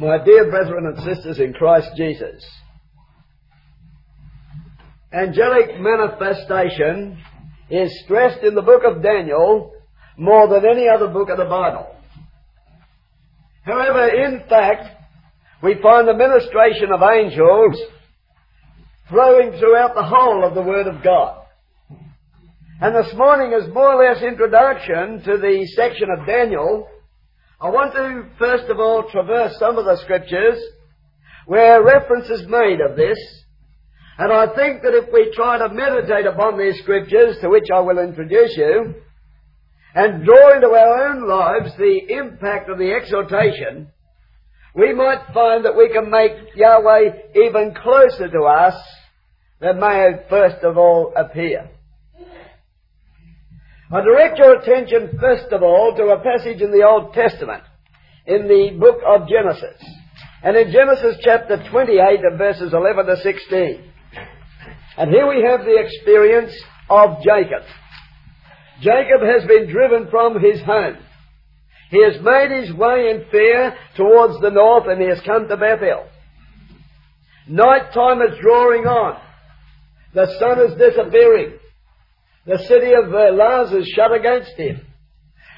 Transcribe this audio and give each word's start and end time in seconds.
My 0.00 0.16
dear 0.24 0.48
brethren 0.48 0.86
and 0.86 0.96
sisters 1.04 1.38
in 1.40 1.52
Christ 1.52 1.90
Jesus, 1.94 2.42
angelic 5.12 5.78
manifestation 5.78 7.18
is 7.68 8.00
stressed 8.04 8.42
in 8.42 8.54
the 8.54 8.62
book 8.62 8.82
of 8.82 9.02
Daniel 9.02 9.74
more 10.16 10.48
than 10.48 10.64
any 10.64 10.88
other 10.88 11.06
book 11.06 11.28
of 11.28 11.36
the 11.36 11.44
Bible. 11.44 11.94
However, 13.64 14.08
in 14.08 14.40
fact, 14.48 14.88
we 15.62 15.74
find 15.82 16.08
the 16.08 16.14
ministration 16.14 16.92
of 16.92 17.02
angels 17.02 17.78
flowing 19.10 19.50
throughout 19.58 19.94
the 19.94 20.02
whole 20.02 20.46
of 20.46 20.54
the 20.54 20.62
Word 20.62 20.86
of 20.86 21.04
God. 21.04 21.44
And 22.80 22.96
this 22.96 23.12
morning, 23.14 23.52
is 23.52 23.68
more 23.74 23.92
or 23.92 24.02
less 24.02 24.22
introduction 24.22 25.22
to 25.24 25.36
the 25.36 25.66
section 25.76 26.08
of 26.08 26.26
Daniel, 26.26 26.88
I 27.62 27.68
want 27.68 27.92
to 27.92 28.24
first 28.38 28.70
of 28.70 28.80
all 28.80 29.04
traverse 29.10 29.58
some 29.58 29.76
of 29.76 29.84
the 29.84 29.98
scriptures 30.02 30.58
where 31.44 31.82
reference 31.82 32.30
is 32.30 32.46
made 32.48 32.80
of 32.80 32.96
this. 32.96 33.18
And 34.18 34.32
I 34.32 34.46
think 34.54 34.82
that 34.82 34.94
if 34.94 35.12
we 35.12 35.32
try 35.34 35.58
to 35.58 35.68
meditate 35.68 36.26
upon 36.26 36.58
these 36.58 36.78
scriptures, 36.82 37.36
to 37.40 37.50
which 37.50 37.68
I 37.74 37.80
will 37.80 37.98
introduce 37.98 38.56
you, 38.56 38.94
and 39.94 40.24
draw 40.24 40.54
into 40.54 40.68
our 40.68 41.08
own 41.08 41.28
lives 41.28 41.76
the 41.76 42.00
impact 42.08 42.70
of 42.70 42.78
the 42.78 42.92
exhortation, 42.92 43.88
we 44.74 44.94
might 44.94 45.26
find 45.34 45.64
that 45.64 45.76
we 45.76 45.92
can 45.92 46.10
make 46.10 46.32
Yahweh 46.54 47.10
even 47.34 47.74
closer 47.74 48.28
to 48.28 48.42
us 48.44 48.74
than 49.60 49.80
may 49.80 50.12
first 50.30 50.62
of 50.64 50.78
all 50.78 51.12
appear. 51.16 51.68
I 53.92 54.02
direct 54.02 54.38
your 54.38 54.54
attention 54.54 55.18
first 55.18 55.52
of 55.52 55.64
all 55.64 55.96
to 55.96 56.04
a 56.10 56.22
passage 56.22 56.62
in 56.62 56.70
the 56.70 56.86
Old 56.86 57.12
Testament, 57.12 57.64
in 58.24 58.46
the 58.46 58.76
book 58.78 59.00
of 59.04 59.28
Genesis. 59.28 59.82
And 60.44 60.56
in 60.56 60.70
Genesis 60.70 61.16
chapter 61.22 61.56
28 61.70 62.20
and 62.22 62.38
verses 62.38 62.72
11 62.72 63.06
to 63.06 63.16
16. 63.16 63.92
And 64.96 65.10
here 65.10 65.28
we 65.28 65.42
have 65.42 65.64
the 65.64 65.76
experience 65.76 66.52
of 66.88 67.18
Jacob. 67.24 67.66
Jacob 68.80 69.22
has 69.26 69.44
been 69.48 69.68
driven 69.68 70.08
from 70.08 70.40
his 70.40 70.62
home. 70.62 70.96
He 71.90 72.00
has 72.04 72.22
made 72.22 72.62
his 72.62 72.72
way 72.72 73.10
in 73.10 73.24
fear 73.32 73.74
towards 73.96 74.40
the 74.40 74.50
north 74.50 74.84
and 74.86 75.02
he 75.02 75.08
has 75.08 75.20
come 75.26 75.48
to 75.48 75.56
Bethel. 75.56 76.06
Night 77.48 77.92
time 77.92 78.22
is 78.22 78.38
drawing 78.40 78.86
on. 78.86 79.20
The 80.14 80.26
sun 80.38 80.60
is 80.60 80.78
disappearing. 80.78 81.59
The 82.46 82.58
city 82.58 82.92
of 82.92 83.10
Luz 83.10 83.72
is 83.72 83.86
shut 83.88 84.12
against 84.12 84.52
him. 84.56 84.80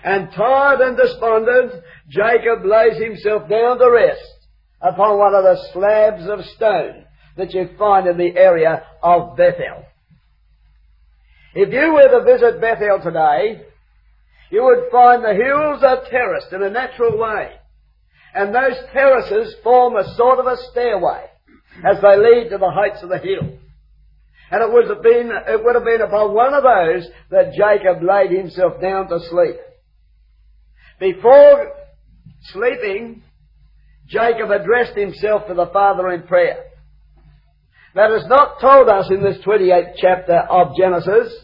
And 0.05 0.33
tired 0.33 0.81
and 0.81 0.97
despondent, 0.97 1.73
Jacob 2.09 2.65
lays 2.65 3.01
himself 3.01 3.49
down 3.49 3.79
to 3.79 3.91
rest 3.91 4.49
upon 4.81 5.19
one 5.19 5.35
of 5.35 5.45
the 5.45 5.69
slabs 5.73 6.29
of 6.29 6.45
stone 6.57 7.05
that 7.37 7.55
you 7.55 7.71
find 7.79 8.09
in 8.09 8.19
the 8.19 8.37
area 8.37 8.83
of 9.03 9.37
Bethel. 9.37 9.85
If 11.55 11.73
you 11.73 11.93
were 11.95 12.19
to 12.19 12.25
visit 12.25 12.61
Bethel 12.61 13.01
today, 13.03 13.63
you 14.51 14.65
would 14.65 14.91
find 14.91 15.23
the 15.23 15.35
hills 15.35 15.83
are 15.83 16.05
terraced 16.11 16.53
in 16.53 16.63
a 16.63 16.71
natural 16.71 17.17
way. 17.17 17.53
And 18.35 18.55
those 18.55 18.77
terraces 18.93 19.55
form 19.63 19.97
a 19.97 20.15
sort 20.17 20.39
of 20.39 20.47
a 20.47 20.57
stairway 20.71 21.27
as 21.85 22.01
they 22.03 22.17
lead 22.17 22.49
to 22.51 22.59
the 22.59 22.71
heights 22.71 23.03
of 23.03 23.09
the 23.09 23.19
hill. 23.19 23.59
And 24.53 24.63
it 24.63 24.71
would 24.71 24.87
have 24.91 25.03
been, 25.03 25.31
it 25.49 25.65
would 25.65 25.75
have 25.75 25.85
been 25.85 26.03
upon 26.03 26.35
one 26.35 26.53
of 26.53 26.63
those 26.63 27.09
that 27.31 27.55
Jacob 27.55 28.03
laid 28.03 28.31
himself 28.31 28.83
down 28.83 29.09
to 29.09 29.19
sleep. 29.31 29.57
Before 31.01 31.73
sleeping, 32.53 33.23
Jacob 34.09 34.51
addressed 34.51 34.95
himself 34.95 35.47
to 35.47 35.55
the 35.55 35.71
Father 35.73 36.11
in 36.11 36.25
prayer. 36.25 36.65
That 37.95 38.11
is 38.11 38.27
not 38.27 38.61
told 38.61 38.91
us 38.91 39.09
in 39.11 39.23
this 39.23 39.39
28th 39.39 39.95
chapter 39.97 40.37
of 40.37 40.77
Genesis, 40.77 41.35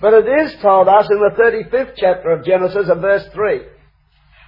but 0.00 0.14
it 0.14 0.26
is 0.26 0.60
told 0.60 0.88
us 0.88 1.06
in 1.08 1.18
the 1.18 1.36
35th 1.40 1.92
chapter 1.96 2.32
of 2.32 2.44
Genesis 2.44 2.88
of 2.88 3.00
verse 3.00 3.26
3, 3.34 3.60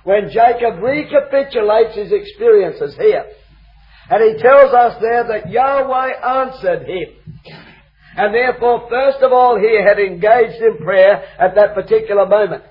when 0.02 0.30
Jacob 0.30 0.82
recapitulates 0.82 1.94
his 1.94 2.10
experiences 2.10 2.96
here. 2.96 3.26
And 4.10 4.34
he 4.34 4.42
tells 4.42 4.74
us 4.74 5.00
there 5.00 5.28
that 5.28 5.48
Yahweh 5.48 6.10
answered 6.42 6.88
him. 6.88 7.69
And 8.16 8.34
therefore, 8.34 8.88
first 8.90 9.18
of 9.22 9.32
all, 9.32 9.58
he 9.58 9.78
had 9.82 9.98
engaged 9.98 10.60
in 10.60 10.78
prayer 10.78 11.24
at 11.38 11.54
that 11.54 11.74
particular 11.74 12.26
moment. 12.26 12.64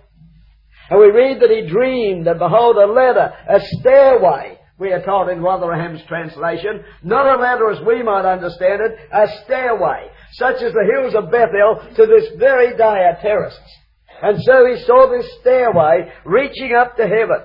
And 0.90 1.00
we 1.00 1.12
read 1.12 1.40
that 1.42 1.52
he 1.52 1.70
dreamed, 1.70 2.28
and 2.28 2.40
behold, 2.40 2.76
a 2.78 2.88
ladder, 2.88 3.32
a 3.48 3.60
stairway, 3.80 4.58
we 4.80 4.92
are 4.92 5.04
told 5.04 5.30
in 5.30 5.42
Rotherham's 5.42 6.02
translation, 6.08 6.84
not 7.04 7.26
a 7.26 7.42
ladder 7.42 7.70
as 7.70 7.86
we 7.86 8.02
might 8.02 8.26
understand 8.26 8.82
it, 8.82 8.98
a 9.12 9.28
stairway, 9.44 10.10
such 10.34 10.56
as 10.62 10.74
the 10.74 10.90
hills 10.94 11.16
of 11.16 11.32
Bethel 11.32 11.96
to 11.96 12.06
this 12.06 12.30
very 12.38 12.76
day 12.76 12.84
are 12.84 13.20
terraced. 13.22 13.60
And 14.22 14.42
so 14.42 14.66
he 14.66 14.84
saw 14.86 15.10
this 15.10 15.30
stairway 15.42 16.12
reaching 16.26 16.74
up 16.76 16.96
to 16.98 17.04
heaven. 17.04 17.42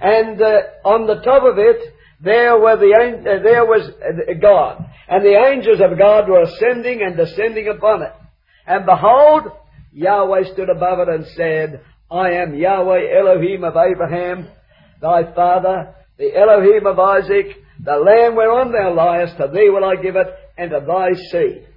And 0.00 0.42
uh, 0.42 0.60
on 0.84 1.06
the 1.06 1.22
top 1.22 1.44
of 1.44 1.58
it, 1.58 1.93
there 2.24 2.58
were 2.58 2.76
the 2.76 2.92
uh, 2.94 3.42
there 3.42 3.64
was 3.64 3.88
uh, 3.88 4.32
God, 4.40 4.84
and 5.08 5.24
the 5.24 5.36
angels 5.48 5.80
of 5.80 5.98
God 5.98 6.28
were 6.28 6.42
ascending 6.42 7.02
and 7.02 7.16
descending 7.16 7.68
upon 7.68 8.02
it. 8.02 8.12
And 8.66 8.86
behold, 8.86 9.52
Yahweh 9.92 10.52
stood 10.52 10.70
above 10.70 11.00
it 11.00 11.08
and 11.08 11.26
said, 11.36 11.82
I 12.10 12.30
am 12.30 12.54
Yahweh 12.54 13.18
Elohim 13.18 13.64
of 13.64 13.74
Abraham, 13.76 14.48
thy 15.00 15.32
father, 15.34 15.94
the 16.18 16.34
Elohim 16.36 16.86
of 16.86 16.98
Isaac, 16.98 17.46
the 17.82 17.96
land 17.96 18.36
whereon 18.36 18.72
thou 18.72 18.94
liest, 18.94 19.36
to 19.36 19.48
thee 19.52 19.68
will 19.68 19.84
I 19.84 19.96
give 20.00 20.16
it, 20.16 20.26
and 20.56 20.70
to 20.70 20.80
thy 20.86 21.12
seed. 21.30 21.68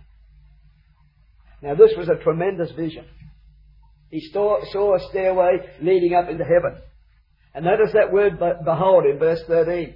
Now 1.61 1.75
this 1.75 1.91
was 1.97 2.07
a 2.07 2.23
tremendous 2.23 2.71
vision. 2.71 3.05
He 4.09 4.21
saw, 4.31 4.59
saw 4.71 4.95
a 4.95 5.09
stairway 5.09 5.57
leading 5.81 6.13
up 6.13 6.29
into 6.29 6.43
heaven. 6.43 6.81
And 7.53 7.65
notice 7.65 7.91
that 7.93 8.13
word 8.13 8.39
behold 8.63 9.05
in 9.05 9.19
verse 9.19 9.41
13. 9.47 9.95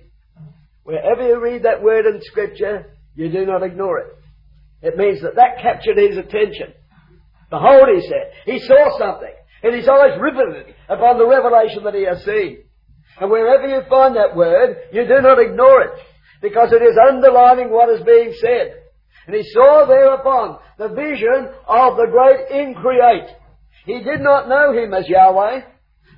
Wherever 0.91 1.25
you 1.25 1.39
read 1.39 1.63
that 1.63 1.81
word 1.81 2.05
in 2.05 2.21
Scripture, 2.21 2.97
you 3.15 3.31
do 3.31 3.45
not 3.45 3.63
ignore 3.63 3.99
it. 3.99 4.07
It 4.81 4.97
means 4.97 5.21
that 5.21 5.35
that 5.37 5.61
captured 5.61 5.97
his 5.97 6.17
attention. 6.17 6.73
Behold, 7.49 7.87
he 7.95 8.01
said, 8.01 8.33
he 8.43 8.59
saw 8.59 8.97
something, 8.99 9.33
and 9.63 9.73
his 9.73 9.87
eyes 9.87 10.19
riveted 10.19 10.75
upon 10.89 11.17
the 11.17 11.25
revelation 11.25 11.85
that 11.85 11.93
he 11.93 12.03
has 12.03 12.25
seen. 12.25 12.65
And 13.21 13.31
wherever 13.31 13.69
you 13.69 13.87
find 13.89 14.17
that 14.17 14.35
word, 14.35 14.75
you 14.91 15.07
do 15.07 15.21
not 15.21 15.39
ignore 15.39 15.81
it, 15.83 15.97
because 16.41 16.73
it 16.73 16.83
is 16.83 16.97
underlining 17.07 17.71
what 17.71 17.87
is 17.87 18.03
being 18.03 18.33
said. 18.41 18.75
And 19.27 19.35
he 19.37 19.43
saw 19.43 19.85
thereupon 19.85 20.59
the 20.77 20.89
vision 20.89 21.53
of 21.67 21.95
the 21.95 22.07
great 22.11 22.67
increate. 22.67 23.29
He 23.85 24.03
did 24.03 24.19
not 24.19 24.49
know 24.49 24.73
him 24.73 24.93
as 24.93 25.07
Yahweh. 25.07 25.61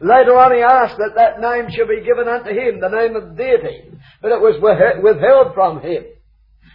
Later 0.03 0.35
on 0.35 0.51
he 0.51 0.59
asked 0.59 0.99
that 0.99 1.15
that 1.15 1.39
name 1.39 1.71
should 1.71 1.87
be 1.87 2.03
given 2.03 2.27
unto 2.27 2.51
him, 2.51 2.81
the 2.81 2.91
name 2.91 3.15
of 3.15 3.37
deity. 3.37 3.87
But 4.21 4.35
it 4.35 4.41
was 4.43 4.59
withheld 4.59 5.55
from 5.55 5.79
him. 5.79 6.03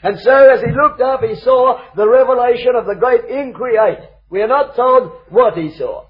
And 0.02 0.18
so 0.20 0.32
as 0.32 0.60
he 0.62 0.72
looked 0.72 1.02
up, 1.02 1.20
he 1.20 1.36
saw 1.36 1.76
the 1.94 2.08
revelation 2.08 2.72
of 2.74 2.86
the 2.86 2.96
great 2.96 3.26
increate. 3.28 3.98
We 4.30 4.40
are 4.40 4.48
not 4.48 4.76
told 4.76 5.12
what 5.28 5.58
he 5.58 5.76
saw. 5.76 6.06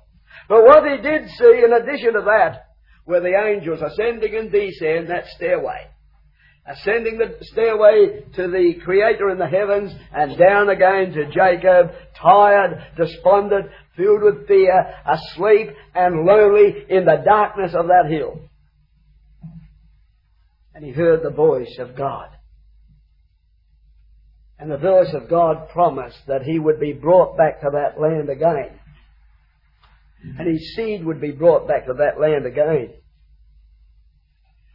But 0.49 0.63
what 0.63 0.85
he 0.87 1.03
did 1.03 1.29
see, 1.31 1.63
in 1.65 1.73
addition 1.73 2.15
to 2.15 2.23
that, 2.23 2.69
were 3.05 3.21
the 3.21 3.35
angels 3.35 3.83
ascending 3.83 4.37
and 4.37 4.53
descending 4.53 5.09
that 5.09 5.27
stairway. 5.35 5.91
Ascending 6.71 7.19
the 7.19 7.39
stairway 7.41 8.25
to 8.37 8.47
the 8.47 8.75
Creator 8.85 9.31
in 9.31 9.39
the 9.39 9.47
heavens 9.47 9.91
and 10.13 10.39
down 10.39 10.69
again 10.69 11.13
to 11.15 11.33
Jacob, 11.33 11.91
tired, 12.21 12.79
despondent, 12.97 13.71
filled 13.99 14.23
with 14.23 14.47
fear, 14.47 14.95
asleep 15.05 15.69
and 15.95 16.25
lonely 16.25 16.87
in 16.89 17.05
the 17.05 17.23
darkness 17.23 17.75
of 17.75 17.89
that 17.89 18.11
hill. 18.11 18.41
And 20.75 20.83
he 20.83 20.93
heard 20.93 21.23
the 21.23 21.31
voice 21.31 21.77
of 21.79 21.97
God. 21.97 22.31
And 24.59 24.71
the 24.71 24.79
voice 24.79 25.13
of 25.13 25.29
God 25.29 25.69
promised 25.71 26.19
that 26.27 26.43
he 26.43 26.59
would 26.59 26.81
be 26.81 26.93
brought 26.93 27.37
back 27.37 27.61
to 27.61 27.71
that 27.73 28.01
land 28.01 28.31
again. 28.31 28.79
And 30.39 30.49
his 30.49 30.75
seed 30.75 31.05
would 31.05 31.21
be 31.21 31.31
brought 31.31 31.69
back 31.69 31.87
to 31.87 31.95
that 31.95 32.21
land 32.21 32.47
again. 32.47 32.95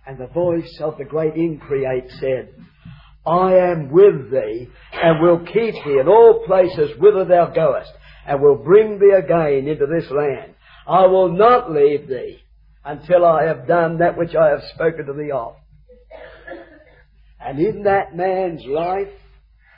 And 0.05 0.17
the 0.17 0.27
voice 0.27 0.79
of 0.81 0.97
the 0.97 1.05
great 1.05 1.35
Increate 1.35 2.09
said, 2.19 2.53
I 3.25 3.55
am 3.55 3.89
with 3.89 4.31
thee, 4.31 4.67
and 4.91 5.21
will 5.21 5.39
keep 5.39 5.75
thee 5.85 5.99
in 5.99 6.07
all 6.07 6.43
places 6.45 6.97
whither 6.99 7.23
thou 7.23 7.47
goest, 7.53 7.91
and 8.27 8.41
will 8.41 8.55
bring 8.55 8.99
thee 8.99 9.13
again 9.17 9.67
into 9.67 9.85
this 9.85 10.09
land. 10.11 10.53
I 10.87 11.05
will 11.05 11.31
not 11.31 11.71
leave 11.71 12.07
thee 12.07 12.39
until 12.85 13.25
I 13.25 13.45
have 13.45 13.67
done 13.67 13.99
that 13.99 14.17
which 14.17 14.35
I 14.35 14.49
have 14.49 14.61
spoken 14.73 15.05
to 15.05 15.13
thee 15.13 15.31
of. 15.31 15.55
And 17.39 17.59
in 17.59 17.83
that 17.83 18.15
man's 18.15 18.63
life, 18.65 19.09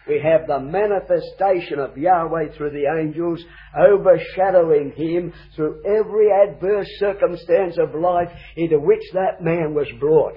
we 0.08 0.22
have 0.22 0.48
the 0.48 0.60
manifestation 0.60 1.80
of 1.80 1.98
Yahweh 1.98 2.56
through 2.56 2.72
the 2.72 2.86
angels 3.00 3.44
overshadowing 3.76 4.92
him 4.96 5.34
through 5.56 5.82
every 5.84 6.28
adverse 6.32 6.88
circumstance 7.00 7.78
of 7.80 8.00
life 8.00 8.30
into 8.56 8.80
which 8.80 9.02
that 9.14 9.42
man 9.42 9.74
was 9.74 9.88
brought. 10.00 10.36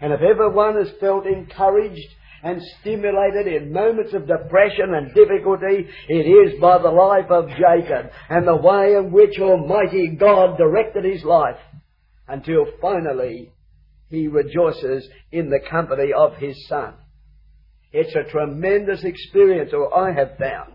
And 0.00 0.12
if 0.12 0.20
ever 0.20 0.50
one 0.50 0.76
has 0.76 0.90
felt 0.98 1.24
encouraged 1.24 2.08
and 2.44 2.60
stimulated 2.80 3.46
in 3.46 3.72
moments 3.72 4.12
of 4.12 4.28
depression 4.28 4.92
and 4.92 5.14
difficulty, 5.14 5.88
it 6.10 6.26
is 6.26 6.60
by 6.60 6.76
the 6.76 6.90
life 6.90 7.30
of 7.30 7.48
Jacob 7.48 8.10
and 8.28 8.46
the 8.46 8.54
way 8.54 8.94
in 8.96 9.10
which 9.10 9.40
Almighty 9.40 10.14
God 10.20 10.58
directed 10.58 11.06
his 11.06 11.24
life 11.24 11.56
until 12.28 12.66
finally 12.82 13.50
he 14.10 14.28
rejoices 14.28 15.08
in 15.32 15.48
the 15.48 15.60
company 15.70 16.12
of 16.14 16.34
his 16.36 16.68
son. 16.68 16.92
It's 17.92 18.14
a 18.14 18.30
tremendous 18.30 19.02
experience, 19.04 19.72
or 19.72 19.96
I 19.96 20.12
have 20.12 20.36
found, 20.36 20.74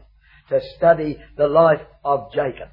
to 0.50 0.60
study 0.75 1.19
the 1.38 1.48
life 1.48 1.81
of 2.04 2.31
Jacob. 2.33 2.69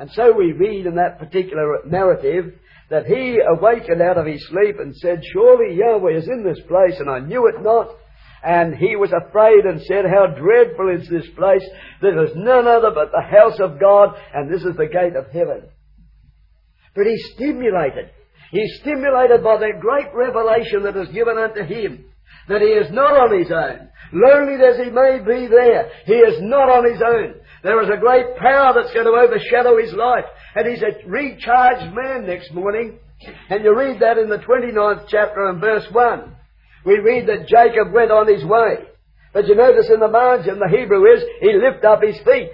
And 0.00 0.10
so 0.10 0.32
we 0.32 0.52
read 0.52 0.86
in 0.86 0.96
that 0.96 1.20
particular 1.20 1.82
narrative 1.86 2.52
that 2.90 3.06
he 3.06 3.38
awakened 3.40 4.00
out 4.00 4.18
of 4.18 4.26
his 4.26 4.46
sleep 4.48 4.78
and 4.78 4.94
said, 4.96 5.22
Surely 5.32 5.76
Yahweh 5.76 6.16
is 6.16 6.28
in 6.28 6.44
this 6.44 6.60
place, 6.68 6.98
and 7.00 7.10
I 7.10 7.18
knew 7.18 7.48
it 7.48 7.62
not. 7.62 7.88
And 8.44 8.76
he 8.76 8.94
was 8.94 9.12
afraid 9.12 9.64
and 9.64 9.82
said, 9.82 10.04
How 10.04 10.26
dreadful 10.26 10.94
is 10.94 11.08
this 11.08 11.26
place! 11.36 11.64
There 12.00 12.22
is 12.24 12.30
none 12.36 12.68
other 12.68 12.92
but 12.94 13.10
the 13.10 13.26
house 13.26 13.58
of 13.58 13.80
God, 13.80 14.14
and 14.32 14.52
this 14.52 14.62
is 14.62 14.76
the 14.76 14.86
gate 14.86 15.16
of 15.16 15.32
heaven. 15.32 15.68
But 16.94 17.06
he's 17.06 17.32
stimulated. 17.34 18.10
He's 18.52 18.78
stimulated 18.80 19.42
by 19.42 19.58
that 19.58 19.80
great 19.80 20.14
revelation 20.14 20.84
that 20.84 20.96
is 20.96 21.08
given 21.08 21.36
unto 21.36 21.64
him. 21.64 22.04
That 22.48 22.60
he 22.60 22.68
is 22.68 22.92
not 22.92 23.12
on 23.12 23.36
his 23.36 23.50
own. 23.50 23.88
Lonely 24.12 24.62
as 24.64 24.76
he 24.76 24.90
may 24.90 25.18
be 25.18 25.48
there, 25.48 25.90
he 26.04 26.14
is 26.14 26.40
not 26.40 26.68
on 26.70 26.90
his 26.90 27.02
own. 27.02 27.34
There 27.62 27.82
is 27.82 27.88
a 27.88 28.00
great 28.00 28.36
power 28.36 28.72
that's 28.74 28.92
going 28.92 29.06
to 29.06 29.12
overshadow 29.12 29.78
his 29.78 29.92
life. 29.92 30.24
And 30.54 30.68
he's 30.68 30.82
a 30.82 31.08
recharged 31.08 31.94
man 31.94 32.26
next 32.26 32.52
morning. 32.52 32.98
And 33.50 33.64
you 33.64 33.76
read 33.76 34.00
that 34.00 34.18
in 34.18 34.28
the 34.28 34.38
29th 34.38 35.06
chapter 35.08 35.48
and 35.48 35.60
verse 35.60 35.86
1. 35.90 36.36
We 36.84 36.98
read 36.98 37.26
that 37.28 37.48
Jacob 37.48 37.92
went 37.92 38.10
on 38.10 38.28
his 38.28 38.44
way. 38.44 38.86
But 39.32 39.48
you 39.48 39.54
notice 39.54 39.90
in 39.92 40.00
the 40.00 40.08
margin, 40.08 40.58
the 40.58 40.68
Hebrew 40.68 41.04
is, 41.12 41.22
he 41.40 41.52
lifted 41.52 41.84
up 41.84 42.02
his 42.02 42.16
feet. 42.24 42.50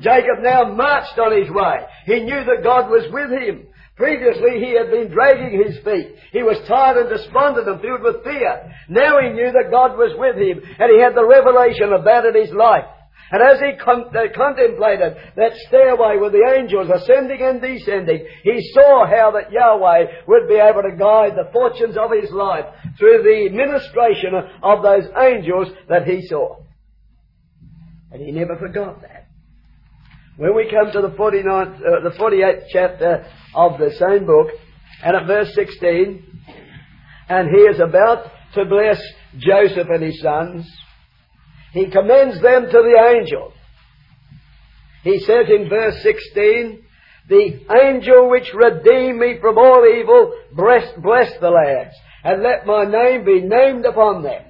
Jacob 0.00 0.42
now 0.42 0.64
marched 0.64 1.18
on 1.18 1.38
his 1.38 1.50
way. 1.50 1.86
He 2.06 2.20
knew 2.20 2.44
that 2.44 2.64
God 2.64 2.90
was 2.90 3.06
with 3.12 3.30
him. 3.30 3.68
Previously 3.96 4.58
he 4.58 4.74
had 4.74 4.90
been 4.90 5.12
dragging 5.12 5.62
his 5.62 5.78
feet. 5.84 6.16
He 6.32 6.42
was 6.42 6.58
tired 6.66 6.98
and 6.98 7.08
despondent 7.08 7.68
and 7.68 7.80
filled 7.80 8.02
with 8.02 8.24
fear. 8.24 8.74
Now 8.88 9.20
he 9.22 9.30
knew 9.30 9.52
that 9.52 9.70
God 9.70 9.96
was 9.96 10.10
with 10.18 10.34
him 10.34 10.58
and 10.58 10.90
he 10.90 10.98
had 10.98 11.14
the 11.14 11.24
revelation 11.24 11.92
of 11.92 12.02
that 12.02 12.26
in 12.26 12.34
his 12.34 12.52
life. 12.52 12.84
And 13.30 13.42
as 13.42 13.58
he 13.58 13.72
con- 13.82 14.14
uh, 14.14 14.32
contemplated 14.34 15.16
that 15.36 15.56
stairway 15.68 16.18
with 16.20 16.32
the 16.32 16.44
angels 16.56 16.90
ascending 16.90 17.40
and 17.40 17.60
descending, 17.60 18.26
he 18.42 18.70
saw 18.74 19.06
how 19.06 19.32
that 19.32 19.50
Yahweh 19.50 20.22
would 20.28 20.46
be 20.48 20.56
able 20.56 20.82
to 20.82 20.96
guide 20.96 21.32
the 21.34 21.50
fortunes 21.52 21.96
of 21.96 22.10
his 22.12 22.30
life 22.30 22.66
through 22.98 23.22
the 23.22 23.48
ministration 23.50 24.34
of 24.62 24.82
those 24.82 25.04
angels 25.18 25.68
that 25.88 26.06
he 26.06 26.26
saw. 26.28 26.56
And 28.12 28.22
he 28.22 28.30
never 28.30 28.56
forgot 28.56 29.00
that. 29.00 29.26
When 30.36 30.54
we 30.54 30.70
come 30.70 30.92
to 30.92 31.00
the 31.00 31.14
49th, 31.14 31.76
uh, 31.76 32.08
the 32.08 32.16
48th 32.16 32.64
chapter 32.70 33.26
of 33.54 33.78
the 33.78 33.90
same 33.92 34.26
book, 34.26 34.48
and 35.02 35.16
at 35.16 35.26
verse 35.26 35.52
16, 35.54 36.22
and 37.28 37.48
he 37.48 37.62
is 37.62 37.80
about 37.80 38.26
to 38.54 38.64
bless 38.64 39.00
Joseph 39.38 39.88
and 39.88 40.02
his 40.02 40.20
sons, 40.20 40.66
he 41.74 41.90
commends 41.90 42.40
them 42.40 42.66
to 42.66 42.70
the 42.70 43.18
angel. 43.18 43.52
He 45.02 45.18
says 45.18 45.46
in 45.48 45.68
verse 45.68 46.00
16, 46.04 46.84
the 47.28 47.60
angel 47.84 48.30
which 48.30 48.48
redeemed 48.54 49.18
me 49.18 49.38
from 49.40 49.58
all 49.58 49.84
evil, 49.84 50.34
bless, 50.54 50.86
bless 51.02 51.32
the 51.40 51.50
lads, 51.50 51.94
and 52.22 52.44
let 52.44 52.64
my 52.64 52.84
name 52.84 53.24
be 53.24 53.40
named 53.40 53.84
upon 53.86 54.22
them. 54.22 54.44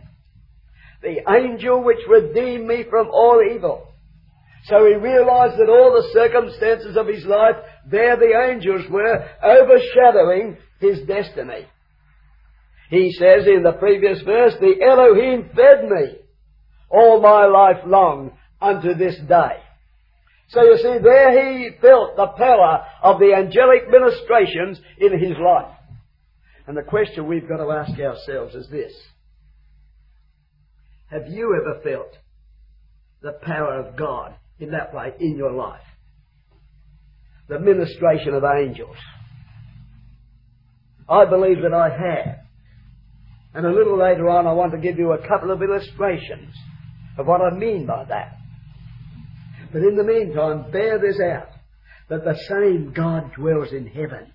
The 1.00 1.22
angel 1.34 1.82
which 1.82 2.06
redeemed 2.06 2.66
me 2.66 2.84
from 2.90 3.08
all 3.10 3.42
evil. 3.42 3.88
So 4.66 4.84
he 4.84 4.94
realized 4.94 5.58
that 5.58 5.70
all 5.70 5.92
the 5.92 6.10
circumstances 6.12 6.94
of 6.94 7.06
his 7.06 7.24
life, 7.24 7.56
there 7.90 8.16
the 8.18 8.50
angels 8.50 8.84
were 8.90 9.28
overshadowing 9.42 10.58
his 10.78 11.00
destiny. 11.06 11.66
He 12.90 13.12
says 13.12 13.46
in 13.46 13.62
the 13.62 13.76
previous 13.78 14.20
verse, 14.22 14.52
the 14.60 14.74
Elohim 14.82 15.48
fed 15.54 15.88
me 15.88 16.18
all 16.90 17.20
my 17.20 17.46
life 17.46 17.84
long 17.86 18.32
unto 18.60 18.94
this 18.94 19.16
day. 19.28 19.58
So 20.48 20.62
you 20.62 20.76
see, 20.76 20.98
there 21.02 21.32
he 21.32 21.70
felt 21.80 22.16
the 22.16 22.26
power 22.26 22.86
of 23.02 23.18
the 23.18 23.34
angelic 23.34 23.88
ministrations 23.90 24.78
in 24.98 25.18
his 25.18 25.36
life. 25.38 25.74
And 26.66 26.76
the 26.76 26.82
question 26.82 27.26
we've 27.26 27.48
got 27.48 27.58
to 27.58 27.70
ask 27.70 27.98
ourselves 27.98 28.54
is 28.54 28.68
this. 28.70 28.92
Have 31.10 31.28
you 31.28 31.56
ever 31.60 31.80
felt 31.82 32.16
the 33.22 33.38
power 33.42 33.80
of 33.80 33.96
God 33.96 34.34
in 34.58 34.70
that 34.70 34.94
way 34.94 35.12
in 35.18 35.36
your 35.36 35.52
life? 35.52 35.80
The 37.48 37.58
ministration 37.58 38.34
of 38.34 38.42
angels. 38.44 38.96
I 41.08 41.26
believe 41.26 41.60
that 41.62 41.74
I 41.74 41.90
have. 41.90 42.38
And 43.54 43.66
a 43.66 43.72
little 43.72 43.98
later 43.98 44.30
on 44.30 44.46
I 44.46 44.52
want 44.52 44.72
to 44.72 44.78
give 44.78 44.98
you 44.98 45.12
a 45.12 45.28
couple 45.28 45.50
of 45.50 45.62
illustrations 45.62 46.54
of 47.18 47.26
what 47.26 47.40
I 47.40 47.50
mean 47.50 47.86
by 47.86 48.04
that. 48.04 48.38
But 49.72 49.82
in 49.82 49.96
the 49.96 50.04
meantime, 50.04 50.70
bear 50.70 50.98
this 50.98 51.20
out 51.20 51.48
that 52.08 52.24
the 52.24 52.38
same 52.48 52.92
God 52.92 53.32
dwells 53.34 53.72
in 53.72 53.86
heaven. 53.86 54.32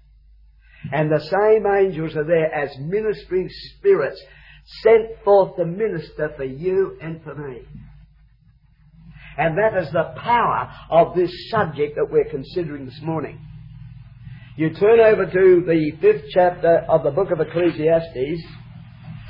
And 0.92 1.12
the 1.12 1.20
same 1.20 1.66
angels 1.66 2.16
are 2.16 2.24
there 2.24 2.54
as 2.54 2.70
ministering 2.80 3.50
spirits 3.78 4.22
sent 4.84 5.24
forth 5.24 5.56
to 5.58 5.66
minister 5.66 6.34
for 6.36 6.44
you 6.44 6.98
and 7.02 7.22
for 7.24 7.36
me. 7.36 7.62
And 9.38 9.58
that 9.58 9.82
is 9.82 9.92
the 9.92 10.14
power 10.22 10.70
of 10.90 11.16
this 11.16 11.32
subject 11.50 11.96
that 11.96 12.12
we're 12.12 12.30
considering 12.30 12.86
this 12.86 13.00
morning. 13.02 13.40
You 14.58 14.74
turn 14.74 15.00
over 15.00 15.26
to 15.26 15.64
the 15.66 15.92
fifth 16.02 16.26
chapter 16.34 16.86
of 16.90 17.04
the 17.04 17.12
book 17.12 17.32
of 17.32 17.40
Ecclesiastes, 17.40 18.44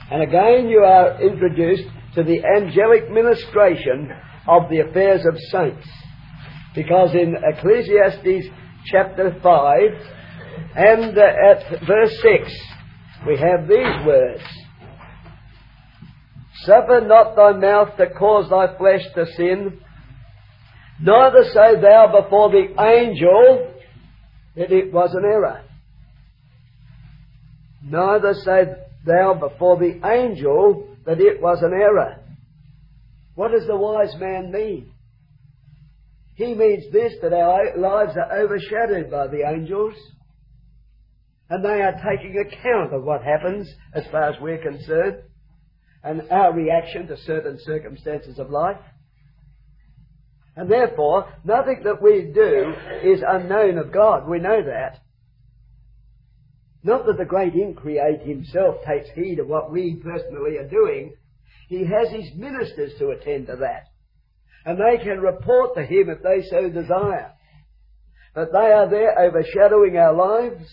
and 0.10 0.24
again 0.24 0.68
you 0.68 0.80
are 0.80 1.22
introduced 1.22 1.88
to 2.16 2.24
the 2.24 2.44
angelic 2.44 3.10
ministration 3.12 4.12
of 4.48 4.70
the 4.70 4.80
affairs 4.80 5.26
of 5.26 5.38
saints. 5.52 5.88
Because 6.76 7.14
in 7.14 7.36
Ecclesiastes 7.36 8.50
chapter 8.86 9.38
5 9.42 9.80
and 10.76 11.18
uh, 11.18 11.22
at 11.22 11.86
verse 11.88 12.22
6, 12.22 12.54
we 13.28 13.38
have 13.38 13.68
these 13.68 14.06
words. 14.06 14.44
Suffer 16.63 17.01
not 17.01 17.36
thy 17.36 17.54
mouth 17.54 17.96
to 17.98 18.10
cause 18.12 18.50
thy 18.50 18.78
flesh 18.78 19.01
to 19.16 19.25
sin, 19.36 19.80
neither 21.01 21.44
say 21.44 21.82
thou 21.82 22.22
before 22.22 22.50
the 22.50 22.82
angel 22.82 23.74
that 24.56 24.72
it 24.72 24.92
was 24.92 25.13
an 25.13 25.24
error. 25.24 25.63
Neither 27.84 28.34
say 28.34 28.63
thou 29.06 29.36
before 29.36 29.78
the 29.78 30.01
angel 30.06 30.88
that 31.10 31.20
it 31.20 31.42
was 31.42 31.58
an 31.63 31.74
error. 31.74 32.20
What 33.34 33.51
does 33.51 33.66
the 33.66 33.75
wise 33.75 34.13
man 34.20 34.51
mean? 34.51 34.92
He 36.36 36.54
means 36.54 36.84
this 36.94 37.13
that 37.24 37.34
our 37.34 37.75
lives 37.75 38.16
are 38.16 38.39
overshadowed 38.39 39.10
by 39.10 39.25
the 39.25 39.42
angels 39.42 39.96
and 41.50 41.66
they 41.66 41.82
are 41.82 41.94
taking 41.94 42.38
account 42.38 42.94
of 42.94 43.04
what 43.04 43.24
happens 43.24 43.68
as 43.92 44.04
far 44.12 44.30
as 44.30 44.39
we're 44.39 44.62
concerned 44.62 45.24
and 46.04 46.30
our 46.30 46.54
reaction 46.54 47.08
to 47.08 47.18
certain 47.18 47.58
circumstances 47.63 48.38
of 48.38 48.51
life. 48.51 48.78
And 50.56 50.70
therefore, 50.70 51.34
nothing 51.44 51.82
that 51.86 52.04
we 52.04 52.32
do 52.32 52.72
is 53.04 53.24
unknown 53.28 53.80
of 53.80 53.92
God. 53.92 54.30
We 54.30 54.38
know 54.38 54.62
that. 54.63 55.00
Not 56.83 57.05
that 57.05 57.17
the 57.17 57.25
great 57.25 57.53
increate 57.55 58.21
himself 58.21 58.75
takes 58.88 59.09
heed 59.15 59.39
of 59.39 59.48
what 59.48 59.71
we 59.71 60.01
personally 60.03 60.57
are 60.57 60.69
doing. 60.69 61.13
He 61.67 61.86
has 61.86 62.09
his 62.09 62.33
ministers 62.36 62.93
to 63.00 63.09
attend 63.09 63.48
to 63.48 63.57
that. 63.57 63.88
And 64.65 64.77
they 64.77 65.03
can 65.03 65.19
report 65.19 65.75
to 65.75 65.83
him 65.83 66.09
if 66.09 66.24
they 66.24 66.41
so 66.50 66.69
desire. 66.69 67.33
But 68.33 68.51
they 68.51 68.71
are 68.71 68.89
there 68.89 69.19
overshadowing 69.19 69.98
our 69.98 70.13
lives, 70.13 70.65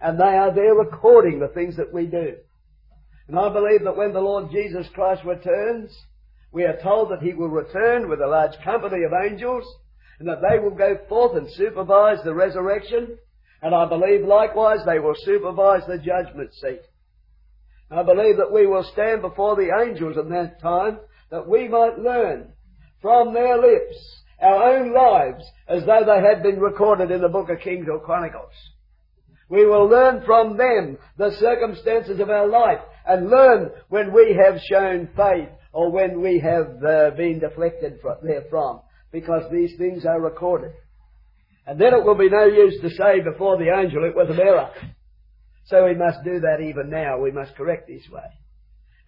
and 0.00 0.18
they 0.18 0.24
are 0.24 0.54
there 0.54 0.74
recording 0.74 1.40
the 1.40 1.48
things 1.48 1.76
that 1.76 1.92
we 1.92 2.06
do. 2.06 2.36
And 3.28 3.38
I 3.38 3.52
believe 3.52 3.84
that 3.84 3.96
when 3.96 4.12
the 4.12 4.20
Lord 4.20 4.50
Jesus 4.50 4.86
Christ 4.94 5.22
returns, 5.24 5.96
we 6.52 6.64
are 6.64 6.80
told 6.82 7.10
that 7.10 7.22
he 7.22 7.34
will 7.34 7.48
return 7.48 8.08
with 8.08 8.20
a 8.20 8.26
large 8.26 8.58
company 8.64 9.04
of 9.04 9.12
angels, 9.12 9.64
and 10.18 10.28
that 10.28 10.40
they 10.40 10.58
will 10.58 10.74
go 10.74 10.98
forth 11.08 11.36
and 11.36 11.50
supervise 11.52 12.18
the 12.24 12.34
resurrection, 12.34 13.18
and 13.62 13.74
I 13.74 13.86
believe 13.86 14.26
likewise 14.26 14.80
they 14.86 14.98
will 14.98 15.14
supervise 15.16 15.82
the 15.86 15.98
judgment 15.98 16.52
seat. 16.54 16.82
I 17.90 18.02
believe 18.02 18.36
that 18.36 18.52
we 18.52 18.66
will 18.66 18.84
stand 18.92 19.20
before 19.20 19.56
the 19.56 19.70
angels 19.84 20.16
in 20.16 20.30
that 20.30 20.60
time 20.60 20.98
that 21.30 21.48
we 21.48 21.68
might 21.68 21.98
learn 21.98 22.52
from 23.02 23.34
their 23.34 23.58
lips 23.58 24.20
our 24.40 24.74
own 24.74 24.94
lives 24.94 25.44
as 25.68 25.84
though 25.84 26.04
they 26.06 26.26
had 26.26 26.42
been 26.42 26.60
recorded 26.60 27.10
in 27.10 27.20
the 27.20 27.28
book 27.28 27.50
of 27.50 27.60
Kings 27.60 27.86
or 27.90 28.00
Chronicles. 28.00 28.52
We 29.48 29.66
will 29.66 29.86
learn 29.86 30.22
from 30.24 30.56
them 30.56 30.96
the 31.18 31.32
circumstances 31.38 32.20
of 32.20 32.30
our 32.30 32.46
life 32.46 32.78
and 33.06 33.28
learn 33.28 33.70
when 33.88 34.14
we 34.14 34.38
have 34.42 34.60
shown 34.70 35.08
faith 35.16 35.48
or 35.72 35.90
when 35.90 36.20
we 36.20 36.38
have 36.38 36.82
uh, 36.82 37.10
been 37.16 37.40
deflected 37.40 37.98
from, 38.00 38.16
therefrom 38.22 38.80
because 39.12 39.50
these 39.50 39.76
things 39.76 40.06
are 40.06 40.20
recorded. 40.20 40.72
And 41.70 41.80
then 41.80 41.94
it 41.94 42.04
will 42.04 42.18
be 42.18 42.28
no 42.28 42.46
use 42.46 42.80
to 42.82 42.90
say 42.90 43.20
before 43.20 43.56
the 43.56 43.70
angel 43.70 44.02
it 44.02 44.16
was 44.16 44.26
an 44.28 44.40
error. 44.40 44.70
So 45.66 45.86
we 45.86 45.94
must 45.94 46.18
do 46.24 46.40
that 46.40 46.58
even 46.60 46.90
now. 46.90 47.20
We 47.20 47.30
must 47.30 47.54
correct 47.54 47.86
this 47.86 48.02
way. 48.10 48.26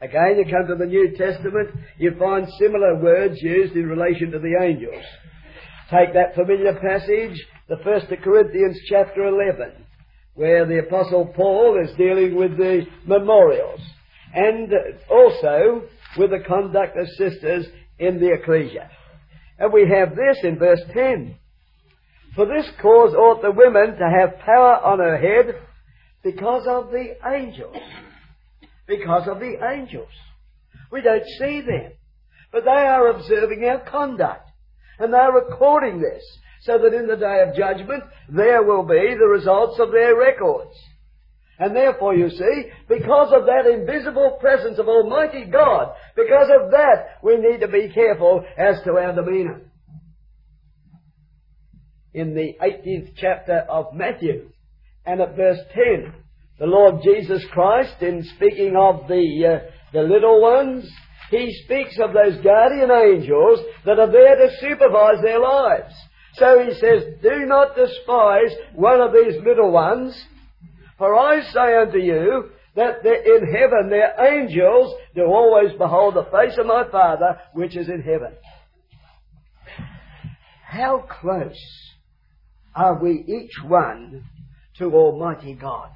Again, 0.00 0.38
you 0.38 0.44
come 0.44 0.68
to 0.68 0.76
the 0.76 0.86
New 0.86 1.10
Testament, 1.16 1.70
you 1.98 2.14
find 2.16 2.46
similar 2.60 2.94
words 3.02 3.42
used 3.42 3.74
in 3.74 3.88
relation 3.88 4.30
to 4.30 4.38
the 4.38 4.54
angels. 4.62 5.02
Take 5.90 6.14
that 6.14 6.36
familiar 6.36 6.78
passage, 6.78 7.36
the 7.68 7.82
First 7.82 8.06
Corinthians 8.22 8.78
chapter 8.88 9.26
11 9.26 9.82
where 10.34 10.66
the 10.66 10.78
Apostle 10.78 11.26
Paul 11.36 11.78
is 11.82 11.94
dealing 11.96 12.34
with 12.34 12.56
the 12.56 12.86
memorials 13.06 13.80
and 14.34 14.72
also 15.10 15.82
with 16.16 16.30
the 16.30 16.42
conduct 16.46 16.96
of 16.96 17.06
sisters 17.18 17.66
in 17.98 18.18
the 18.18 18.32
ecclesia. 18.32 18.90
And 19.58 19.72
we 19.72 19.86
have 19.88 20.16
this 20.16 20.38
in 20.42 20.58
verse 20.58 20.80
10. 20.94 21.36
For 22.34 22.46
this 22.46 22.66
cause 22.80 23.14
ought 23.14 23.42
the 23.42 23.50
women 23.50 23.96
to 23.98 24.10
have 24.10 24.38
power 24.40 24.76
on 24.76 24.98
her 25.00 25.18
head 25.18 25.54
because 26.22 26.66
of 26.66 26.90
the 26.90 27.16
angels. 27.26 27.76
Because 28.86 29.28
of 29.28 29.38
the 29.38 29.56
angels. 29.70 30.08
We 30.90 31.02
don't 31.02 31.26
see 31.38 31.60
them. 31.60 31.92
But 32.50 32.64
they 32.64 32.70
are 32.70 33.08
observing 33.08 33.64
our 33.64 33.80
conduct. 33.80 34.48
And 34.98 35.12
they 35.12 35.18
are 35.18 35.34
recording 35.34 36.00
this 36.00 36.22
so 36.62 36.78
that 36.78 36.94
in 36.94 37.06
the 37.06 37.16
day 37.16 37.44
of 37.46 37.56
judgment 37.56 38.04
there 38.28 38.62
will 38.62 38.84
be 38.84 39.14
the 39.18 39.26
results 39.26 39.78
of 39.80 39.90
their 39.90 40.16
records. 40.16 40.76
And 41.58 41.76
therefore, 41.76 42.14
you 42.14 42.30
see, 42.30 42.70
because 42.88 43.32
of 43.32 43.46
that 43.46 43.66
invisible 43.66 44.38
presence 44.40 44.78
of 44.78 44.88
Almighty 44.88 45.44
God, 45.44 45.94
because 46.16 46.48
of 46.50 46.70
that, 46.70 47.18
we 47.22 47.36
need 47.36 47.60
to 47.60 47.68
be 47.68 47.90
careful 47.92 48.44
as 48.56 48.82
to 48.84 48.92
our 48.92 49.14
demeanour. 49.14 49.60
In 52.14 52.34
the 52.34 52.54
18th 52.62 53.14
chapter 53.16 53.64
of 53.68 53.94
Matthew, 53.94 54.50
and 55.06 55.20
at 55.20 55.34
verse 55.34 55.58
10, 55.74 56.12
the 56.58 56.66
Lord 56.66 57.02
Jesus 57.02 57.44
Christ, 57.52 58.02
in 58.02 58.22
speaking 58.36 58.76
of 58.76 59.08
the, 59.08 59.46
uh, 59.46 59.70
the 59.92 60.02
little 60.02 60.40
ones, 60.40 60.88
he 61.30 61.52
speaks 61.64 61.98
of 61.98 62.12
those 62.12 62.42
guardian 62.44 62.90
angels 62.90 63.60
that 63.86 63.98
are 63.98 64.12
there 64.12 64.36
to 64.36 64.56
supervise 64.60 65.22
their 65.22 65.40
lives. 65.40 65.94
So 66.34 66.62
he 66.62 66.74
says, 66.74 67.04
Do 67.22 67.46
not 67.46 67.74
despise 67.74 68.54
one 68.74 69.00
of 69.00 69.12
these 69.12 69.42
little 69.44 69.72
ones, 69.72 70.14
for 70.98 71.14
I 71.14 71.40
say 71.40 71.76
unto 71.78 71.98
you 71.98 72.50
that 72.76 73.04
in 73.04 73.52
heaven 73.52 73.90
their 73.90 74.14
angels 74.20 74.94
do 75.14 75.22
always 75.22 75.72
behold 75.78 76.14
the 76.14 76.24
face 76.24 76.56
of 76.58 76.66
my 76.66 76.84
Father 76.90 77.38
which 77.54 77.76
is 77.76 77.88
in 77.88 78.02
heaven. 78.02 78.34
How 80.64 81.04
close 81.20 81.91
are 82.74 83.02
we 83.02 83.24
each 83.26 83.52
one 83.64 84.24
to 84.78 84.94
Almighty 84.94 85.54
God? 85.54 85.90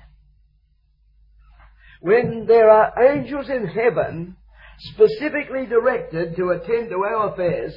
When 2.00 2.47
there 2.47 2.71
are 2.71 2.92
angels 3.02 3.49
in 3.49 3.66
heaven 3.66 4.37
specifically 4.78 5.66
directed 5.66 6.37
to 6.37 6.50
attend 6.50 6.90
to 6.90 6.97
our 6.97 7.33
affairs, 7.33 7.75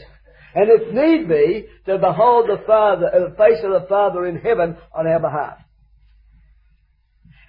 and 0.53 0.69
if 0.69 0.93
need 0.93 1.27
be, 1.27 1.67
to 1.85 1.97
behold 1.97 2.49
the 2.49 2.63
Father, 2.65 3.07
uh, 3.07 3.29
the 3.29 3.35
face 3.35 3.63
of 3.63 3.81
the 3.81 3.87
Father 3.87 4.25
in 4.25 4.37
heaven 4.37 4.77
on 4.93 5.07
our 5.07 5.19
behalf. 5.19 5.59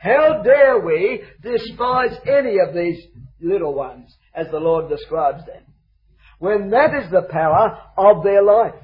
How 0.00 0.42
dare 0.42 0.80
we 0.80 1.23
despise 1.42 2.16
any 2.26 2.59
of 2.59 2.75
these 2.75 3.02
little 3.40 3.75
ones, 3.75 4.14
as 4.35 4.47
the 4.50 4.59
Lord 4.59 4.88
describes 4.88 5.45
them, 5.47 5.62
when 6.38 6.71
that 6.71 6.95
is 6.95 7.11
the 7.11 7.26
power 7.30 7.78
of 7.97 8.23
their 8.23 8.42
life? 8.42 8.75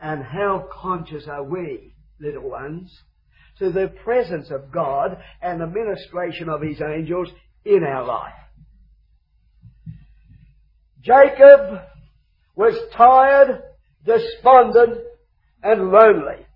And 0.00 0.22
how 0.22 0.68
conscious 0.72 1.26
are 1.28 1.42
we, 1.42 1.94
little 2.20 2.48
ones, 2.48 3.02
to 3.58 3.70
the 3.70 3.92
presence 4.04 4.50
of 4.50 4.70
God 4.70 5.18
and 5.40 5.60
the 5.60 5.66
ministration 5.66 6.48
of 6.48 6.60
His 6.60 6.80
angels 6.80 7.28
in 7.64 7.82
our 7.82 8.04
life? 8.04 8.34
Jacob 11.02 11.80
was 12.54 12.74
tired, 12.94 13.62
despondent, 14.04 14.98
and 15.62 15.90
lonely. 15.90 16.46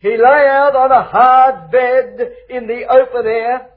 He 0.00 0.16
lay 0.16 0.46
out 0.48 0.74
on 0.74 0.90
a 0.90 1.02
hard 1.02 1.70
bed 1.70 2.32
in 2.48 2.66
the 2.66 2.86
open 2.88 3.26
air, 3.26 3.68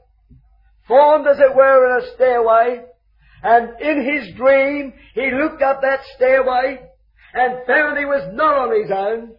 formed 0.88 1.26
as 1.26 1.38
it 1.38 1.54
were 1.54 1.98
in 1.98 2.02
a 2.02 2.14
stairway, 2.14 2.84
and 3.42 3.78
in 3.80 4.02
his 4.10 4.34
dream 4.36 4.94
he 5.12 5.30
looked 5.30 5.62
up 5.62 5.82
that 5.82 6.00
stairway 6.16 6.80
and 7.34 7.98
he 7.98 8.04
was 8.04 8.32
not 8.32 8.54
on 8.56 8.80
his 8.80 8.90
own, 8.90 9.36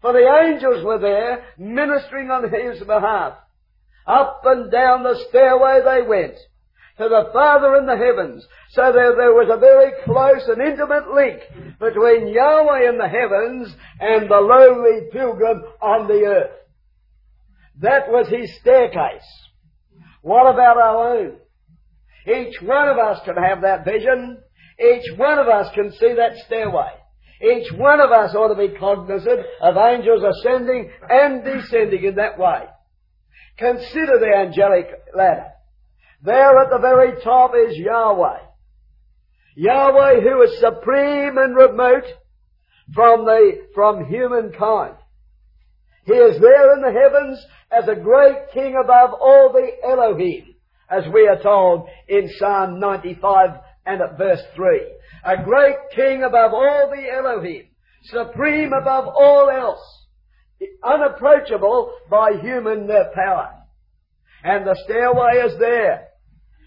for 0.00 0.12
the 0.12 0.26
angels 0.44 0.84
were 0.84 0.98
there 0.98 1.44
ministering 1.58 2.30
on 2.30 2.44
his 2.44 2.80
behalf. 2.84 3.34
Up 4.06 4.42
and 4.44 4.70
down 4.70 5.02
the 5.02 5.18
stairway 5.28 5.80
they 5.84 6.06
went 6.06 6.34
to 6.98 7.08
the 7.08 7.30
Father 7.32 7.76
in 7.76 7.86
the 7.86 7.96
heavens. 7.96 8.46
So 8.70 8.92
there, 8.92 9.14
there 9.16 9.32
was 9.32 9.48
a 9.52 9.58
very 9.58 9.92
close 10.04 10.48
and 10.48 10.62
intimate 10.62 11.12
link 11.12 11.40
between 11.78 12.28
Yahweh 12.28 12.88
in 12.88 12.98
the 12.98 13.08
heavens 13.08 13.74
and 14.00 14.30
the 14.30 14.40
lowly 14.40 15.08
pilgrim 15.12 15.62
on 15.80 16.08
the 16.08 16.24
earth. 16.24 16.50
That 17.80 18.08
was 18.08 18.28
his 18.28 18.56
staircase. 18.60 19.26
What 20.22 20.52
about 20.52 20.76
our 20.76 21.16
own? 21.16 21.36
Each 22.26 22.60
one 22.62 22.88
of 22.88 22.98
us 22.98 23.20
can 23.24 23.36
have 23.36 23.62
that 23.62 23.84
vision. 23.84 24.38
Each 24.80 25.16
one 25.16 25.38
of 25.38 25.48
us 25.48 25.72
can 25.74 25.92
see 25.92 26.14
that 26.14 26.36
stairway. 26.46 26.97
Each 27.40 27.70
one 27.72 28.00
of 28.00 28.10
us 28.10 28.34
ought 28.34 28.48
to 28.48 28.68
be 28.68 28.76
cognizant 28.76 29.40
of 29.60 29.76
angels 29.76 30.24
ascending 30.24 30.90
and 31.08 31.44
descending 31.44 32.04
in 32.04 32.14
that 32.16 32.38
way. 32.38 32.64
Consider 33.56 34.18
the 34.18 34.34
angelic 34.36 34.88
ladder. 35.16 35.46
There 36.22 36.58
at 36.58 36.70
the 36.70 36.78
very 36.78 37.22
top 37.22 37.52
is 37.54 37.76
Yahweh. 37.76 38.40
Yahweh 39.56 40.20
who 40.20 40.42
is 40.42 40.60
supreme 40.60 41.38
and 41.38 41.56
remote 41.56 42.04
from 42.94 43.24
the, 43.24 43.66
from 43.74 44.06
humankind. 44.06 44.94
He 46.04 46.14
is 46.14 46.40
there 46.40 46.74
in 46.74 46.80
the 46.80 47.00
heavens 47.00 47.44
as 47.70 47.86
a 47.86 48.00
great 48.00 48.50
king 48.52 48.74
above 48.82 49.10
all 49.12 49.52
the 49.52 49.68
Elohim, 49.86 50.54
as 50.90 51.04
we 51.12 51.28
are 51.28 51.42
told 51.42 51.88
in 52.08 52.30
Psalm 52.38 52.80
95 52.80 53.50
and 53.88 54.02
at 54.02 54.18
verse 54.18 54.42
3. 54.54 54.80
A 55.24 55.42
great 55.42 55.76
king 55.96 56.22
above 56.22 56.52
all 56.52 56.92
the 56.94 57.10
Elohim, 57.10 57.64
supreme 58.04 58.72
above 58.72 59.06
all 59.08 59.50
else, 59.50 59.80
unapproachable 60.84 61.92
by 62.10 62.32
human 62.40 62.88
uh, 62.90 63.04
power. 63.14 63.50
And 64.44 64.66
the 64.66 64.78
stairway 64.84 65.50
is 65.50 65.58
there. 65.58 66.08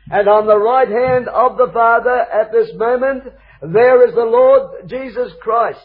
And 0.10 0.28
on 0.28 0.48
the 0.48 0.58
right 0.58 0.90
hand 0.90 1.30
of 1.30 1.58
the 1.58 1.72
Father 1.72 2.10
at 2.10 2.52
this 2.52 2.72
moment, 2.76 3.24
there 3.62 4.08
is 4.08 4.16
the 4.16 4.26
Lord 4.26 4.90
Jesus 4.90 5.32
Christ 5.42 5.80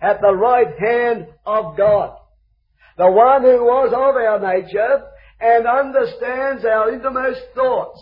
at 0.00 0.20
the 0.20 0.34
right 0.34 0.78
hand 0.78 1.28
of 1.46 1.76
God. 1.76 2.16
The 2.98 3.10
one 3.10 3.42
who 3.42 3.64
was 3.64 3.92
of 3.92 4.16
our 4.16 4.40
nature 4.40 5.04
and 5.40 5.66
understands 5.66 6.64
our 6.64 6.92
innermost 6.92 7.40
thoughts. 7.54 7.98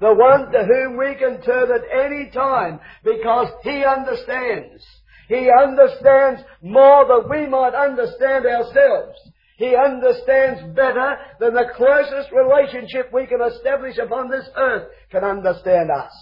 The 0.00 0.14
one 0.14 0.50
to 0.50 0.64
whom 0.64 0.96
we 0.96 1.14
can 1.14 1.40
turn 1.42 1.70
at 1.70 1.82
any 1.92 2.30
time 2.30 2.80
because 3.04 3.48
He 3.62 3.84
understands. 3.84 4.84
He 5.28 5.48
understands 5.50 6.42
more 6.62 7.06
than 7.06 7.30
we 7.30 7.46
might 7.46 7.74
understand 7.74 8.44
ourselves. 8.44 9.18
He 9.56 9.74
understands 9.76 10.74
better 10.74 11.16
than 11.38 11.54
the 11.54 11.70
closest 11.76 12.32
relationship 12.32 13.12
we 13.12 13.26
can 13.26 13.40
establish 13.40 13.96
upon 13.98 14.30
this 14.30 14.48
earth 14.56 14.88
can 15.10 15.22
understand 15.22 15.90
us. 15.90 16.12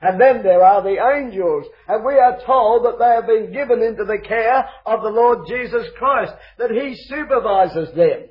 And 0.00 0.20
then 0.20 0.44
there 0.44 0.62
are 0.62 0.80
the 0.80 0.96
angels, 1.16 1.66
and 1.88 2.04
we 2.04 2.14
are 2.14 2.38
told 2.46 2.84
that 2.84 2.98
they 3.00 3.14
have 3.16 3.26
been 3.26 3.52
given 3.52 3.82
into 3.82 4.04
the 4.04 4.22
care 4.24 4.68
of 4.86 5.02
the 5.02 5.08
Lord 5.08 5.48
Jesus 5.48 5.86
Christ, 5.98 6.32
that 6.58 6.70
He 6.70 6.94
supervises 7.08 7.92
them. 7.96 8.28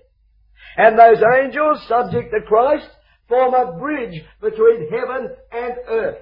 And 0.78 0.98
those 0.98 1.22
angels, 1.42 1.86
subject 1.90 2.32
to 2.32 2.48
Christ, 2.48 2.88
form 3.28 3.54
a 3.54 3.78
bridge 3.78 4.24
between 4.42 4.90
heaven 4.90 5.30
and 5.52 5.74
earth. 5.88 6.18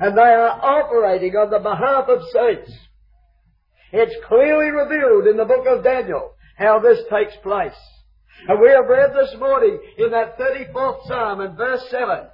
And 0.00 0.16
they 0.16 0.22
are 0.22 0.48
operating 0.50 1.36
on 1.36 1.50
the 1.50 1.58
behalf 1.58 2.08
of 2.08 2.22
saints. 2.32 2.72
It's 3.92 4.26
clearly 4.26 4.70
revealed 4.70 5.26
in 5.26 5.36
the 5.36 5.44
book 5.44 5.66
of 5.66 5.84
Daniel 5.84 6.34
how 6.56 6.80
this 6.80 6.98
takes 7.10 7.36
place. 7.42 7.78
And 8.48 8.60
we 8.60 8.70
have 8.70 8.86
read 8.88 9.12
this 9.14 9.34
morning 9.38 9.78
in 9.98 10.10
that 10.10 10.38
34th 10.38 11.06
Psalm 11.06 11.40
in 11.42 11.56
verse 11.56 11.84
7 11.90 12.26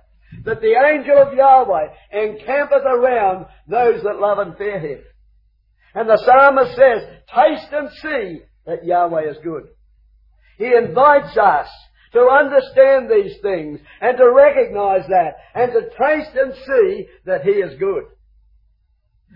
that 0.45 0.61
the 0.61 0.75
angel 0.75 1.19
of 1.19 1.35
Yahweh 1.35 1.89
encampeth 2.13 2.85
around 2.85 3.47
those 3.67 4.03
that 4.03 4.21
love 4.21 4.39
and 4.39 4.57
fear 4.57 4.79
him. 4.79 5.01
And 5.95 6.09
the 6.09 6.21
psalmist 6.25 6.77
says, 6.77 7.03
Taste 7.35 7.73
and 7.73 7.89
see 8.03 8.41
that 8.67 8.85
Yahweh 8.85 9.31
is 9.31 9.37
good. 9.43 9.69
He 10.59 10.67
invites 10.67 11.37
us 11.37 11.69
to 12.13 12.21
understand 12.21 13.11
these 13.11 13.37
things 13.43 13.81
and 14.01 14.17
to 14.17 14.33
recognize 14.33 15.07
that 15.09 15.37
and 15.55 15.73
to 15.73 15.83
taste 15.83 16.35
and 16.35 16.55
see 16.55 17.07
that 17.27 17.43
He 17.43 17.51
is 17.51 17.79
good. 17.79 18.05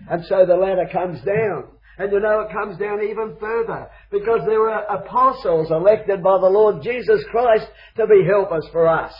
And 0.09 0.23
so 0.25 0.45
the 0.45 0.55
ladder 0.55 0.89
comes 0.91 1.21
down. 1.21 1.65
And 1.97 2.11
you 2.11 2.19
know, 2.19 2.41
it 2.41 2.51
comes 2.51 2.77
down 2.77 3.03
even 3.03 3.37
further 3.39 3.87
because 4.11 4.41
there 4.47 4.59
were 4.59 4.71
apostles 4.71 5.69
elected 5.69 6.23
by 6.23 6.39
the 6.39 6.49
Lord 6.49 6.81
Jesus 6.81 7.23
Christ 7.29 7.67
to 7.97 8.07
be 8.07 8.25
helpers 8.27 8.67
for 8.71 8.87
us. 8.87 9.13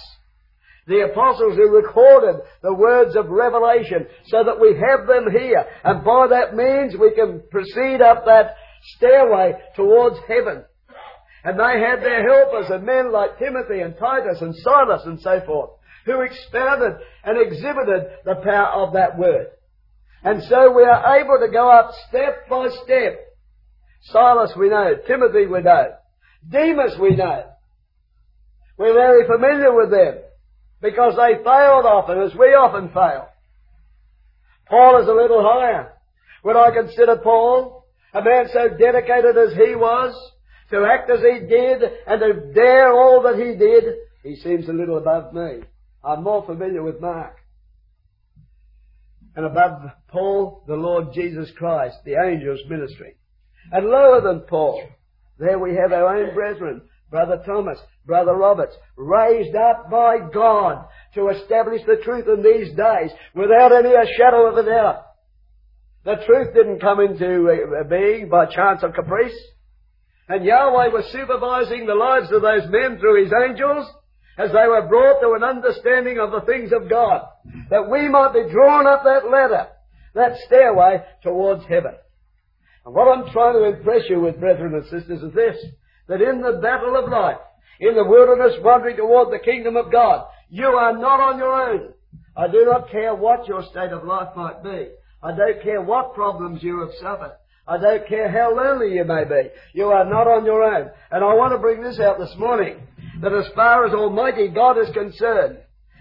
The 0.87 1.07
apostles 1.11 1.55
who 1.55 1.69
recorded 1.69 2.41
the 2.61 2.73
words 2.73 3.15
of 3.15 3.29
revelation 3.29 4.07
so 4.25 4.43
that 4.43 4.59
we 4.59 4.75
have 4.75 5.07
them 5.07 5.31
here. 5.31 5.65
And 5.83 6.03
by 6.03 6.27
that 6.27 6.55
means 6.55 6.95
we 6.99 7.13
can 7.13 7.43
proceed 7.51 8.01
up 8.01 8.25
that 8.25 8.55
stairway 8.97 9.53
towards 9.75 10.17
heaven. 10.27 10.65
And 11.43 11.59
they 11.59 11.79
had 11.79 12.01
their 12.01 12.23
helpers 12.23 12.69
and 12.69 12.85
men 12.85 13.11
like 13.11 13.37
Timothy 13.37 13.81
and 13.81 13.97
Titus 13.97 14.41
and 14.41 14.55
Silas 14.55 15.01
and 15.05 15.19
so 15.19 15.41
forth, 15.45 15.71
who 16.05 16.21
expounded 16.21 16.93
and 17.23 17.37
exhibited 17.37 18.03
the 18.23 18.35
power 18.35 18.85
of 18.85 18.93
that 18.93 19.17
word. 19.17 19.47
And 20.23 20.41
so 20.43 20.71
we 20.71 20.83
are 20.83 21.17
able 21.17 21.37
to 21.45 21.51
go 21.51 21.69
up 21.69 21.91
step 22.07 22.47
by 22.49 22.69
step. 22.83 23.19
Silas 24.03 24.53
we 24.57 24.69
know, 24.69 24.95
Timothy 25.05 25.45
we 25.47 25.61
know, 25.61 25.93
Demas 26.49 26.97
we 26.99 27.15
know. 27.15 27.45
We're 28.77 28.93
very 28.93 29.27
familiar 29.27 29.75
with 29.75 29.91
them 29.91 30.19
because 30.81 31.15
they 31.15 31.43
failed 31.43 31.85
often 31.85 32.21
as 32.21 32.33
we 32.35 32.47
often 32.47 32.89
fail. 32.89 33.27
Paul 34.69 35.01
is 35.01 35.07
a 35.07 35.13
little 35.13 35.41
higher. 35.41 35.93
When 36.41 36.57
I 36.57 36.71
consider 36.71 37.17
Paul, 37.17 37.85
a 38.13 38.21
man 38.21 38.47
so 38.51 38.69
dedicated 38.77 39.37
as 39.37 39.53
he 39.53 39.75
was, 39.75 40.13
to 40.73 40.85
act 40.85 41.09
as 41.09 41.19
he 41.19 41.45
did 41.47 41.83
and 42.07 42.19
to 42.19 42.53
dare 42.53 42.91
all 42.91 43.21
that 43.23 43.35
he 43.35 43.55
did, 43.55 43.83
he 44.23 44.35
seems 44.37 44.67
a 44.67 44.73
little 44.73 44.97
above 44.97 45.33
me. 45.33 45.61
I'm 46.03 46.23
more 46.23 46.45
familiar 46.45 46.81
with 46.81 46.99
Mark. 46.99 47.37
And 49.35 49.45
above 49.45 49.91
Paul, 50.07 50.63
the 50.67 50.75
Lord 50.75 51.13
Jesus 51.13 51.49
Christ, 51.57 51.97
the 52.05 52.15
angels 52.15 52.59
ministry. 52.69 53.15
And 53.71 53.87
lower 53.87 54.21
than 54.21 54.41
Paul, 54.41 54.83
there 55.39 55.59
we 55.59 55.75
have 55.75 55.93
our 55.93 56.17
own 56.17 56.33
brethren, 56.33 56.81
Brother 57.09 57.41
Thomas, 57.45 57.79
Brother 58.05 58.33
Roberts, 58.33 58.75
raised 58.97 59.55
up 59.55 59.89
by 59.89 60.17
God 60.33 60.85
to 61.13 61.29
establish 61.29 61.81
the 61.85 62.01
truth 62.03 62.25
in 62.27 62.43
these 62.43 62.75
days 62.75 63.11
without 63.35 63.71
any 63.71 63.93
shadow 64.17 64.47
of 64.47 64.57
a 64.57 64.63
doubt. 64.67 65.05
The 66.03 66.15
truth 66.25 66.53
didn't 66.53 66.81
come 66.81 66.99
into 66.99 67.47
uh, 67.47 67.83
being 67.87 68.29
by 68.29 68.45
chance 68.47 68.81
or 68.83 68.91
caprice. 68.91 69.37
And 70.33 70.45
Yahweh 70.45 70.87
was 70.87 71.05
supervising 71.11 71.85
the 71.85 71.93
lives 71.93 72.31
of 72.31 72.41
those 72.41 72.65
men 72.71 72.97
through 72.97 73.23
His 73.23 73.31
angels 73.31 73.85
as 74.35 74.49
they 74.49 74.65
were 74.65 74.87
brought 74.89 75.21
to 75.21 75.35
an 75.37 75.43
understanding 75.43 76.17
of 76.17 76.31
the 76.31 76.41
things 76.41 76.71
of 76.73 76.89
God. 76.89 77.21
That 77.69 77.87
we 77.87 78.09
might 78.09 78.33
be 78.33 78.49
drawn 78.51 78.87
up 78.87 79.03
that 79.03 79.29
ladder, 79.29 79.67
that 80.15 80.39
stairway 80.47 81.03
towards 81.21 81.65
heaven. 81.65 81.93
And 82.83 82.95
what 82.95 83.15
I'm 83.15 83.31
trying 83.31 83.53
to 83.61 83.77
impress 83.77 84.09
you 84.09 84.21
with, 84.21 84.39
brethren 84.39 84.73
and 84.73 84.83
sisters, 84.85 85.21
is 85.21 85.35
this. 85.35 85.63
That 86.07 86.23
in 86.23 86.41
the 86.41 86.59
battle 86.63 86.95
of 86.97 87.11
life, 87.11 87.37
in 87.79 87.93
the 87.93 88.03
wilderness 88.03 88.57
wandering 88.63 88.97
toward 88.97 89.31
the 89.31 89.45
kingdom 89.45 89.77
of 89.77 89.91
God, 89.91 90.25
you 90.49 90.65
are 90.65 90.97
not 90.97 91.19
on 91.19 91.37
your 91.37 91.53
own. 91.53 91.93
I 92.35 92.47
do 92.47 92.65
not 92.65 92.89
care 92.89 93.13
what 93.13 93.47
your 93.47 93.61
state 93.69 93.91
of 93.91 94.03
life 94.03 94.35
might 94.35 94.63
be. 94.63 94.87
I 95.21 95.37
don't 95.37 95.61
care 95.61 95.83
what 95.83 96.15
problems 96.15 96.63
you 96.63 96.79
have 96.79 96.93
suffered. 96.99 97.37
I 97.67 97.77
don't 97.77 98.07
care 98.07 98.29
how 98.29 98.55
lonely 98.55 98.95
you 98.95 99.05
may 99.05 99.23
be. 99.23 99.49
You 99.73 99.85
are 99.87 100.05
not 100.05 100.27
on 100.27 100.45
your 100.45 100.63
own. 100.63 100.89
And 101.11 101.23
I 101.23 101.33
want 101.33 101.53
to 101.53 101.59
bring 101.59 101.81
this 101.81 101.99
out 101.99 102.19
this 102.19 102.35
morning. 102.37 102.87
That 103.21 103.33
as 103.33 103.47
far 103.55 103.85
as 103.85 103.93
Almighty 103.93 104.49
God 104.49 104.77
is 104.77 104.93
concerned, 104.93 105.59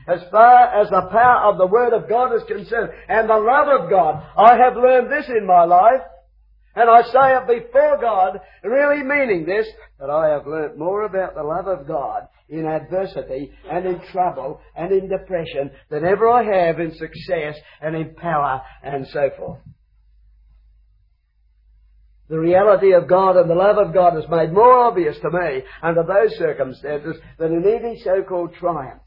as 0.08 0.20
far 0.30 0.82
as 0.82 0.90
the 0.90 1.08
power 1.12 1.52
of 1.52 1.58
the 1.58 1.66
Word 1.66 1.92
of 1.92 2.08
God 2.08 2.34
is 2.34 2.42
concerned, 2.48 2.90
and 3.08 3.28
the 3.28 3.38
love 3.38 3.68
of 3.68 3.90
God, 3.90 4.26
I 4.36 4.56
have 4.56 4.76
learned 4.76 5.12
this 5.12 5.28
in 5.28 5.46
my 5.46 5.64
life, 5.64 6.00
and 6.74 6.90
I 6.90 7.02
say 7.02 7.36
it 7.36 7.64
before 7.64 7.98
God, 8.00 8.40
really 8.64 9.04
meaning 9.04 9.44
this, 9.46 9.66
that 10.00 10.10
I 10.10 10.30
have 10.30 10.46
learnt 10.46 10.78
more 10.78 11.04
about 11.04 11.34
the 11.34 11.44
love 11.44 11.68
of 11.68 11.86
God 11.86 12.26
in 12.48 12.66
adversity 12.66 13.52
and 13.70 13.86
in 13.86 14.00
trouble 14.10 14.60
and 14.74 14.90
in 14.90 15.08
depression 15.08 15.70
than 15.90 16.04
ever 16.04 16.28
I 16.28 16.42
have 16.42 16.80
in 16.80 16.92
success 16.94 17.56
and 17.80 17.94
in 17.94 18.14
power 18.14 18.62
and 18.82 19.06
so 19.08 19.30
forth. 19.36 19.60
The 22.32 22.40
reality 22.40 22.94
of 22.94 23.08
God 23.08 23.36
and 23.36 23.50
the 23.50 23.54
love 23.54 23.76
of 23.76 23.92
God 23.92 24.16
is 24.16 24.24
made 24.30 24.54
more 24.54 24.72
obvious 24.72 25.18
to 25.20 25.30
me 25.30 25.64
under 25.82 26.02
those 26.02 26.34
circumstances 26.38 27.16
than 27.38 27.52
in 27.52 27.62
any 27.66 28.00
so-called 28.00 28.54
triumphs. 28.54 29.04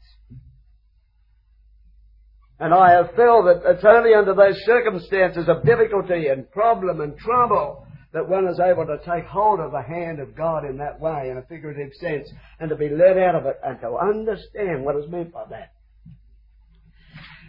And 2.60 2.72
I 2.72 2.92
have 2.92 3.16
felt 3.16 3.46
that 3.46 3.62
it's 3.64 3.84
only 3.84 4.14
under 4.14 4.32
those 4.32 4.56
circumstances 4.64 5.48
of 5.48 5.66
difficulty 5.66 6.28
and 6.28 6.48
problem 6.52 7.00
and 7.00 7.18
trouble 7.18 7.88
that 8.12 8.28
one 8.28 8.46
is 8.46 8.60
able 8.60 8.86
to 8.86 8.98
take 8.98 9.24
hold 9.24 9.58
of 9.58 9.72
the 9.72 9.82
hand 9.82 10.20
of 10.20 10.36
God 10.36 10.64
in 10.64 10.76
that 10.76 11.00
way, 11.00 11.28
in 11.28 11.36
a 11.36 11.42
figurative 11.42 11.94
sense, 11.94 12.30
and 12.60 12.70
to 12.70 12.76
be 12.76 12.90
led 12.90 13.18
out 13.18 13.34
of 13.34 13.46
it 13.46 13.58
and 13.64 13.80
to 13.80 13.96
understand 13.96 14.84
what 14.84 14.94
is 14.94 15.10
meant 15.10 15.32
by 15.32 15.46
that. 15.50 15.72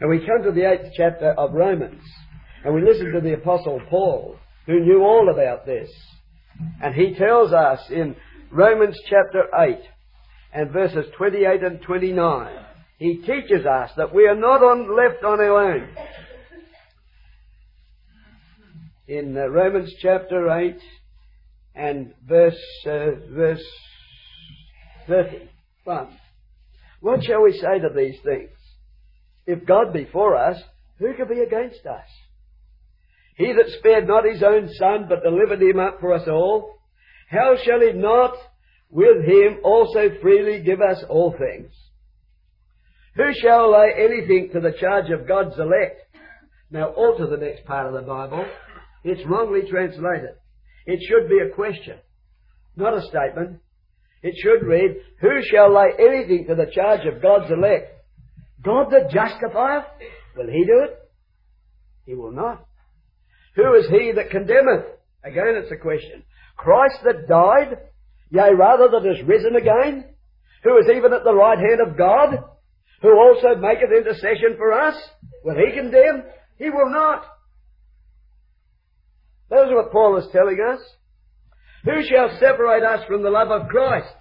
And 0.01 0.09
we 0.09 0.25
come 0.25 0.41
to 0.41 0.51
the 0.51 0.67
eighth 0.71 0.91
chapter 0.97 1.33
of 1.33 1.53
Romans, 1.53 2.01
and 2.65 2.73
we 2.73 2.81
listen 2.81 3.11
to 3.11 3.21
the 3.21 3.35
Apostle 3.35 3.79
Paul, 3.91 4.37
who 4.67 4.81
knew 4.81 5.01
all 5.01 5.29
about 5.33 5.65
this. 5.65 5.89
And 6.83 6.93
he 6.93 7.15
tells 7.15 7.53
us 7.53 7.79
in 7.89 8.15
Romans 8.51 8.97
chapter 9.09 9.43
8 9.57 9.79
and 10.53 10.71
verses 10.71 11.05
28 11.17 11.63
and 11.63 11.81
29, 11.81 12.65
he 12.99 13.17
teaches 13.17 13.65
us 13.65 13.91
that 13.97 14.13
we 14.13 14.27
are 14.27 14.35
not 14.35 14.61
on, 14.61 14.95
left 14.95 15.23
on 15.23 15.39
our 15.39 15.73
own. 15.73 15.87
In 19.07 19.37
uh, 19.37 19.47
Romans 19.47 19.93
chapter 20.01 20.49
8 20.49 20.75
and 21.75 22.13
verse, 22.27 22.59
uh, 22.85 23.11
verse 23.31 23.63
31. 25.07 26.09
What 26.99 27.23
shall 27.23 27.43
we 27.43 27.53
say 27.53 27.79
to 27.79 27.89
these 27.95 28.19
things? 28.23 28.49
If 29.45 29.65
God 29.65 29.93
be 29.93 30.07
for 30.11 30.35
us, 30.35 30.61
who 30.99 31.13
can 31.13 31.27
be 31.29 31.39
against 31.39 31.85
us? 31.85 32.07
He 33.37 33.53
that 33.53 33.69
spared 33.77 34.07
not 34.07 34.25
his 34.25 34.41
own 34.41 34.67
son, 34.73 35.05
but 35.07 35.23
delivered 35.23 35.61
him 35.61 35.79
up 35.79 35.99
for 36.01 36.13
us 36.13 36.27
all, 36.27 36.79
how 37.29 37.55
shall 37.63 37.81
he 37.81 37.93
not 37.93 38.33
with 38.89 39.23
him 39.25 39.59
also 39.63 40.09
freely 40.21 40.63
give 40.63 40.81
us 40.81 41.03
all 41.07 41.35
things? 41.37 41.71
Who 43.15 43.31
shall 43.41 43.71
lay 43.71 43.91
anything 43.95 44.49
to 44.53 44.59
the 44.59 44.75
charge 44.79 45.11
of 45.11 45.27
God's 45.27 45.57
elect? 45.59 46.01
Now 46.71 46.89
alter 46.89 47.27
the 47.27 47.37
next 47.37 47.65
part 47.65 47.87
of 47.87 47.93
the 47.93 48.07
Bible. 48.07 48.43
It's 49.03 49.27
wrongly 49.27 49.69
translated. 49.69 50.35
It 50.87 50.99
should 51.07 51.29
be 51.29 51.39
a 51.39 51.53
question, 51.53 51.97
not 52.75 52.97
a 52.97 53.01
statement. 53.01 53.59
It 54.23 54.35
should 54.41 54.65
read, 54.65 54.95
Who 55.21 55.41
shall 55.43 55.73
lay 55.73 55.91
anything 55.99 56.47
to 56.47 56.55
the 56.55 56.71
charge 56.73 57.05
of 57.05 57.21
God's 57.21 57.51
elect? 57.51 57.93
God 58.63 58.87
that 58.91 59.11
justifieth? 59.11 59.85
Will 60.35 60.47
he 60.47 60.65
do 60.65 60.85
it? 60.85 60.97
He 62.05 62.15
will 62.15 62.31
not. 62.31 62.66
Who 63.57 63.73
is 63.73 63.87
he 63.89 64.13
that 64.15 64.29
condemneth? 64.29 64.85
Again, 65.23 65.57
it's 65.57 65.71
a 65.71 65.81
question. 65.81 66.23
Christ 66.55 66.99
that 67.03 67.27
died, 67.27 67.77
yea, 68.29 68.53
rather 68.55 68.87
that 68.89 69.09
is 69.09 69.27
risen 69.27 69.55
again, 69.55 70.05
who 70.63 70.77
is 70.77 70.85
even 70.95 71.11
at 71.11 71.23
the 71.23 71.33
right 71.33 71.57
hand 71.57 71.81
of 71.81 71.97
God, 71.97 72.37
who 73.01 73.17
also 73.17 73.59
maketh 73.59 73.91
intercession 73.91 74.55
for 74.57 74.73
us, 74.73 74.95
will 75.43 75.55
he 75.55 75.75
condemn? 75.75 76.23
He 76.57 76.69
will 76.69 76.89
not. 76.89 77.25
That 79.49 79.65
is 79.65 79.73
what 79.73 79.91
Paul 79.91 80.17
is 80.17 80.31
telling 80.31 80.59
us. 80.59 80.79
Who 81.83 82.03
shall 82.07 82.37
separate 82.39 82.83
us 82.83 83.05
from 83.07 83.23
the 83.23 83.29
love 83.29 83.49
of 83.49 83.69
Christ? 83.69 84.13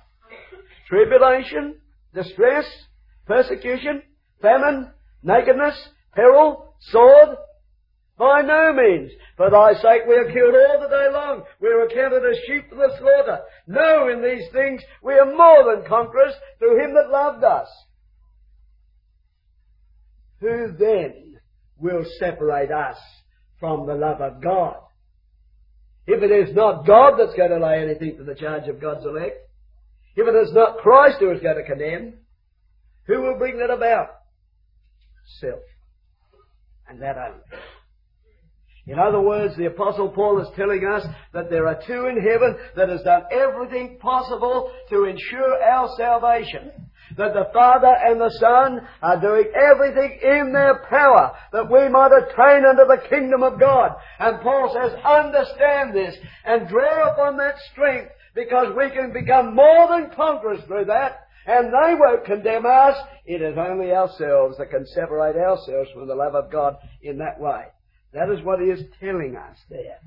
Tribulation, 0.89 1.77
distress, 2.15 2.65
persecution, 3.27 4.03
famine, 4.41 4.93
nakedness, 5.23 5.75
peril, 6.15 6.75
sword, 6.81 7.37
by 8.19 8.43
no 8.43 8.73
means. 8.73 9.13
For 9.37 9.51
thy 9.51 9.75
sake 9.75 10.03
we 10.09 10.15
are 10.15 10.33
killed 10.33 10.55
all 10.55 10.81
the 10.81 10.89
day 10.89 11.09
long. 11.13 11.43
We 11.61 11.69
are 11.69 11.85
accounted 11.85 12.25
as 12.25 12.39
sheep 12.47 12.71
for 12.71 12.77
the 12.77 12.97
slaughter. 12.99 13.41
No, 13.67 14.09
in 14.09 14.23
these 14.23 14.51
things 14.53 14.83
we 15.03 15.15
are 15.15 15.27
more 15.27 15.75
than 15.75 15.89
conquerors 15.89 16.35
through 16.59 16.83
him 16.83 16.95
that 16.95 17.11
loved 17.11 17.45
us. 17.45 17.69
Who 20.41 20.73
then 20.79 21.39
will 21.79 22.05
separate 22.19 22.71
us 22.71 22.97
from 23.61 23.87
the 23.87 23.95
love 23.95 24.21
of 24.21 24.43
God? 24.43 24.77
If 26.07 26.23
it 26.23 26.31
is 26.31 26.55
not 26.55 26.87
God 26.87 27.15
that's 27.19 27.37
going 27.37 27.51
to 27.51 27.65
lay 27.65 27.83
anything 27.83 28.17
to 28.19 28.25
the 28.25 28.35
charge 28.35 28.69
of 28.69 28.81
God's 28.81 29.05
elect, 29.05 29.39
if 30.15 30.27
it 30.27 30.35
is 30.35 30.55
not 30.55 30.79
Christ 30.79 31.17
who 31.19 31.31
is 31.33 31.43
going 31.43 31.57
to 31.57 31.65
condemn, 31.65 32.15
who 33.07 33.23
will 33.23 33.39
bring 33.39 33.59
that 33.59 33.71
about? 33.71 34.09
Self. 35.41 35.61
And 36.89 37.03
that 37.03 37.17
only. 37.19 37.43
In 38.87 39.01
other 39.01 39.21
words, 39.21 39.57
the 39.57 39.67
Apostle 39.67 40.11
Paul 40.11 40.41
is 40.41 40.49
telling 40.55 40.85
us 40.85 41.05
that 41.33 41.51
there 41.51 41.67
are 41.67 41.81
two 41.87 42.07
in 42.07 42.23
heaven 42.23 42.57
that 42.77 42.89
has 42.89 43.03
done 43.03 43.25
everything 43.33 43.99
possible 43.99 44.73
to 44.91 45.05
ensure 45.05 45.61
our 45.61 45.89
salvation. 45.97 46.71
That 47.17 47.35
the 47.35 47.51
Father 47.53 47.93
and 48.05 48.21
the 48.21 48.31
Son 48.39 48.87
are 49.03 49.21
doing 49.21 49.51
everything 49.55 50.21
in 50.23 50.53
their 50.53 50.87
power 50.89 51.37
that 51.53 51.71
we 51.71 51.89
might 51.89 52.13
attain 52.13 52.65
unto 52.65 52.85
the 52.87 53.03
kingdom 53.09 53.43
of 53.43 53.59
God. 53.59 53.97
And 54.21 54.41
Paul 54.41 54.73
says, 54.73 54.99
understand 55.05 55.95
this 55.95 56.17
and 56.45 56.69
draw 56.69 57.13
upon 57.13 57.39
that 57.39 57.59
strength 57.73 58.13
because 58.35 58.75
we 58.77 58.91
can 58.91 59.13
become 59.13 59.55
more 59.55 59.89
than 59.89 60.11
conquerors 60.15 60.63
through 60.67 60.85
that. 60.87 61.27
And 61.47 61.69
they 61.69 61.95
won't 61.95 62.25
condemn 62.25 62.67
us. 62.67 62.97
It 63.25 63.41
is 63.41 63.57
only 63.57 63.93
ourselves 63.93 64.59
that 64.59 64.71
can 64.71 64.87
separate 64.87 65.37
ourselves 65.37 65.91
from 65.93 66.07
the 66.07 66.15
love 66.15 66.35
of 66.35 66.53
God 66.53 66.77
in 67.03 67.19
that 67.19 67.41
way. 67.41 67.67
That 68.13 68.31
is 68.31 68.45
what 68.45 68.61
he 68.61 68.67
is 68.67 68.81
telling 69.01 69.37
us 69.37 69.57
there. 69.69 69.99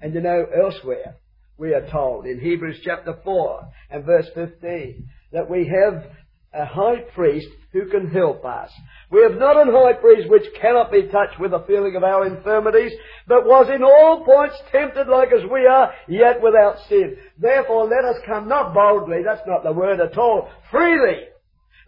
And 0.00 0.14
you 0.14 0.20
know, 0.20 0.46
elsewhere, 0.54 1.16
we 1.56 1.74
are 1.74 1.88
told 1.90 2.26
in 2.26 2.40
Hebrews 2.40 2.80
chapter 2.84 3.14
4 3.22 3.68
and 3.90 4.04
verse 4.04 4.26
15 4.34 5.08
that 5.32 5.48
we 5.48 5.68
have 5.68 6.04
a 6.54 6.66
high 6.66 7.00
priest 7.14 7.48
who 7.72 7.88
can 7.88 8.08
help 8.08 8.44
us. 8.44 8.70
We 9.10 9.22
have 9.22 9.38
not 9.38 9.56
an 9.56 9.72
high 9.72 9.94
priest 9.94 10.28
which 10.28 10.42
cannot 10.60 10.90
be 10.90 11.08
touched 11.08 11.40
with 11.40 11.52
the 11.52 11.64
feeling 11.66 11.96
of 11.96 12.02
our 12.02 12.26
infirmities, 12.26 12.92
but 13.26 13.46
was 13.46 13.70
in 13.74 13.82
all 13.82 14.24
points 14.24 14.56
tempted 14.70 15.08
like 15.08 15.28
as 15.32 15.48
we 15.50 15.66
are, 15.66 15.92
yet 16.08 16.42
without 16.42 16.76
sin. 16.88 17.16
Therefore 17.38 17.84
let 17.84 18.04
us 18.04 18.20
come 18.26 18.48
not 18.48 18.74
boldly, 18.74 19.22
that's 19.24 19.46
not 19.46 19.62
the 19.62 19.72
word 19.72 20.00
at 20.00 20.18
all, 20.18 20.50
freely. 20.70 21.20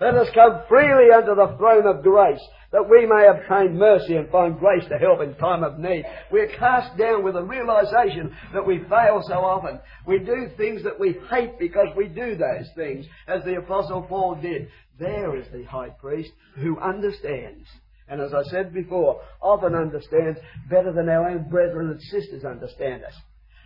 Let 0.01 0.15
us 0.15 0.29
come 0.35 0.63
freely 0.69 1.13
unto 1.15 1.35
the 1.35 1.57
throne 1.57 1.87
of 1.87 2.03
grace, 2.03 2.41
that 2.73 2.89
we 2.91 3.07
may 3.07 3.29
obtain 3.29 3.79
mercy 3.79 4.17
and 4.17 4.29
find 4.29 4.59
grace 4.59 4.85
to 4.89 4.99
help 4.99 5.21
in 5.21 5.35
time 5.37 5.63
of 5.63 5.79
need. 5.79 6.05
We're 6.33 6.49
cast 6.59 6.97
down 6.99 7.23
with 7.23 7.37
a 7.37 7.43
realization 7.43 8.35
that 8.53 8.67
we 8.67 8.81
fail 8.89 9.23
so 9.27 9.35
often. 9.35 9.79
We 10.07 10.19
do 10.19 10.49
things 10.57 10.83
that 10.83 10.99
we 10.99 11.17
hate 11.31 11.59
because 11.61 11.89
we 11.97 12.09
do 12.09 12.37
those 12.37 12.69
things, 12.75 13.07
as 13.29 13.45
the 13.45 13.57
Apostle 13.57 14.03
Paul 14.03 14.35
did. 14.43 14.69
There 14.99 15.37
is 15.37 15.47
the 15.53 15.65
high 15.65 15.91
priest 15.91 16.33
who 16.57 16.79
understands. 16.81 17.69
And 18.09 18.21
as 18.21 18.35
I 18.35 18.43
said 18.51 18.75
before, 18.75 19.21
often 19.41 19.75
understands 19.75 20.39
better 20.69 20.93
than 20.93 21.09
our 21.09 21.31
own 21.31 21.49
brethren 21.49 21.91
and 21.91 22.01
sisters 22.03 22.45
understand 22.45 23.05
us. 23.05 23.15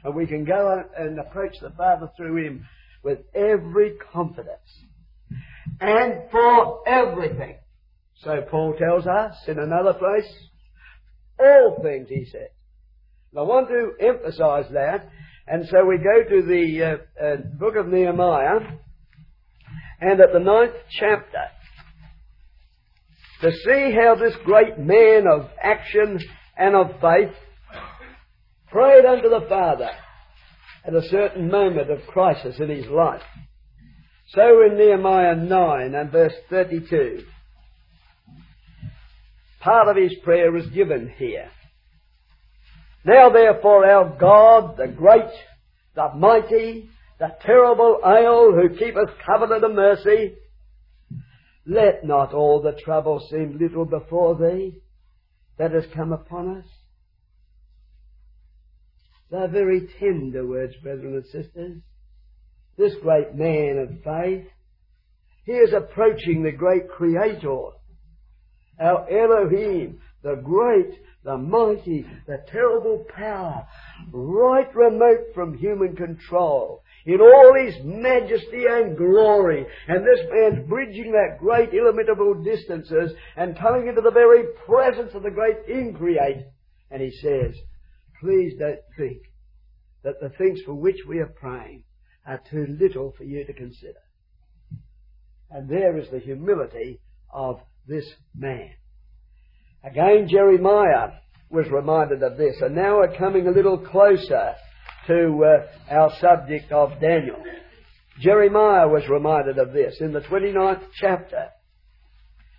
And 0.04 0.14
we 0.14 0.26
can 0.26 0.44
go 0.44 0.84
and 0.96 1.18
approach 1.18 1.54
the 1.60 1.70
Father 1.70 2.10
through 2.16 2.46
him 2.46 2.66
with 3.02 3.18
every 3.34 3.94
confidence. 4.12 4.84
And 5.80 6.30
for 6.30 6.88
everything. 6.88 7.56
So 8.22 8.40
Paul 8.50 8.74
tells 8.78 9.06
us 9.06 9.34
in 9.46 9.58
another 9.58 9.94
place, 9.94 10.30
all 11.38 11.78
things, 11.82 12.08
he 12.08 12.26
said. 12.30 12.48
I 13.36 13.42
want 13.42 13.68
to 13.68 13.92
emphasize 14.04 14.64
that, 14.72 15.08
and 15.46 15.68
so 15.68 15.84
we 15.84 15.98
go 15.98 16.28
to 16.28 16.46
the 16.46 16.82
uh, 16.82 17.24
uh, 17.24 17.36
book 17.58 17.76
of 17.76 17.86
Nehemiah, 17.86 18.58
and 20.00 20.20
at 20.20 20.32
the 20.32 20.40
ninth 20.40 20.74
chapter, 20.98 21.44
to 23.42 23.52
see 23.52 23.94
how 23.94 24.16
this 24.16 24.34
great 24.44 24.78
man 24.78 25.26
of 25.30 25.48
action 25.62 26.18
and 26.56 26.74
of 26.74 27.00
faith 27.00 27.34
prayed 28.70 29.04
unto 29.04 29.28
the 29.28 29.46
Father 29.48 29.90
at 30.84 30.94
a 30.94 31.08
certain 31.08 31.48
moment 31.50 31.90
of 31.90 32.00
crisis 32.08 32.56
in 32.58 32.68
his 32.68 32.86
life. 32.86 33.22
So 34.34 34.62
in 34.62 34.76
Nehemiah 34.76 35.36
9 35.36 35.94
and 35.94 36.12
verse 36.12 36.34
32, 36.50 37.24
Part 39.60 39.88
of 39.88 39.96
his 39.96 40.14
prayer 40.22 40.54
is 40.56 40.66
given 40.68 41.12
here. 41.16 41.50
Now 43.04 43.30
therefore 43.30 43.86
our 43.86 44.16
God, 44.18 44.76
the 44.76 44.86
great, 44.86 45.30
the 45.94 46.10
mighty, 46.14 46.90
the 47.18 47.34
terrible 47.44 48.00
Ale 48.04 48.52
who 48.52 48.76
keepeth 48.76 49.18
covenant 49.26 49.64
of 49.64 49.72
mercy, 49.72 50.34
let 51.66 52.04
not 52.04 52.32
all 52.32 52.62
the 52.62 52.78
trouble 52.84 53.26
seem 53.30 53.58
little 53.58 53.84
before 53.84 54.36
thee 54.36 54.80
that 55.58 55.72
has 55.72 55.84
come 55.94 56.12
upon 56.12 56.58
us. 56.58 56.66
They're 59.30 59.48
very 59.48 59.88
tender 59.98 60.46
words, 60.46 60.74
brethren 60.82 61.14
and 61.14 61.24
sisters. 61.26 61.82
This 62.78 62.94
great 63.02 63.34
man 63.34 63.78
of 63.78 64.02
faith, 64.04 64.46
he 65.44 65.52
is 65.52 65.72
approaching 65.72 66.42
the 66.42 66.52
great 66.52 66.88
Creator 66.88 67.72
our 68.80 69.08
Elohim, 69.10 70.00
the 70.22 70.36
great, 70.36 71.00
the 71.24 71.36
mighty, 71.36 72.06
the 72.26 72.44
terrible 72.50 73.04
power, 73.14 73.66
right 74.12 74.72
remote 74.74 75.34
from 75.34 75.58
human 75.58 75.96
control, 75.96 76.82
in 77.04 77.20
all 77.20 77.54
his 77.56 77.74
majesty 77.84 78.64
and 78.68 78.96
glory. 78.96 79.66
And 79.88 80.06
this 80.06 80.24
man's 80.30 80.68
bridging 80.68 81.12
that 81.12 81.38
great 81.40 81.74
illimitable 81.74 82.42
distances 82.44 83.12
and 83.36 83.58
coming 83.58 83.88
into 83.88 84.00
the 84.00 84.12
very 84.12 84.44
presence 84.66 85.12
of 85.14 85.22
the 85.24 85.30
great 85.30 85.56
Increate. 85.66 86.46
And 86.90 87.02
he 87.02 87.10
says, 87.10 87.54
please 88.20 88.54
don't 88.58 88.78
think 88.96 89.22
that 90.04 90.20
the 90.20 90.30
things 90.30 90.60
for 90.64 90.74
which 90.74 90.98
we 91.06 91.18
are 91.18 91.26
praying 91.26 91.82
are 92.26 92.40
too 92.50 92.66
little 92.78 93.12
for 93.16 93.24
you 93.24 93.44
to 93.44 93.52
consider. 93.52 94.00
And 95.50 95.68
there 95.68 95.96
is 95.96 96.10
the 96.10 96.18
humility 96.18 97.00
of 97.32 97.60
this 97.86 98.04
man. 98.36 98.70
Again, 99.82 100.28
Jeremiah 100.28 101.12
was 101.50 101.66
reminded 101.70 102.22
of 102.22 102.36
this, 102.36 102.56
and 102.60 102.74
now 102.74 102.96
we're 102.96 103.16
coming 103.16 103.46
a 103.46 103.52
little 103.52 103.78
closer 103.78 104.54
to 105.06 105.44
uh, 105.44 105.94
our 105.94 106.10
subject 106.20 106.70
of 106.70 107.00
Daniel. 107.00 107.42
Jeremiah 108.20 108.88
was 108.88 109.08
reminded 109.08 109.58
of 109.58 109.72
this 109.72 109.96
in 110.00 110.12
the 110.12 110.20
29th 110.20 110.82
chapter. 111.00 111.48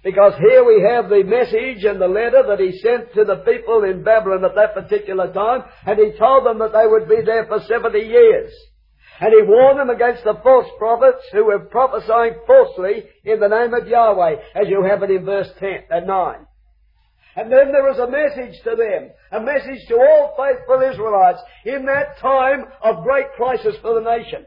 Because 0.03 0.33
here 0.39 0.63
we 0.63 0.81
have 0.89 1.09
the 1.09 1.23
message 1.23 1.83
and 1.83 1.99
the 1.99 2.07
letter 2.07 2.43
that 2.47 2.59
he 2.59 2.79
sent 2.79 3.13
to 3.13 3.25
the 3.25 3.43
people 3.43 3.83
in 3.83 4.01
Babylon 4.01 4.45
at 4.45 4.55
that 4.55 4.73
particular 4.73 5.31
time, 5.33 5.63
and 5.85 5.99
he 5.99 6.17
told 6.17 6.45
them 6.45 6.59
that 6.59 6.71
they 6.71 6.87
would 6.87 7.09
be 7.09 7.21
there 7.23 7.45
for 7.45 7.59
70 7.59 7.99
years. 7.99 8.51
And 9.21 9.33
he 9.33 9.41
warned 9.43 9.79
them 9.79 9.89
against 9.89 10.23
the 10.23 10.39
false 10.41 10.67
prophets 10.77 11.23
who 11.31 11.45
were 11.45 11.59
prophesying 11.59 12.35
falsely 12.47 13.03
in 13.25 13.39
the 13.39 13.49
name 13.49 13.73
of 13.73 13.87
Yahweh, 13.87 14.35
as 14.55 14.69
you 14.69 14.83
have 14.83 15.03
it 15.03 15.11
in 15.11 15.25
verse 15.25 15.49
10 15.59 15.69
and 15.89 16.07
9. 16.07 16.35
And 17.35 17.51
then 17.51 17.71
there 17.71 17.83
was 17.83 17.99
a 17.99 18.09
message 18.09 18.61
to 18.63 18.75
them, 18.75 19.11
a 19.31 19.39
message 19.43 19.87
to 19.89 19.95
all 19.95 20.35
faithful 20.37 20.81
Israelites 20.81 21.39
in 21.65 21.85
that 21.85 22.17
time 22.19 22.65
of 22.81 23.03
great 23.03 23.31
crisis 23.35 23.75
for 23.81 23.93
the 23.95 24.09
nation. 24.09 24.45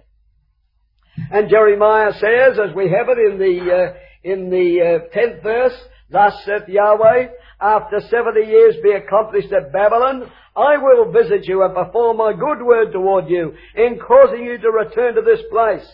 And 1.30 1.50
Jeremiah 1.50 2.12
says, 2.14 2.58
as 2.58 2.74
we 2.74 2.90
have 2.90 3.08
it 3.08 3.18
in 3.18 3.38
the, 3.38 3.72
uh, 3.72 3.94
in 4.24 4.50
the 4.50 4.80
uh, 4.80 5.16
10th 5.16 5.42
verse, 5.42 5.78
Thus 6.12 6.35
saith 6.44 6.68
Yahweh, 6.68 7.28
after 7.62 8.01
seventy 8.11 8.46
years 8.46 8.75
be 8.83 8.90
accomplished 8.90 9.53
at 9.53 9.72
Babylon, 9.72 10.31
I 10.57 10.77
will 10.79 11.12
visit 11.12 11.46
you 11.46 11.62
and 11.62 11.75
perform 11.75 12.18
my 12.18 12.33
good 12.33 12.64
word 12.64 12.92
toward 12.92 13.29
you 13.29 13.55
in 13.77 13.98
causing 13.98 14.44
you 14.44 14.59
to 14.59 14.70
return 14.70 15.14
to 15.14 15.22
this 15.22 15.40
place. 15.51 15.88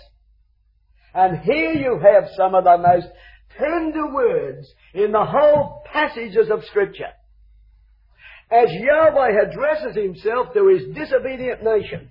And 1.15 1.41
here 1.41 1.73
you 1.73 2.01
have 2.03 2.31
some 2.37 2.55
of 2.55 2.65
the 2.65 2.79
most 2.79 3.09
tender 3.59 4.13
words 4.13 4.67
in 4.95 5.13
the 5.13 5.25
whole 5.25 5.83
passages 5.93 6.51
of 6.51 6.65
Scripture. 6.65 7.13
As 8.51 8.69
Yahweh 8.71 9.43
addresses 9.43 9.95
himself 9.95 10.55
to 10.55 10.69
his 10.69 10.95
disobedient 10.95 11.63
nation. 11.63 12.11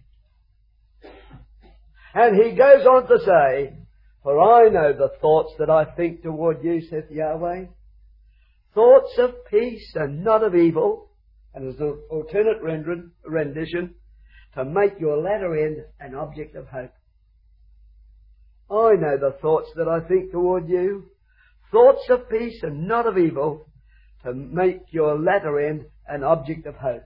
And 2.14 2.36
he 2.36 2.52
goes 2.52 2.86
on 2.86 3.08
to 3.08 3.18
say, 3.20 3.74
For 4.24 4.40
I 4.40 4.70
know 4.70 4.94
the 4.94 5.12
thoughts 5.20 5.54
that 5.60 5.70
I 5.70 5.86
think 5.86 6.22
toward 6.22 6.64
you, 6.64 6.82
saith 6.82 7.10
Yahweh. 7.10 7.66
Thoughts 8.74 9.18
of 9.18 9.46
peace 9.50 9.92
and 9.96 10.24
not 10.24 10.44
of 10.44 10.56
evil. 10.56 11.10
And 11.54 11.74
as 11.74 11.80
an 11.80 12.00
alternate 12.10 12.62
rendition, 12.62 13.96
to 14.54 14.66
make 14.66 15.00
your 15.00 15.18
latter 15.18 15.56
end 15.56 15.78
an 16.00 16.16
object 16.16 16.56
of 16.56 16.68
hope. 16.68 16.94
I 18.70 18.96
know 18.96 19.18
the 19.18 19.38
thoughts 19.42 19.70
that 19.76 19.88
I 19.88 20.02
think 20.08 20.32
toward 20.32 20.68
you, 20.68 21.06
thoughts 21.72 22.04
of 22.10 22.30
peace 22.30 22.60
and 22.64 22.88
not 22.88 23.08
of 23.08 23.18
evil, 23.18 23.68
to 24.24 24.34
make 24.34 24.82
your 24.92 25.18
latter 25.18 25.60
end 25.60 25.86
an 26.08 26.24
object 26.24 26.66
of 26.66 26.76
hope. 26.76 27.04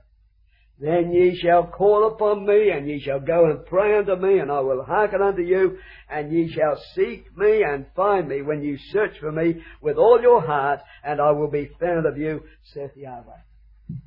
Then 0.79 1.11
ye 1.11 1.37
shall 1.39 1.67
call 1.67 2.07
upon 2.07 2.47
me, 2.47 2.71
and 2.71 2.87
ye 2.87 2.99
shall 2.99 3.19
go 3.19 3.45
and 3.45 3.63
pray 3.67 3.97
unto 3.97 4.15
me, 4.15 4.39
and 4.39 4.51
I 4.51 4.61
will 4.61 4.83
hearken 4.83 5.21
unto 5.21 5.43
you, 5.43 5.77
and 6.09 6.31
ye 6.31 6.51
shall 6.51 6.81
seek 6.95 7.37
me 7.37 7.63
and 7.63 7.85
find 7.95 8.27
me 8.27 8.41
when 8.41 8.63
you 8.63 8.77
search 8.91 9.19
for 9.19 9.31
me 9.31 9.61
with 9.81 9.97
all 9.97 10.19
your 10.19 10.41
heart, 10.41 10.79
and 11.03 11.19
I 11.19 11.31
will 11.31 11.49
be 11.49 11.71
found 11.79 12.05
of 12.05 12.17
you, 12.17 12.43
saith 12.73 12.95
Yahweh. 12.95 13.97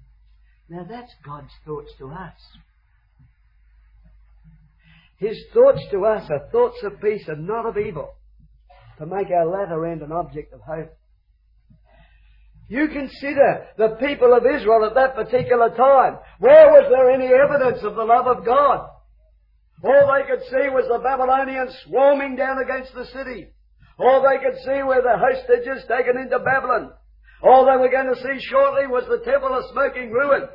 Now 0.68 0.86
that's 0.88 1.12
God's 1.24 1.52
thoughts 1.64 1.90
to 1.98 2.10
us. 2.10 2.40
His 5.18 5.38
thoughts 5.52 5.82
to 5.90 6.04
us 6.04 6.28
are 6.30 6.48
thoughts 6.50 6.82
of 6.82 7.00
peace 7.00 7.24
and 7.28 7.46
not 7.46 7.66
of 7.66 7.78
evil 7.78 8.14
to 8.98 9.06
make 9.06 9.30
our 9.30 9.46
latter 9.46 9.86
end 9.86 10.02
an 10.02 10.12
object 10.12 10.52
of 10.52 10.60
hope. 10.60 10.92
You 12.68 12.88
consider 12.88 13.66
the 13.76 13.96
people 14.00 14.34
of 14.34 14.44
Israel 14.46 14.86
at 14.86 14.94
that 14.94 15.14
particular 15.14 15.68
time. 15.70 16.18
Where 16.38 16.68
was 16.70 16.90
there 16.90 17.10
any 17.10 17.26
evidence 17.26 17.84
of 17.84 17.94
the 17.94 18.04
love 18.04 18.26
of 18.26 18.44
God? 18.44 18.88
All 19.82 20.14
they 20.14 20.26
could 20.26 20.42
see 20.48 20.68
was 20.70 20.88
the 20.88 20.98
Babylonians 20.98 21.76
swarming 21.84 22.36
down 22.36 22.58
against 22.58 22.94
the 22.94 23.04
city. 23.06 23.53
All 23.98 24.22
they 24.22 24.42
could 24.42 24.58
see 24.64 24.82
were 24.82 25.02
the 25.02 25.18
hostages 25.18 25.84
taken 25.86 26.18
into 26.18 26.38
Babylon. 26.38 26.92
All 27.42 27.66
they 27.66 27.76
were 27.76 27.90
going 27.90 28.12
to 28.12 28.20
see 28.20 28.46
shortly 28.48 28.86
was 28.86 29.04
the 29.06 29.24
temple 29.24 29.54
of 29.54 29.70
smoking 29.70 30.10
ruin. 30.10 30.48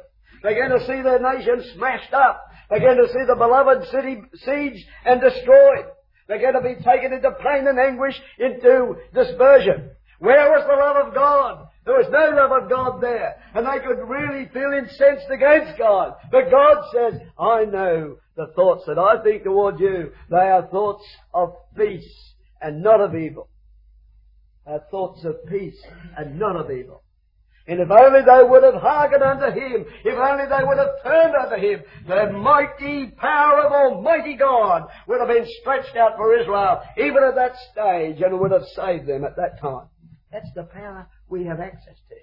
They're 0.44 0.68
going 0.68 0.80
to 0.80 0.86
see 0.86 1.02
their 1.02 1.20
nation 1.20 1.64
smashed 1.76 2.14
up. 2.14 2.46
They're 2.70 2.80
going 2.80 2.98
to 2.98 3.08
see 3.08 3.26
the 3.28 3.36
beloved 3.36 3.88
city 3.90 4.22
sieged 4.46 4.84
and 5.06 5.22
destroyed. 5.22 5.86
They're 6.28 6.42
going 6.42 6.54
to 6.54 6.62
be 6.62 6.84
taken 6.84 7.14
into 7.14 7.32
pain 7.32 7.68
and 7.68 7.80
anguish, 7.80 8.16
into 8.38 8.96
dispersion. 9.14 9.92
Where 10.20 10.52
was 10.52 10.66
the 10.68 10.76
love 10.76 11.08
of 11.08 11.14
God? 11.14 11.68
There 11.86 11.96
was 11.96 12.08
no 12.12 12.36
love 12.36 12.52
of 12.52 12.70
God 12.70 13.02
there. 13.02 13.36
And 13.56 13.66
they 13.66 13.86
could 13.86 14.04
really 14.04 14.48
feel 14.54 14.72
incensed 14.74 15.30
against 15.32 15.78
God. 15.78 16.16
But 16.32 16.52
God 16.52 16.84
says, 16.94 17.22
I 17.40 17.66
know 17.66 18.18
the 18.36 18.48
thoughts 18.56 18.84
that 18.88 19.00
I 19.00 19.24
think 19.24 19.44
toward 19.44 19.80
you. 19.80 20.12
They 20.30 20.38
are 20.38 20.68
thoughts 20.68 21.06
of 21.34 21.56
peace 21.76 22.29
and 22.62 22.84
not 22.84 23.02
of 23.02 23.16
evil. 23.16 23.50
Are 24.66 24.82
thoughts 24.92 25.24
of 25.26 25.46
peace 25.48 25.82
and 26.18 26.38
not 26.38 26.56
of 26.56 26.70
evil. 26.70 27.04
And 27.70 27.80
if 27.80 27.92
only 27.92 28.22
they 28.22 28.50
would 28.50 28.64
have 28.64 28.82
hearkened 28.82 29.22
unto 29.22 29.46
Him, 29.46 29.86
if 30.04 30.18
only 30.18 30.46
they 30.46 30.64
would 30.64 30.80
have 30.80 31.04
turned 31.04 31.36
unto 31.36 31.56
Him, 31.56 31.84
the 32.08 32.32
mighty 32.32 33.12
power 33.12 33.62
of 33.62 33.72
Almighty 33.72 34.36
God 34.36 34.90
would 35.08 35.20
have 35.20 35.28
been 35.28 35.48
stretched 35.62 35.96
out 35.96 36.18
for 36.18 36.36
Israel, 36.36 36.82
even 36.98 37.24
at 37.24 37.36
that 37.36 37.54
stage, 37.72 38.22
and 38.22 38.40
would 38.40 38.52
have 38.52 38.66
saved 38.76 39.08
them 39.08 39.24
at 39.24 39.36
that 39.36 39.62
time. 39.62 39.88
That's 40.32 40.50
the 40.56 40.64
power 40.64 41.08
we 41.30 41.46
have 41.46 41.60
access 41.60 41.96
to. 42.10 42.16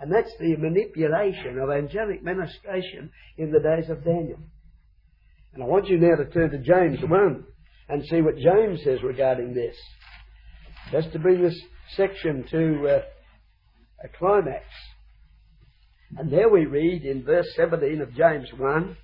And 0.00 0.12
that's 0.12 0.32
the 0.40 0.56
manipulation 0.56 1.58
of 1.58 1.70
angelic 1.70 2.22
ministration 2.22 3.10
in 3.38 3.52
the 3.52 3.60
days 3.60 3.88
of 3.88 4.04
Daniel. 4.04 4.40
And 5.54 5.62
I 5.62 5.66
want 5.66 5.88
you 5.88 5.98
now 5.98 6.16
to 6.16 6.26
turn 6.26 6.50
to 6.50 6.58
James 6.58 6.98
1 7.00 7.44
and 7.88 8.04
see 8.06 8.20
what 8.20 8.36
James 8.36 8.80
says 8.84 9.02
regarding 9.02 9.54
this. 9.54 9.76
Just 10.90 11.12
to 11.12 11.18
bring 11.18 11.42
this 11.42 11.60
section 11.96 12.44
to 12.50 12.88
uh, 12.88 13.02
a 14.04 14.08
climax. 14.18 14.64
And 16.16 16.32
there 16.32 16.48
we 16.48 16.66
read 16.66 17.04
in 17.04 17.24
verse 17.24 17.48
17 17.56 18.00
of 18.00 18.14
James 18.14 18.48
1 18.56 18.96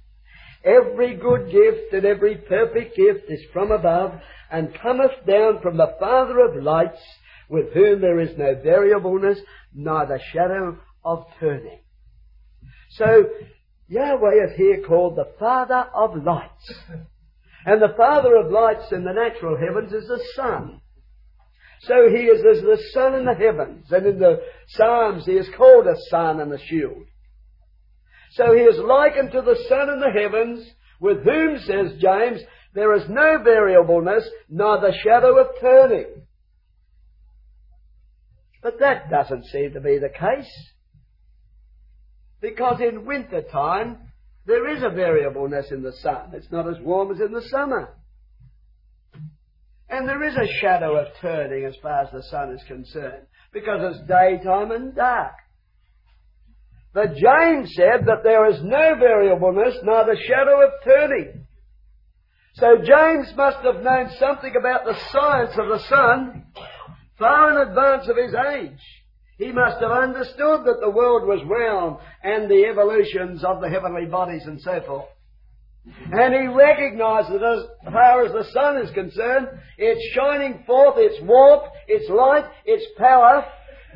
Every 0.64 1.16
good 1.16 1.50
gift 1.50 1.92
and 1.92 2.04
every 2.04 2.36
perfect 2.36 2.96
gift 2.96 3.24
is 3.28 3.40
from 3.52 3.72
above 3.72 4.12
and 4.50 4.72
cometh 4.80 5.26
down 5.26 5.60
from 5.60 5.76
the 5.76 5.94
Father 5.98 6.38
of 6.38 6.62
lights 6.62 7.00
with 7.48 7.72
whom 7.72 8.00
there 8.00 8.20
is 8.20 8.38
no 8.38 8.54
variableness, 8.62 9.38
neither 9.74 10.20
shadow 10.32 10.78
of 11.04 11.26
turning. 11.40 11.80
So, 12.90 13.24
Yahweh 13.88 14.44
is 14.44 14.56
here 14.56 14.82
called 14.86 15.16
the 15.16 15.32
Father 15.38 15.86
of 15.94 16.22
lights. 16.22 16.74
And 17.64 17.80
the 17.80 17.94
Father 17.96 18.36
of 18.36 18.50
lights 18.50 18.90
in 18.92 19.04
the 19.04 19.12
natural 19.12 19.56
heavens 19.56 19.92
is 19.92 20.08
the 20.08 20.22
sun. 20.34 20.80
So 21.82 22.08
he 22.08 22.24
is 22.24 22.40
as 22.40 22.62
the 22.62 22.80
sun 22.92 23.14
in 23.14 23.24
the 23.24 23.34
heavens. 23.34 23.86
And 23.90 24.06
in 24.06 24.18
the 24.18 24.40
Psalms 24.68 25.24
he 25.26 25.32
is 25.32 25.48
called 25.56 25.86
a 25.86 25.96
sun 26.10 26.40
and 26.40 26.52
a 26.52 26.58
shield. 26.58 27.04
So 28.32 28.54
he 28.54 28.62
is 28.62 28.78
likened 28.78 29.32
to 29.32 29.42
the 29.42 29.58
sun 29.68 29.90
in 29.90 30.00
the 30.00 30.10
heavens, 30.10 30.66
with 31.00 31.22
whom, 31.24 31.58
says 31.58 32.00
James, 32.00 32.40
there 32.74 32.94
is 32.94 33.02
no 33.08 33.42
variableness, 33.42 34.26
neither 34.48 34.92
shadow 35.04 35.38
of 35.38 35.48
turning. 35.60 36.06
But 38.62 38.78
that 38.78 39.10
doesn't 39.10 39.46
seem 39.46 39.72
to 39.74 39.80
be 39.80 39.98
the 39.98 40.08
case. 40.08 40.50
Because 42.40 42.80
in 42.80 43.04
winter 43.04 43.42
time, 43.42 43.98
there 44.46 44.76
is 44.76 44.82
a 44.82 44.90
variableness 44.90 45.70
in 45.70 45.82
the 45.82 45.92
sun. 45.92 46.32
It's 46.32 46.50
not 46.50 46.68
as 46.68 46.80
warm 46.80 47.12
as 47.12 47.20
in 47.20 47.32
the 47.32 47.42
summer. 47.42 47.94
And 49.88 50.08
there 50.08 50.22
is 50.24 50.34
a 50.36 50.60
shadow 50.60 50.96
of 50.96 51.08
turning 51.20 51.64
as 51.64 51.76
far 51.82 52.02
as 52.02 52.10
the 52.12 52.22
sun 52.24 52.52
is 52.52 52.62
concerned. 52.66 53.26
Because 53.52 53.94
it's 53.94 54.08
daytime 54.08 54.72
and 54.72 54.94
dark. 54.94 55.34
But 56.94 57.14
James 57.14 57.72
said 57.74 58.06
that 58.06 58.22
there 58.22 58.48
is 58.50 58.62
no 58.62 58.94
variableness, 58.98 59.76
neither 59.82 60.16
shadow 60.16 60.62
of 60.62 60.70
turning. 60.84 61.46
So 62.54 62.76
James 62.76 63.32
must 63.36 63.58
have 63.64 63.82
known 63.82 64.10
something 64.18 64.54
about 64.58 64.84
the 64.84 64.98
science 65.10 65.52
of 65.58 65.68
the 65.68 65.78
sun 65.88 66.46
far 67.18 67.50
in 67.50 67.68
advance 67.68 68.08
of 68.08 68.16
his 68.16 68.34
age. 68.34 69.01
He 69.42 69.50
must 69.50 69.80
have 69.80 69.90
understood 69.90 70.64
that 70.66 70.78
the 70.80 70.90
world 70.90 71.26
was 71.26 71.42
round 71.44 71.98
and 72.22 72.48
the 72.48 72.64
evolutions 72.66 73.42
of 73.42 73.60
the 73.60 73.68
heavenly 73.68 74.06
bodies 74.06 74.44
and 74.46 74.60
so 74.60 74.80
forth. 74.86 75.06
And 76.12 76.32
he 76.32 76.46
recognized 76.46 77.32
that 77.32 77.42
as 77.42 77.92
far 77.92 78.24
as 78.24 78.30
the 78.30 78.48
sun 78.52 78.76
is 78.76 78.94
concerned, 78.94 79.48
its 79.78 80.00
shining 80.14 80.62
forth, 80.64 80.94
its 80.96 81.20
warmth, 81.22 81.64
its 81.88 82.08
light, 82.08 82.44
its 82.64 82.84
power 82.96 83.44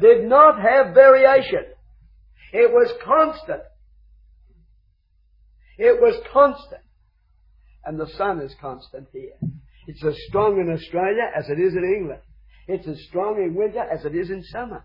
did 0.01 0.25
not 0.25 0.61
have 0.61 0.95
variation. 0.95 1.65
It 2.53 2.73
was 2.73 2.93
constant. 3.05 3.63
It 5.79 6.01
was 6.01 6.21
constant. 6.33 6.83
And 7.85 8.01
the 8.01 8.11
sun 8.19 8.41
is 8.41 8.53
constant 8.61 9.07
here. 9.13 9.39
It's 9.87 10.05
as 10.05 10.17
strong 10.27 10.59
in 10.59 10.73
Australia 10.73 11.31
as 11.39 11.49
it 11.49 11.61
is 11.61 11.75
in 11.75 11.85
England. 11.85 12.23
It's 12.67 12.89
as 12.89 13.01
strong 13.09 13.37
in 13.37 13.55
winter 13.55 13.89
as 13.89 14.05
it 14.05 14.17
is 14.17 14.31
in 14.31 14.43
summer. 14.43 14.85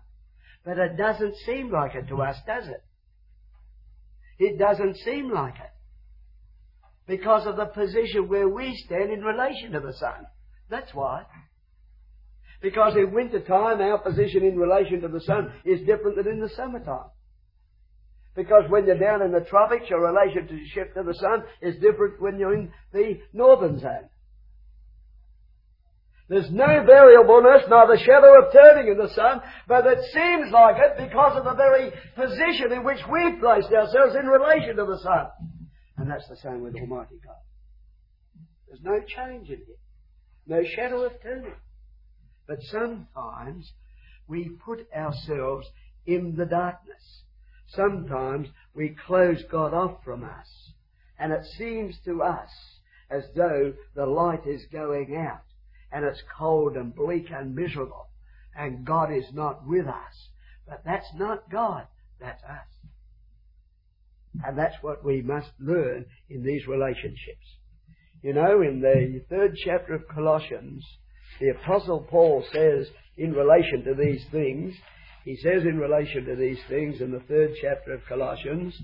But 0.64 0.78
it 0.78 0.96
doesn't 0.96 1.36
seem 1.44 1.70
like 1.70 1.94
it 1.94 2.08
to 2.08 2.22
us, 2.22 2.36
does 2.46 2.68
it? 2.68 2.82
It 4.38 4.58
doesn't 4.58 4.96
seem 4.98 5.30
like 5.30 5.54
it. 5.54 5.70
Because 7.06 7.46
of 7.46 7.56
the 7.56 7.66
position 7.66 8.28
where 8.28 8.48
we 8.48 8.74
stand 8.86 9.10
in 9.12 9.22
relation 9.22 9.72
to 9.72 9.80
the 9.80 9.92
sun. 9.94 10.26
That's 10.70 10.94
why. 10.94 11.24
Because 12.60 12.94
in 12.96 13.12
winter 13.12 13.40
time, 13.40 13.80
our 13.80 13.98
position 13.98 14.44
in 14.44 14.56
relation 14.56 15.00
to 15.00 15.08
the 15.08 15.20
sun 15.20 15.52
is 15.64 15.80
different 15.80 16.16
than 16.16 16.28
in 16.28 16.40
the 16.40 16.48
summertime. 16.50 17.10
Because 18.34 18.64
when 18.68 18.86
you're 18.86 18.98
down 18.98 19.20
in 19.20 19.32
the 19.32 19.40
tropics, 19.40 19.90
your 19.90 20.00
relationship 20.00 20.94
to 20.94 21.02
the 21.02 21.14
sun 21.14 21.42
is 21.60 21.74
different 21.80 22.20
when 22.20 22.38
you're 22.38 22.54
in 22.54 22.72
the 22.92 23.18
northern 23.32 23.78
zone. 23.78 24.08
There's 26.28 26.50
no 26.50 26.84
variableness, 26.86 27.68
neither 27.68 27.98
shadow 27.98 28.40
of 28.40 28.52
turning 28.52 28.92
in 28.92 28.98
the 28.98 29.12
sun, 29.14 29.42
but 29.68 29.86
it 29.86 29.98
seems 30.12 30.52
like 30.52 30.76
it 30.78 31.08
because 31.08 31.36
of 31.36 31.44
the 31.44 31.54
very 31.54 31.92
position 32.14 32.72
in 32.72 32.84
which 32.84 33.00
we've 33.10 33.40
placed 33.40 33.72
ourselves 33.72 34.14
in 34.14 34.26
relation 34.26 34.76
to 34.76 34.86
the 34.86 35.00
sun. 35.02 35.26
And 35.98 36.10
that's 36.10 36.28
the 36.28 36.36
same 36.36 36.62
with 36.62 36.74
Almighty 36.74 37.20
God. 37.24 37.36
There's 38.68 38.82
no 38.82 39.00
change 39.00 39.48
in 39.48 39.56
Him. 39.56 39.76
No 40.46 40.62
shadow 40.64 41.02
of 41.02 41.12
turning. 41.22 41.52
But 42.46 42.58
sometimes 42.62 43.70
we 44.26 44.50
put 44.64 44.86
ourselves 44.94 45.66
in 46.06 46.34
the 46.36 46.46
darkness. 46.46 47.22
Sometimes 47.68 48.48
we 48.74 48.96
close 49.06 49.42
God 49.50 49.74
off 49.74 50.02
from 50.04 50.24
us. 50.24 50.72
And 51.18 51.32
it 51.32 51.44
seems 51.58 51.96
to 52.04 52.22
us 52.22 52.50
as 53.10 53.24
though 53.36 53.74
the 53.94 54.06
light 54.06 54.46
is 54.46 54.62
going 54.72 55.16
out 55.16 55.42
and 55.92 56.04
it's 56.04 56.22
cold 56.38 56.76
and 56.76 56.94
bleak 56.94 57.30
and 57.30 57.54
miserable, 57.54 58.08
and 58.56 58.84
God 58.84 59.12
is 59.12 59.26
not 59.32 59.66
with 59.66 59.86
us. 59.86 60.28
But 60.66 60.82
that's 60.84 61.12
not 61.16 61.50
God, 61.50 61.86
that's 62.20 62.42
us. 62.44 62.66
And 64.44 64.56
that's 64.56 64.76
what 64.80 65.04
we 65.04 65.20
must 65.20 65.50
learn 65.60 66.06
in 66.30 66.42
these 66.42 66.66
relationships. 66.66 67.46
You 68.22 68.32
know, 68.32 68.62
in 68.62 68.80
the 68.80 69.22
third 69.28 69.56
chapter 69.64 69.94
of 69.94 70.08
Colossians, 70.08 70.84
the 71.40 71.50
Apostle 71.50 72.06
Paul 72.08 72.44
says 72.52 72.86
in 73.16 73.32
relation 73.32 73.84
to 73.84 73.94
these 73.94 74.24
things, 74.30 74.74
he 75.24 75.36
says 75.36 75.62
in 75.64 75.78
relation 75.78 76.24
to 76.26 76.36
these 76.36 76.58
things 76.68 77.00
in 77.00 77.10
the 77.12 77.20
third 77.28 77.50
chapter 77.60 77.94
of 77.94 78.06
Colossians, 78.08 78.74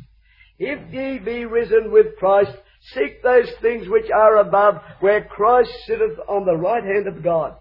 if 0.59 0.93
ye 0.93 1.19
be 1.19 1.45
risen 1.45 1.91
with 1.93 2.17
Christ, 2.19 2.57
Seek 2.95 3.23
those 3.23 3.51
things 3.61 3.89
which 3.89 4.11
are 4.11 4.39
above, 4.39 4.77
where 5.01 5.25
Christ 5.25 5.71
sitteth 5.87 6.19
on 6.29 6.47
the 6.47 6.57
right 6.57 6.85
hand 6.85 7.07
of 7.07 7.23
God. 7.23 7.57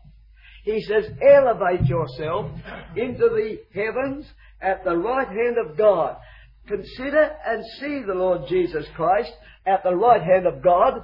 He 0.64 0.82
says, 0.82 1.06
elevate 1.22 1.86
yourself 1.86 2.52
into 2.96 3.30
the 3.30 3.60
heavens 3.74 4.26
at 4.62 4.84
the 4.84 4.98
right 4.98 5.28
hand 5.28 5.58
of 5.58 5.78
God. 5.78 6.18
Consider 6.68 7.32
and 7.46 7.64
see 7.80 8.02
the 8.06 8.14
Lord 8.14 8.42
Jesus 8.50 8.86
Christ 8.96 9.32
at 9.66 9.84
the 9.84 9.96
right 9.96 10.22
hand 10.22 10.46
of 10.46 10.62
God 10.62 11.04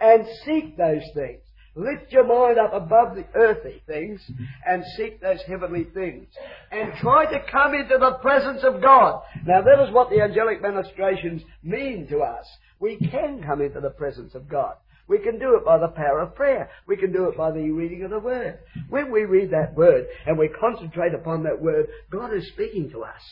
and 0.00 0.26
seek 0.44 0.76
those 0.76 1.02
things. 1.14 1.40
Lift 1.74 2.12
your 2.12 2.26
mind 2.26 2.58
up 2.58 2.74
above 2.74 3.14
the 3.14 3.24
earthly 3.34 3.82
things 3.86 4.20
and 4.66 4.82
seek 4.96 5.20
those 5.20 5.40
heavenly 5.46 5.84
things. 5.84 6.26
And 6.70 6.92
try 7.00 7.24
to 7.26 7.50
come 7.50 7.74
into 7.74 7.96
the 7.98 8.18
presence 8.20 8.62
of 8.62 8.82
God. 8.82 9.22
Now 9.46 9.62
that 9.62 9.86
is 9.86 9.92
what 9.92 10.10
the 10.10 10.20
angelic 10.20 10.60
ministrations 10.60 11.42
mean 11.62 12.06
to 12.08 12.20
us 12.20 12.46
we 12.82 12.96
can 12.96 13.42
come 13.46 13.62
into 13.62 13.80
the 13.80 13.90
presence 13.90 14.34
of 14.34 14.48
God. 14.48 14.74
We 15.06 15.20
can 15.20 15.38
do 15.38 15.56
it 15.56 15.64
by 15.64 15.78
the 15.78 15.88
power 15.88 16.20
of 16.20 16.34
prayer. 16.34 16.68
We 16.86 16.96
can 16.96 17.12
do 17.12 17.28
it 17.28 17.36
by 17.36 17.52
the 17.52 17.70
reading 17.70 18.02
of 18.02 18.10
the 18.10 18.18
Word. 18.18 18.58
When 18.88 19.12
we 19.12 19.24
read 19.24 19.52
that 19.52 19.74
Word 19.76 20.06
and 20.26 20.36
we 20.36 20.48
concentrate 20.48 21.14
upon 21.14 21.44
that 21.44 21.62
Word, 21.62 21.86
God 22.10 22.34
is 22.34 22.48
speaking 22.48 22.90
to 22.90 23.04
us. 23.04 23.22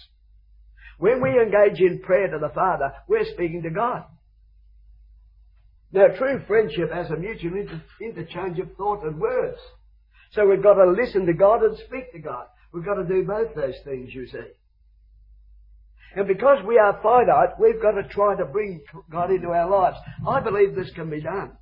When 0.99 1.21
we 1.21 1.31
engage 1.31 1.81
in 1.81 2.01
prayer 2.01 2.29
to 2.31 2.39
the 2.39 2.55
Father, 2.55 2.93
we're 3.09 3.25
speaking 3.25 3.63
to 3.65 3.71
God. 3.71 4.05
Now, 5.93 6.07
true 6.17 6.41
friendship 6.47 6.93
has 6.93 7.11
a 7.11 7.17
mutual 7.17 7.57
inter- 7.57 7.83
interchange 8.01 8.61
of 8.61 8.77
thought 8.77 9.05
and 9.05 9.19
words. 9.19 9.59
So 10.33 10.47
we've 10.47 10.63
got 10.63 10.75
to 10.75 10.91
listen 10.91 11.27
to 11.27 11.33
God 11.33 11.65
and 11.65 11.77
speak 11.89 12.13
to 12.13 12.21
God. 12.21 12.47
We've 12.73 12.85
got 12.85 12.95
to 12.95 13.05
do 13.05 13.25
both 13.25 13.57
those 13.57 13.75
things, 13.85 14.15
you 14.15 14.29
see. 14.29 14.47
And 16.17 16.27
because 16.27 16.59
we 16.67 16.79
are 16.79 17.01
finite, 17.03 17.61
we've 17.61 17.81
got 17.81 17.93
to 17.93 18.09
try 18.09 18.37
to 18.37 18.45
bring 18.45 18.83
God 19.11 19.31
into 19.31 19.49
our 19.49 19.71
lives. 19.71 19.97
I 20.27 20.41
believe 20.41 20.75
this 20.75 20.91
can 20.95 21.09
be 21.09 21.21
done. 21.21 21.53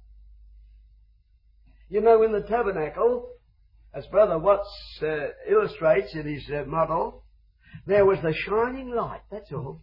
You 1.91 2.01
know, 2.01 2.23
in 2.23 2.33
the 2.33 2.47
tabernacle, 2.49 3.29
as 3.95 4.07
Brother 4.07 4.39
Watts 4.39 4.69
uh, 5.03 5.29
illustrates 5.51 6.15
in 6.15 6.27
his 6.27 6.49
uh, 6.51 6.65
model, 6.67 7.25
there 7.87 8.07
was 8.07 8.19
the 8.23 8.35
shining 8.47 8.95
light, 8.95 9.21
that's 9.31 9.53
all. 9.53 9.83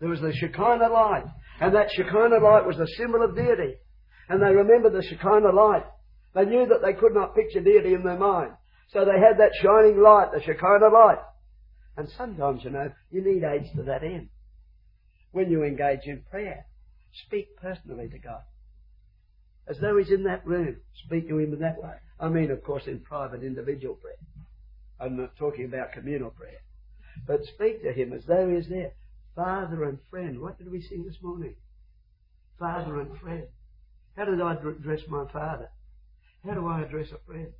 There 0.00 0.08
was 0.08 0.20
the 0.20 0.32
Shekinah 0.32 0.88
light. 0.92 1.24
And 1.60 1.74
that 1.74 1.88
Shekinah 1.94 2.42
light 2.42 2.66
was 2.66 2.76
the 2.76 2.88
symbol 2.98 3.22
of 3.22 3.36
deity. 3.36 3.76
And 4.28 4.42
they 4.42 4.54
remembered 4.54 4.92
the 4.92 5.02
Shekinah 5.02 5.54
light. 5.54 5.84
They 6.34 6.44
knew 6.44 6.66
that 6.66 6.82
they 6.82 6.94
could 6.94 7.14
not 7.14 7.34
picture 7.34 7.60
deity 7.60 7.94
in 7.94 8.02
their 8.02 8.18
mind. 8.18 8.52
So 8.88 9.00
they 9.04 9.20
had 9.20 9.38
that 9.38 9.52
shining 9.62 10.02
light, 10.02 10.28
the 10.32 10.42
Shekinah 10.42 10.92
light. 10.92 11.18
And 11.96 12.08
sometimes, 12.16 12.64
you 12.64 12.70
know, 12.70 12.90
you 13.10 13.22
need 13.22 13.44
aids 13.44 13.68
to 13.76 13.82
that 13.84 14.02
end. 14.02 14.28
When 15.32 15.50
you 15.50 15.62
engage 15.62 16.06
in 16.06 16.22
prayer, 16.30 16.66
speak 17.26 17.56
personally 17.56 18.08
to 18.08 18.18
God. 18.18 18.42
As 19.66 19.78
though 19.80 19.96
He's 19.96 20.10
in 20.10 20.24
that 20.24 20.46
room. 20.46 20.76
Speak 21.06 21.28
to 21.28 21.38
Him 21.38 21.52
in 21.52 21.60
that 21.60 21.82
way. 21.82 21.94
I 22.20 22.28
mean, 22.28 22.50
of 22.50 22.62
course, 22.62 22.84
in 22.86 23.00
private 23.00 23.42
individual 23.42 23.94
prayer. 23.94 24.16
I'm 25.00 25.16
not 25.16 25.36
talking 25.36 25.64
about 25.64 25.92
communal 25.92 26.30
prayer. 26.30 26.60
But 27.26 27.44
speak 27.44 27.82
to 27.82 27.92
Him 27.92 28.12
as 28.12 28.24
though 28.26 28.48
He's 28.54 28.68
there. 28.68 28.92
Father 29.34 29.84
and 29.84 29.98
friend. 30.10 30.40
What 30.40 30.58
did 30.58 30.70
we 30.70 30.80
sing 30.82 31.04
this 31.04 31.22
morning? 31.22 31.54
Father 32.58 33.00
and 33.00 33.18
friend. 33.18 33.44
How 34.16 34.26
did 34.26 34.40
I 34.40 34.54
address 34.54 35.00
my 35.08 35.26
father? 35.32 35.70
How 36.44 36.54
do 36.54 36.66
I 36.66 36.82
address 36.82 37.08
a 37.12 37.18
friend? 37.26 37.52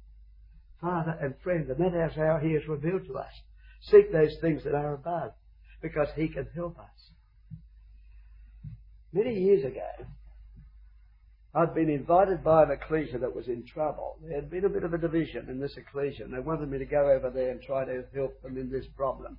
Father 0.80 1.16
and 1.20 1.34
friend. 1.42 1.68
And 1.68 1.80
that 1.80 2.06
is 2.10 2.16
how 2.16 2.38
He 2.40 2.50
is 2.50 2.68
revealed 2.68 3.06
to 3.06 3.18
us. 3.18 3.32
Seek 3.90 4.12
those 4.12 4.36
things 4.40 4.64
that 4.64 4.74
are 4.74 4.94
above, 4.94 5.32
because 5.82 6.08
He 6.16 6.28
can 6.28 6.46
help 6.54 6.78
us. 6.78 7.10
Many 9.12 9.34
years 9.34 9.64
ago, 9.64 10.06
I'd 11.54 11.74
been 11.74 11.90
invited 11.90 12.42
by 12.42 12.64
an 12.64 12.72
ecclesia 12.72 13.18
that 13.18 13.36
was 13.36 13.46
in 13.46 13.64
trouble. 13.64 14.16
There 14.22 14.34
had 14.34 14.50
been 14.50 14.64
a 14.64 14.68
bit 14.68 14.82
of 14.82 14.92
a 14.92 14.98
division 14.98 15.48
in 15.48 15.60
this 15.60 15.76
ecclesia, 15.76 16.24
and 16.24 16.34
they 16.34 16.40
wanted 16.40 16.68
me 16.68 16.78
to 16.78 16.84
go 16.84 17.10
over 17.10 17.30
there 17.30 17.50
and 17.50 17.62
try 17.62 17.84
to 17.84 18.04
help 18.12 18.42
them 18.42 18.58
in 18.58 18.70
this 18.70 18.86
problem. 18.96 19.38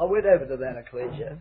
I 0.00 0.04
went 0.04 0.24
over 0.24 0.46
to 0.46 0.56
that 0.56 0.76
ecclesia, 0.76 1.40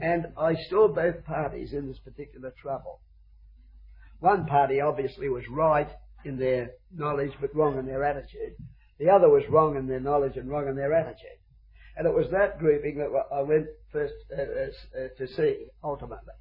and 0.00 0.26
I 0.36 0.54
saw 0.68 0.88
both 0.88 1.24
parties 1.24 1.72
in 1.72 1.86
this 1.86 1.98
particular 1.98 2.52
trouble. 2.60 3.00
One 4.18 4.46
party 4.46 4.80
obviously 4.80 5.28
was 5.28 5.44
right 5.48 5.88
in 6.24 6.38
their 6.38 6.72
knowledge, 6.92 7.32
but 7.40 7.54
wrong 7.54 7.78
in 7.78 7.86
their 7.86 8.04
attitude. 8.04 8.54
The 9.00 9.08
other 9.08 9.30
was 9.30 9.48
wrong 9.48 9.76
in 9.76 9.86
their 9.86 9.98
knowledge 9.98 10.36
and 10.36 10.48
wrong 10.48 10.68
in 10.68 10.76
their 10.76 10.92
attitude. 10.92 11.40
And 11.96 12.06
it 12.06 12.14
was 12.14 12.26
that 12.32 12.58
grouping 12.58 12.98
that 12.98 13.08
I 13.34 13.40
went 13.40 13.66
first 13.90 14.12
uh, 14.30 14.42
uh, 14.42 15.08
to 15.16 15.26
see, 15.26 15.66
ultimately. 15.82 16.34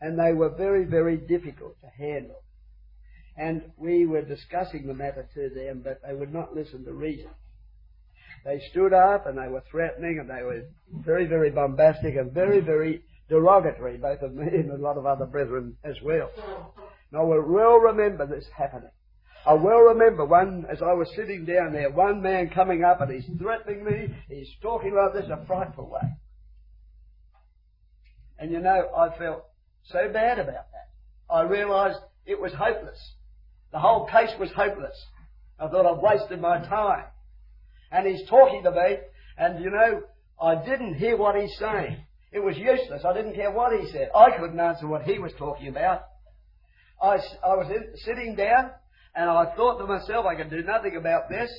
And 0.00 0.18
they 0.18 0.32
were 0.32 0.48
very, 0.48 0.84
very 0.84 1.18
difficult 1.18 1.76
to 1.82 1.88
handle. 2.02 2.42
And 3.36 3.62
we 3.76 4.06
were 4.06 4.22
discussing 4.22 4.86
the 4.86 4.94
matter 4.94 5.28
to 5.34 5.50
them, 5.50 5.82
but 5.84 6.00
they 6.06 6.14
would 6.14 6.32
not 6.32 6.54
listen 6.54 6.84
to 6.86 6.92
reason. 6.92 7.30
They 8.44 8.60
stood 8.70 8.94
up 8.94 9.26
and 9.26 9.38
they 9.38 9.48
were 9.48 9.62
threatening 9.70 10.18
and 10.18 10.28
they 10.28 10.42
were 10.42 10.64
very, 10.90 11.26
very 11.26 11.50
bombastic 11.50 12.16
and 12.16 12.32
very, 12.32 12.60
very 12.60 13.02
derogatory, 13.28 13.98
both 13.98 14.22
of 14.22 14.34
me 14.34 14.46
and 14.46 14.70
a 14.70 14.76
lot 14.76 14.96
of 14.96 15.06
other 15.06 15.26
brethren 15.26 15.76
as 15.84 15.96
well. 16.02 16.30
And 17.10 17.20
I 17.20 17.22
will 17.22 17.42
well 17.42 17.76
remember 17.76 18.26
this 18.26 18.46
happening. 18.56 18.90
I 19.44 19.54
well 19.54 19.80
remember 19.80 20.24
one, 20.24 20.66
as 20.70 20.82
I 20.82 20.92
was 20.92 21.10
sitting 21.16 21.44
down 21.44 21.72
there, 21.72 21.90
one 21.90 22.22
man 22.22 22.50
coming 22.50 22.84
up 22.84 23.00
and 23.00 23.10
he's 23.12 23.28
threatening 23.38 23.84
me, 23.84 24.14
he's 24.28 24.48
talking 24.62 24.94
like 24.94 25.14
this 25.14 25.24
in 25.26 25.32
a 25.32 25.44
frightful 25.46 25.90
way. 25.90 26.08
And 28.38 28.52
you 28.52 28.60
know, 28.60 28.88
I 28.96 29.16
felt 29.18 29.44
so 29.84 30.08
bad 30.12 30.38
about 30.38 30.66
that. 30.70 31.32
I 31.32 31.42
realised 31.42 31.98
it 32.24 32.40
was 32.40 32.52
hopeless. 32.52 32.98
The 33.72 33.80
whole 33.80 34.06
case 34.06 34.30
was 34.38 34.50
hopeless. 34.54 34.96
I 35.58 35.68
thought 35.68 35.86
I've 35.86 36.02
wasted 36.02 36.40
my 36.40 36.58
time. 36.58 37.04
And 37.90 38.06
he's 38.06 38.28
talking 38.28 38.62
to 38.62 38.70
me, 38.70 38.96
and 39.38 39.62
you 39.62 39.70
know, 39.70 40.02
I 40.40 40.64
didn't 40.64 40.94
hear 40.94 41.16
what 41.16 41.40
he's 41.40 41.54
saying. 41.58 41.98
It 42.32 42.40
was 42.40 42.56
useless. 42.56 43.04
I 43.04 43.12
didn't 43.12 43.34
care 43.34 43.50
what 43.50 43.78
he 43.78 43.90
said. 43.90 44.08
I 44.14 44.36
couldn't 44.38 44.58
answer 44.58 44.86
what 44.86 45.02
he 45.02 45.18
was 45.18 45.32
talking 45.38 45.68
about. 45.68 46.02
I, 47.02 47.18
I 47.44 47.56
was 47.56 47.70
in, 47.74 47.96
sitting 47.96 48.34
down, 48.36 48.70
and 49.14 49.28
I 49.28 49.54
thought 49.54 49.78
to 49.78 49.86
myself, 49.86 50.26
I 50.26 50.34
can 50.34 50.48
do 50.48 50.62
nothing 50.62 50.96
about 50.96 51.28
this. 51.28 51.50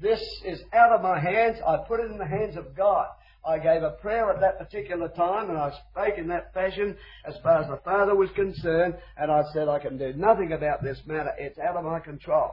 This 0.00 0.20
is 0.44 0.62
out 0.72 0.92
of 0.92 1.02
my 1.02 1.18
hands. 1.18 1.58
I 1.66 1.78
put 1.86 2.00
it 2.00 2.10
in 2.10 2.18
the 2.18 2.26
hands 2.26 2.56
of 2.56 2.76
God. 2.76 3.06
I 3.46 3.58
gave 3.58 3.82
a 3.82 3.92
prayer 3.92 4.30
at 4.30 4.40
that 4.40 4.58
particular 4.58 5.08
time 5.08 5.48
and 5.48 5.58
I 5.58 5.72
spoke 5.90 6.18
in 6.18 6.28
that 6.28 6.52
fashion 6.52 6.96
as 7.24 7.34
far 7.42 7.62
as 7.62 7.68
the 7.68 7.80
Father 7.84 8.14
was 8.14 8.30
concerned 8.32 8.96
and 9.16 9.30
I 9.30 9.42
said, 9.54 9.68
I 9.68 9.78
can 9.78 9.96
do 9.96 10.12
nothing 10.12 10.52
about 10.52 10.82
this 10.82 11.00
matter. 11.06 11.30
It's 11.38 11.58
out 11.58 11.76
of 11.76 11.84
my 11.84 12.00
control. 12.00 12.52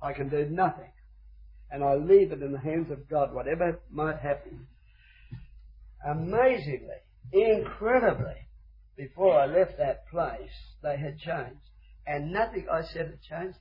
I 0.00 0.12
can 0.12 0.28
do 0.28 0.46
nothing. 0.46 0.90
And 1.70 1.82
I 1.82 1.94
leave 1.94 2.30
it 2.30 2.42
in 2.42 2.52
the 2.52 2.60
hands 2.60 2.92
of 2.92 3.08
God, 3.08 3.34
whatever 3.34 3.80
might 3.90 4.18
happen. 4.18 4.66
Amazingly, 6.06 7.00
incredibly, 7.32 8.46
before 8.96 9.36
I 9.36 9.46
left 9.46 9.78
that 9.78 10.06
place, 10.08 10.52
they 10.82 10.96
had 10.96 11.18
changed. 11.18 11.58
And 12.06 12.32
nothing 12.32 12.66
I 12.70 12.82
said 12.82 13.06
had 13.06 13.22
changed. 13.22 13.58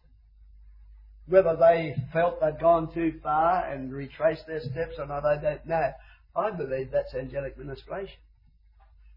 Whether 1.27 1.55
they 1.55 1.95
felt 2.11 2.41
they'd 2.41 2.59
gone 2.59 2.93
too 2.93 3.19
far 3.23 3.65
and 3.65 3.93
retraced 3.93 4.45
their 4.45 4.59
steps 4.59 4.95
or 4.99 5.05
not, 5.05 5.25
I 5.25 5.37
don't 5.37 5.65
know. 5.65 5.91
I 6.35 6.51
believe 6.51 6.91
that's 6.91 7.13
angelic 7.13 7.57
ministration. 7.57 8.17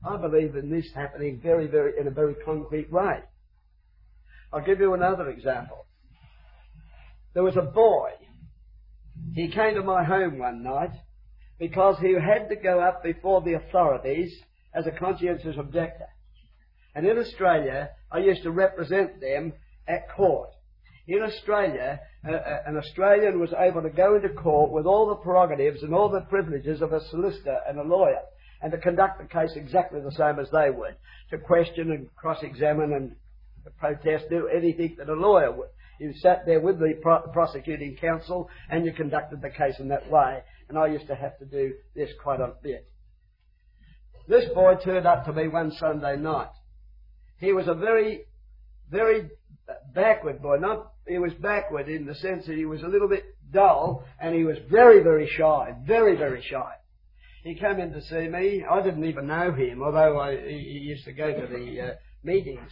I 0.06 0.16
believe 0.16 0.54
in 0.54 0.70
this 0.70 0.92
happening 0.94 1.40
very, 1.42 1.66
very, 1.66 1.98
in 1.98 2.06
a 2.06 2.10
very 2.10 2.34
concrete 2.44 2.92
way. 2.92 3.20
I'll 4.52 4.64
give 4.64 4.80
you 4.80 4.94
another 4.94 5.28
example. 5.30 5.86
There 7.34 7.42
was 7.42 7.56
a 7.56 7.62
boy. 7.62 8.10
He 9.34 9.48
came 9.48 9.74
to 9.74 9.82
my 9.82 10.04
home 10.04 10.38
one 10.38 10.62
night 10.62 10.92
because 11.58 11.98
he 11.98 12.12
had 12.12 12.48
to 12.50 12.56
go 12.56 12.80
up 12.80 13.02
before 13.02 13.40
the 13.40 13.54
authorities 13.54 14.32
as 14.74 14.86
a 14.86 14.92
conscientious 14.92 15.56
objector. 15.58 16.06
And 16.94 17.06
in 17.06 17.18
Australia, 17.18 17.90
I 18.10 18.18
used 18.18 18.42
to 18.44 18.50
represent 18.50 19.20
them 19.20 19.54
at 19.88 20.10
court. 20.14 20.50
In 21.08 21.22
Australia, 21.22 22.00
uh, 22.26 22.32
uh, 22.32 22.62
an 22.66 22.76
Australian 22.76 23.38
was 23.38 23.54
able 23.56 23.82
to 23.82 23.90
go 23.90 24.16
into 24.16 24.30
court 24.30 24.72
with 24.72 24.86
all 24.86 25.06
the 25.06 25.14
prerogatives 25.14 25.82
and 25.82 25.94
all 25.94 26.08
the 26.08 26.22
privileges 26.22 26.82
of 26.82 26.92
a 26.92 27.04
solicitor 27.08 27.58
and 27.68 27.78
a 27.78 27.82
lawyer, 27.82 28.22
and 28.60 28.72
to 28.72 28.78
conduct 28.78 29.20
the 29.20 29.28
case 29.28 29.52
exactly 29.54 30.00
the 30.00 30.10
same 30.12 30.40
as 30.40 30.48
they 30.50 30.70
would, 30.70 30.96
to 31.30 31.38
question 31.38 31.92
and 31.92 32.08
cross-examine 32.16 32.92
and 32.92 33.14
protest, 33.78 34.24
do 34.30 34.48
anything 34.48 34.96
that 34.98 35.08
a 35.08 35.14
lawyer 35.14 35.52
would. 35.52 35.68
You 36.00 36.12
sat 36.20 36.44
there 36.44 36.60
with 36.60 36.78
the 36.78 36.94
pro- 37.00 37.22
prosecuting 37.32 37.96
counsel 37.96 38.48
and 38.68 38.84
you 38.84 38.92
conducted 38.92 39.40
the 39.40 39.50
case 39.50 39.78
in 39.78 39.88
that 39.88 40.10
way. 40.10 40.42
And 40.68 40.76
I 40.78 40.88
used 40.88 41.06
to 41.06 41.14
have 41.14 41.38
to 41.38 41.44
do 41.44 41.74
this 41.94 42.10
quite 42.22 42.40
a 42.40 42.52
bit. 42.62 42.86
This 44.28 44.44
boy 44.54 44.74
turned 44.74 45.06
up 45.06 45.24
to 45.24 45.32
me 45.32 45.48
one 45.48 45.70
Sunday 45.78 46.16
night. 46.16 46.50
He 47.38 47.52
was 47.52 47.68
a 47.68 47.74
very, 47.74 48.24
very 48.90 49.30
backward 49.94 50.42
boy. 50.42 50.56
Not, 50.56 50.92
he 51.06 51.18
was 51.18 51.32
backward 51.34 51.88
in 51.88 52.06
the 52.06 52.14
sense 52.14 52.46
that 52.46 52.56
he 52.56 52.64
was 52.64 52.82
a 52.82 52.88
little 52.88 53.08
bit 53.08 53.24
dull 53.52 54.04
and 54.20 54.34
he 54.34 54.44
was 54.44 54.58
very, 54.70 55.02
very 55.02 55.28
shy. 55.28 55.74
Very, 55.86 56.16
very 56.16 56.42
shy. 56.42 56.72
He 57.42 57.54
came 57.54 57.78
in 57.78 57.92
to 57.92 58.02
see 58.02 58.28
me. 58.28 58.64
I 58.68 58.82
didn't 58.82 59.04
even 59.04 59.28
know 59.28 59.52
him, 59.52 59.82
although 59.82 60.18
I, 60.18 60.36
he, 60.36 60.56
used 60.56 61.04
to 61.04 61.12
go 61.12 61.32
to 61.32 61.46
the 61.46 61.80
uh, 61.80 61.94
meetings. 62.24 62.70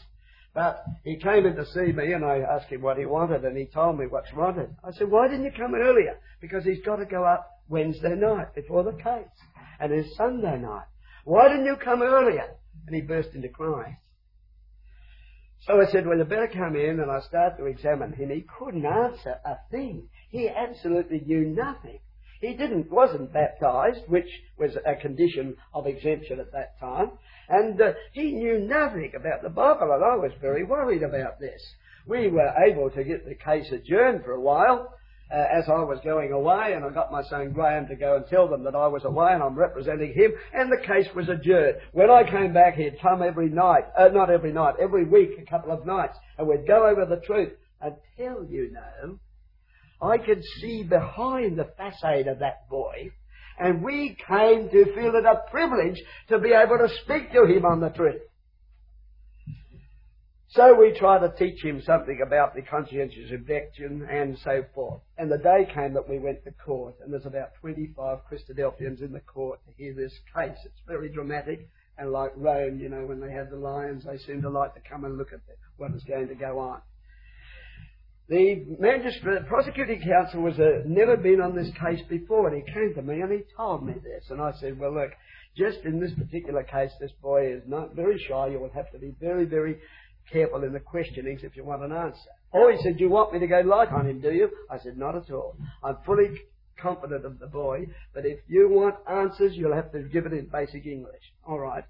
But 0.53 0.84
he 1.05 1.16
came 1.16 1.47
in 1.47 1.57
to 1.57 1.66
see 1.66 1.92
me 1.92 2.12
and 2.12 2.24
I 2.24 2.38
asked 2.38 2.70
him 2.70 2.82
what 2.82 2.99
he 2.99 3.07
wanted 3.07 3.45
and 3.45 3.57
he 3.57 3.66
told 3.66 3.99
me 3.99 4.07
what's 4.07 4.32
wanted. 4.32 4.74
I 4.84 4.92
said, 4.92 5.11
why 5.11 5.28
didn't 5.28 5.45
you 5.45 5.53
come 5.57 5.74
earlier? 5.74 6.18
Because 6.40 6.64
he's 6.64 6.84
got 6.84 6.97
to 6.97 7.07
go 7.07 7.24
up 7.24 7.49
Wednesday 7.68 8.14
night 8.14 8.55
before 8.55 8.84
the 8.84 8.92
case. 8.92 9.26
And 9.80 9.92
it's 9.92 10.16
Sunday 10.16 10.59
night. 10.59 10.86
Why 11.24 11.49
didn't 11.49 11.66
you 11.66 11.76
come 11.76 12.03
earlier? 12.03 12.55
And 12.86 12.95
he 12.95 13.03
burst 13.03 13.30
into 13.34 13.49
crying. 13.49 13.97
So 15.66 15.80
I 15.80 15.90
said, 15.90 16.06
well, 16.06 16.18
you 16.18 16.24
better 16.24 16.48
come 16.48 16.76
in, 16.76 17.00
and 17.00 17.10
I 17.10 17.20
started 17.20 17.56
to 17.56 17.64
examine 17.64 18.12
him. 18.12 18.28
He 18.28 18.44
couldn't 18.58 18.84
answer 18.84 19.38
a 19.46 19.56
thing. 19.70 20.08
He 20.28 20.48
absolutely 20.48 21.22
knew 21.24 21.46
nothing. 21.46 22.00
He 22.40 22.52
didn't, 22.52 22.90
wasn't 22.90 23.32
baptized, 23.32 24.02
which 24.06 24.28
was 24.58 24.76
a 24.84 24.94
condition 24.96 25.56
of 25.72 25.86
exemption 25.86 26.38
at 26.38 26.52
that 26.52 26.78
time. 26.78 27.12
And 27.48 27.80
uh, 27.80 27.92
he 28.12 28.32
knew 28.32 28.58
nothing 28.58 29.12
about 29.16 29.42
the 29.42 29.48
Bible, 29.48 29.90
and 29.92 30.04
I 30.04 30.16
was 30.16 30.32
very 30.38 30.64
worried 30.64 31.02
about 31.02 31.40
this. 31.40 31.62
We 32.06 32.28
were 32.28 32.52
able 32.68 32.90
to 32.90 33.02
get 33.02 33.24
the 33.24 33.34
case 33.34 33.72
adjourned 33.72 34.24
for 34.24 34.32
a 34.32 34.40
while, 34.40 34.92
uh, 35.35 35.47
as 35.53 35.64
I 35.68 35.82
was 35.82 35.99
going 36.05 36.30
away, 36.30 36.74
and 36.74 36.85
I 36.85 36.91
got 36.91 37.11
my 37.11 37.22
son 37.24 37.53
Graham 37.53 37.89
to 37.89 37.97
go 37.97 38.16
and 38.16 38.26
tell 38.26 38.47
them 38.47 38.62
that 38.64 38.76
I 38.76 38.87
was 38.87 39.05
away 39.05 39.32
and 39.32 39.43
I'm 39.43 39.57
representing 39.59 40.12
him, 40.14 40.32
and 40.53 40.70
the 40.70 40.87
case 40.87 41.09
was 41.14 41.28
adjourned. 41.28 41.78
When 41.93 42.09
I 42.09 42.22
came 42.28 42.53
back, 42.53 42.74
he'd 42.74 43.01
come 43.03 43.20
every 43.20 43.49
night, 43.49 43.85
uh, 43.99 44.09
not 44.09 44.30
every 44.30 44.53
night, 44.53 44.74
every 44.80 45.05
week, 45.05 45.30
a 45.41 45.51
couple 45.51 45.72
of 45.72 45.85
nights, 45.85 46.16
and 46.39 46.47
we'd 46.47 46.68
go 46.68 46.87
over 46.87 47.05
the 47.05 47.20
truth 47.26 47.53
until, 47.80 48.45
you 48.49 48.70
know, 48.72 49.18
I 50.01 50.18
could 50.18 50.43
see 50.61 50.85
behind 50.85 51.59
the 51.59 51.68
facade 51.76 52.28
of 52.28 52.39
that 52.39 52.68
boy, 52.68 53.11
and 53.59 53.82
we 53.82 54.16
came 54.28 54.68
to 54.68 54.85
feel 54.95 55.14
it 55.16 55.24
a 55.24 55.51
privilege 55.51 56.01
to 56.28 56.39
be 56.39 56.53
able 56.53 56.78
to 56.78 56.89
speak 57.03 57.32
to 57.32 57.45
him 57.45 57.64
on 57.64 57.80
the 57.80 57.91
truth. 57.91 58.22
So 60.55 60.72
we 60.72 60.96
try 60.96 61.18
to 61.18 61.34
teach 61.36 61.64
him 61.64 61.82
something 61.82 62.20
about 62.24 62.55
the 62.55 62.62
conscientious 62.62 63.32
objection 63.34 64.07
and 64.09 64.38
so 64.44 64.64
forth. 64.72 65.00
And 65.18 65.28
the 65.28 65.38
day 65.38 65.66
came 65.74 65.94
that 65.94 66.09
we 66.09 66.20
went 66.20 66.44
to 66.44 66.52
court, 66.52 66.94
and 67.02 67.12
there's 67.12 67.26
about 67.26 67.55
25 67.61 68.18
Christadelphians 68.30 69.02
in 69.02 69.12
the 69.12 69.20
court 69.20 69.59
to 69.66 69.72
hear 69.76 69.92
this 69.94 70.12
case. 70.32 70.57
It's 70.64 70.80
very 70.86 71.09
dramatic, 71.09 71.68
and 71.98 72.12
like 72.12 72.30
Rome, 72.36 72.78
you 72.78 72.88
know, 72.88 73.05
when 73.05 73.18
they 73.18 73.32
had 73.32 73.50
the 73.50 73.57
lions, 73.57 74.05
they 74.05 74.16
seemed 74.16 74.42
to 74.42 74.48
like 74.48 74.74
to 74.74 74.80
come 74.88 75.05
and 75.05 75.18
look 75.18 75.32
at 75.32 75.40
what 75.76 75.92
was 75.92 76.05
going 76.05 76.28
to 76.28 76.36
go 76.36 76.61
on. 76.61 76.80
The 78.28 78.64
magistrate, 78.78 79.48
prosecuting 79.48 80.02
counsel 80.02 80.40
was 80.40 80.59
uh, 80.61 80.82
never 80.86 81.16
been 81.16 81.40
on 81.40 81.57
this 81.57 81.70
case 81.80 82.00
before, 82.09 82.46
and 82.46 82.62
he 82.62 82.72
came 82.72 82.94
to 82.94 83.02
me 83.02 83.20
and 83.20 83.32
he 83.32 83.40
told 83.57 83.84
me 83.84 83.94
this, 83.94 84.30
and 84.30 84.40
I 84.40 84.52
said, 84.61 84.78
well, 84.78 84.94
look, 84.94 85.11
just 85.57 85.78
in 85.84 86.00
this 86.00 86.12
particular 86.14 86.62
case, 86.62 86.90
this 87.00 87.12
boy 87.22 87.52
is 87.52 87.62
not 87.66 87.94
very 87.94 88.18
shy. 88.18 88.48
You 88.48 88.61
will 88.61 88.72
have 88.74 88.90
to 88.92 88.98
be 88.98 89.14
very, 89.20 89.44
very 89.44 89.78
careful 90.30 90.64
in 90.64 90.72
the 90.72 90.80
questionings 90.80 91.42
if 91.42 91.56
you 91.56 91.64
want 91.64 91.82
an 91.82 91.92
answer. 91.92 92.30
Oh, 92.52 92.70
he 92.70 92.82
said, 92.82 93.00
you 93.00 93.08
want 93.08 93.32
me 93.32 93.40
to 93.40 93.46
go 93.46 93.60
light 93.60 93.88
on 93.88 94.06
him, 94.06 94.20
do 94.20 94.32
you? 94.32 94.48
I 94.70 94.78
said, 94.78 94.96
not 94.96 95.16
at 95.16 95.30
all. 95.30 95.56
I'm 95.82 95.96
fully 96.06 96.30
confident 96.78 97.24
of 97.24 97.38
the 97.38 97.46
boy, 97.46 97.86
but 98.14 98.24
if 98.24 98.38
you 98.48 98.68
want 98.68 98.96
answers, 99.10 99.54
you'll 99.54 99.74
have 99.74 99.92
to 99.92 100.02
give 100.02 100.26
it 100.26 100.32
in 100.32 100.46
basic 100.46 100.86
English. 100.86 101.22
All 101.46 101.58
right. 101.58 101.84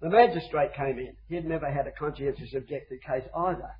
The 0.00 0.10
magistrate 0.10 0.74
came 0.74 0.98
in. 0.98 1.16
He'd 1.28 1.44
never 1.44 1.70
had 1.70 1.86
a 1.86 1.92
conscientious 1.92 2.54
objective 2.54 2.98
case 3.06 3.24
either. 3.34 3.70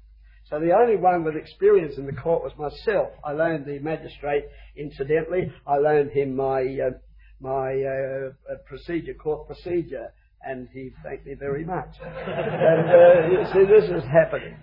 So 0.51 0.59
the 0.59 0.73
only 0.73 0.97
one 0.97 1.25
with 1.25 1.37
experience 1.37 1.99
in 1.99 2.07
the 2.07 2.13
court 2.13 2.43
was 2.43 2.53
myself. 2.57 3.11
I 3.23 3.33
loaned 3.33 3.67
the 3.67 3.79
magistrate, 3.81 4.45
incidentally, 4.77 5.53
I 5.67 5.77
loaned 5.77 6.11
him 6.13 6.35
my 6.35 6.63
uh, 6.63 6.91
my 7.41 7.71
uh, 7.71 8.31
uh 8.51 8.57
procedure, 8.67 9.15
court 9.15 9.47
procedure, 9.47 10.13
and 10.45 10.69
he 10.73 10.91
thanked 11.03 11.27
me 11.27 11.35
very 11.35 11.65
much. 11.65 11.95
and 12.01 12.89
uh, 12.89 13.41
you 13.41 13.45
see, 13.53 13.65
this 13.67 13.85
is 13.85 14.05
happening. 14.11 14.57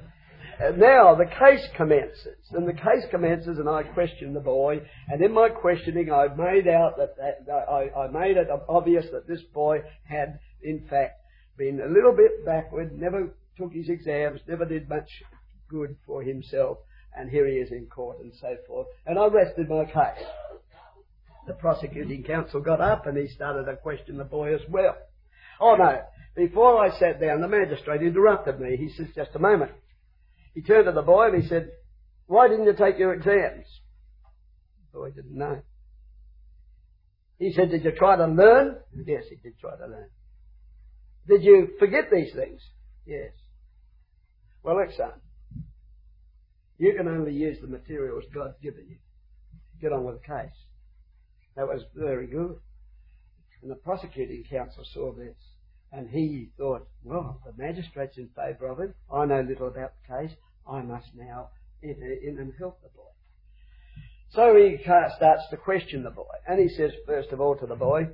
And 0.59 0.79
now 0.79 1.15
the 1.15 1.25
case 1.25 1.67
commences, 1.75 2.37
and 2.51 2.67
the 2.67 2.73
case 2.73 3.03
commences, 3.11 3.57
and 3.57 3.67
I 3.67 3.83
question 3.83 4.33
the 4.33 4.39
boy, 4.39 4.81
and 5.09 5.21
in 5.21 5.33
my 5.33 5.49
questioning, 5.49 6.11
I 6.11 6.27
made 6.33 6.67
out 6.67 6.95
that, 6.97 7.17
that 7.17 7.69
I, 7.69 7.89
I 7.99 8.07
made 8.07 8.37
it 8.37 8.47
obvious 8.69 9.05
that 9.11 9.27
this 9.27 9.41
boy 9.53 9.79
had, 10.05 10.39
in 10.63 10.87
fact, 10.89 11.19
been 11.57 11.81
a 11.81 11.91
little 11.91 12.13
bit 12.15 12.45
backward, 12.45 12.97
never 12.97 13.33
took 13.57 13.73
his 13.73 13.89
exams, 13.89 14.39
never 14.47 14.65
did 14.65 14.87
much 14.87 15.09
good 15.69 15.97
for 16.05 16.23
himself, 16.23 16.77
and 17.17 17.29
here 17.29 17.47
he 17.47 17.55
is 17.55 17.71
in 17.71 17.87
court 17.87 18.19
and 18.19 18.31
so 18.39 18.55
forth. 18.67 18.87
And 19.05 19.19
I 19.19 19.27
rested 19.27 19.69
my 19.69 19.85
case. 19.85 20.25
The 21.47 21.53
prosecuting 21.53 22.23
counsel 22.23 22.61
got 22.61 22.81
up 22.81 23.05
and 23.05 23.17
he 23.17 23.27
started 23.27 23.65
to 23.65 23.75
question 23.75 24.17
the 24.17 24.23
boy 24.23 24.55
as 24.55 24.61
well. 24.69 24.95
Oh 25.59 25.75
no. 25.75 26.01
Before 26.35 26.83
I 26.83 26.97
sat 26.99 27.21
down, 27.21 27.41
the 27.41 27.47
magistrate 27.47 28.01
interrupted 28.01 28.59
me. 28.59 28.75
He 28.75 28.89
says, 28.89 29.07
just 29.15 29.35
a 29.35 29.39
moment. 29.39 29.71
He 30.53 30.61
turned 30.61 30.85
to 30.85 30.91
the 30.91 31.01
boy 31.01 31.27
and 31.27 31.41
he 31.41 31.47
said, 31.47 31.69
why 32.27 32.47
didn't 32.47 32.65
you 32.65 32.73
take 32.73 32.97
your 32.97 33.13
exams? 33.13 33.65
The 34.91 34.99
boy 34.99 35.11
didn't 35.11 35.37
know. 35.37 35.61
He 37.39 37.53
said, 37.53 37.69
did 37.69 37.83
you 37.83 37.91
try 37.91 38.15
to 38.15 38.27
learn? 38.27 38.77
Yes, 39.05 39.23
he 39.29 39.35
did 39.35 39.59
try 39.59 39.77
to 39.77 39.85
learn. 39.85 40.09
Did 41.27 41.43
you 41.43 41.69
forget 41.79 42.05
these 42.11 42.33
things? 42.33 42.61
Yes. 43.05 43.31
Well, 44.63 44.77
look, 44.77 44.91
son. 44.95 45.11
You 46.77 46.93
can 46.97 47.07
only 47.07 47.33
use 47.33 47.57
the 47.61 47.67
materials 47.67 48.23
God's 48.33 48.55
given 48.61 48.85
you. 48.89 48.97
Get 49.81 49.93
on 49.93 50.03
with 50.03 50.21
the 50.21 50.27
case. 50.27 50.55
That 51.55 51.67
was 51.67 51.83
very 51.95 52.27
good. 52.27 52.57
And 53.65 53.71
the 53.71 53.77
prosecuting 53.77 54.43
counsel 54.47 54.85
saw 54.93 55.11
this. 55.11 55.33
And 55.91 56.07
he 56.07 56.51
thought, 56.55 56.87
well, 57.03 57.41
the 57.43 57.51
magistrate's 57.57 58.15
in 58.15 58.29
favour 58.35 58.67
of 58.67 58.79
him. 58.79 58.93
I 59.11 59.25
know 59.25 59.41
little 59.41 59.69
about 59.69 59.93
the 60.03 60.15
case. 60.15 60.37
I 60.69 60.83
must 60.83 61.07
now 61.15 61.49
enter 61.83 62.13
in 62.13 62.37
and 62.37 62.53
help 62.59 62.79
the 62.83 62.89
boy. 62.89 63.09
So 64.29 64.55
he 64.55 64.77
starts 64.83 65.49
to 65.49 65.57
question 65.57 66.03
the 66.03 66.11
boy. 66.11 66.35
And 66.47 66.59
he 66.59 66.69
says, 66.69 66.91
first 67.07 67.31
of 67.31 67.41
all, 67.41 67.55
to 67.55 67.65
the 67.65 67.75
boy, 67.75 68.09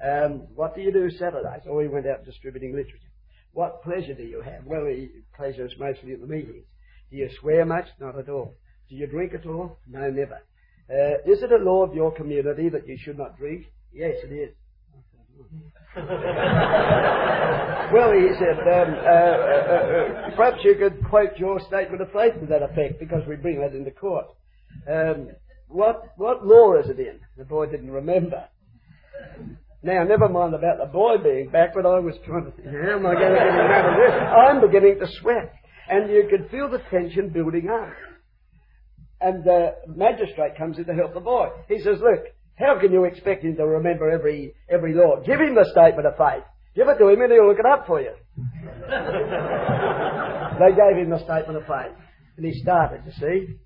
um, 0.00 0.46
what 0.54 0.76
do 0.76 0.80
you 0.80 0.92
do 0.92 1.10
Saturdays? 1.10 1.66
Oh, 1.68 1.80
he 1.80 1.88
went 1.88 2.06
out 2.06 2.24
distributing 2.24 2.70
literature. 2.72 3.10
What 3.52 3.82
pleasure 3.82 4.14
do 4.14 4.22
you 4.22 4.42
have? 4.42 4.64
Well, 4.64 4.86
he, 4.86 5.08
pleasure 5.34 5.66
is 5.66 5.74
mostly 5.76 6.12
at 6.12 6.20
the 6.20 6.28
meetings. 6.28 6.66
Do 7.10 7.16
you 7.16 7.28
swear 7.40 7.64
much? 7.64 7.86
Not 7.98 8.16
at 8.16 8.28
all. 8.28 8.54
Do 8.88 8.94
you 8.94 9.08
drink 9.08 9.34
at 9.34 9.44
all? 9.44 9.76
No, 9.88 10.08
never. 10.08 10.40
Uh, 10.88 11.18
is 11.28 11.42
it 11.42 11.50
a 11.50 11.64
law 11.64 11.82
of 11.82 11.96
your 11.96 12.12
community 12.12 12.68
that 12.68 12.86
you 12.86 12.96
should 12.96 13.18
not 13.18 13.36
drink? 13.36 13.66
Yes, 13.92 14.14
it 14.22 14.32
is. 14.32 14.54
well, 17.92 18.12
he 18.12 18.28
said, 18.38 18.58
um, 18.58 18.94
uh, 18.94 19.06
uh, 19.06 19.70
uh, 19.70 20.34
perhaps 20.34 20.64
you 20.64 20.74
could 20.74 21.04
quote 21.08 21.38
your 21.38 21.60
statement 21.60 22.02
of 22.02 22.10
faith 22.12 22.34
to 22.40 22.46
that 22.46 22.62
effect, 22.62 22.98
because 22.98 23.22
we 23.28 23.36
bring 23.36 23.60
that 23.60 23.74
into 23.74 23.92
court. 23.92 24.26
Um, 24.90 25.28
what 25.68 26.12
what 26.16 26.44
law 26.46 26.74
is 26.74 26.88
it 26.88 26.98
in? 26.98 27.20
The 27.36 27.44
boy 27.44 27.66
didn't 27.66 27.90
remember. 27.90 28.48
Now, 29.82 30.02
never 30.02 30.28
mind 30.28 30.54
about 30.54 30.78
the 30.78 30.86
boy 30.86 31.18
being 31.18 31.50
backward. 31.50 31.86
I 31.86 31.98
was 31.98 32.14
trying 32.24 32.46
to 32.46 32.50
think, 32.52 32.66
how 32.68 32.96
am 32.96 33.06
I 33.06 33.14
going 33.14 33.32
to 33.32 33.38
get 33.38 33.48
him 33.48 33.70
out 33.70 33.90
of 33.90 33.96
this? 34.00 34.14
I'm 34.32 34.60
beginning 34.60 34.98
to 34.98 35.06
sweat, 35.20 35.52
and 35.90 36.10
you 36.10 36.26
could 36.30 36.50
feel 36.50 36.70
the 36.70 36.78
tension 36.90 37.28
building 37.28 37.68
up. 37.68 37.92
And 39.20 39.44
the 39.44 39.76
magistrate 39.86 40.56
comes 40.56 40.78
in 40.78 40.86
to 40.86 40.94
help 40.94 41.14
the 41.14 41.20
boy. 41.20 41.50
He 41.68 41.80
says, 41.80 41.98
"Look, 42.00 42.24
how 42.56 42.78
can 42.80 42.92
you 42.92 43.04
expect 43.04 43.44
him 43.44 43.56
to 43.56 43.66
remember 43.66 44.10
every, 44.10 44.54
every 44.68 44.94
law? 44.94 45.20
Give 45.24 45.40
him 45.40 45.54
the 45.54 45.68
statement 45.72 46.06
of 46.06 46.16
faith. 46.16 46.44
Give 46.76 46.88
it 46.88 46.98
to 46.98 47.08
him 47.08 47.20
and 47.20 47.32
he'll 47.32 47.48
look 47.48 47.58
it 47.58 47.66
up 47.66 47.86
for 47.86 48.00
you. 48.00 48.12
they 50.58 50.70
gave 50.74 50.96
him 50.96 51.10
the 51.10 51.18
statement 51.24 51.56
of 51.56 51.66
faith. 51.66 51.96
And 52.36 52.46
he 52.46 52.52
started, 52.60 53.02
you 53.06 53.12
see. 53.12 53.58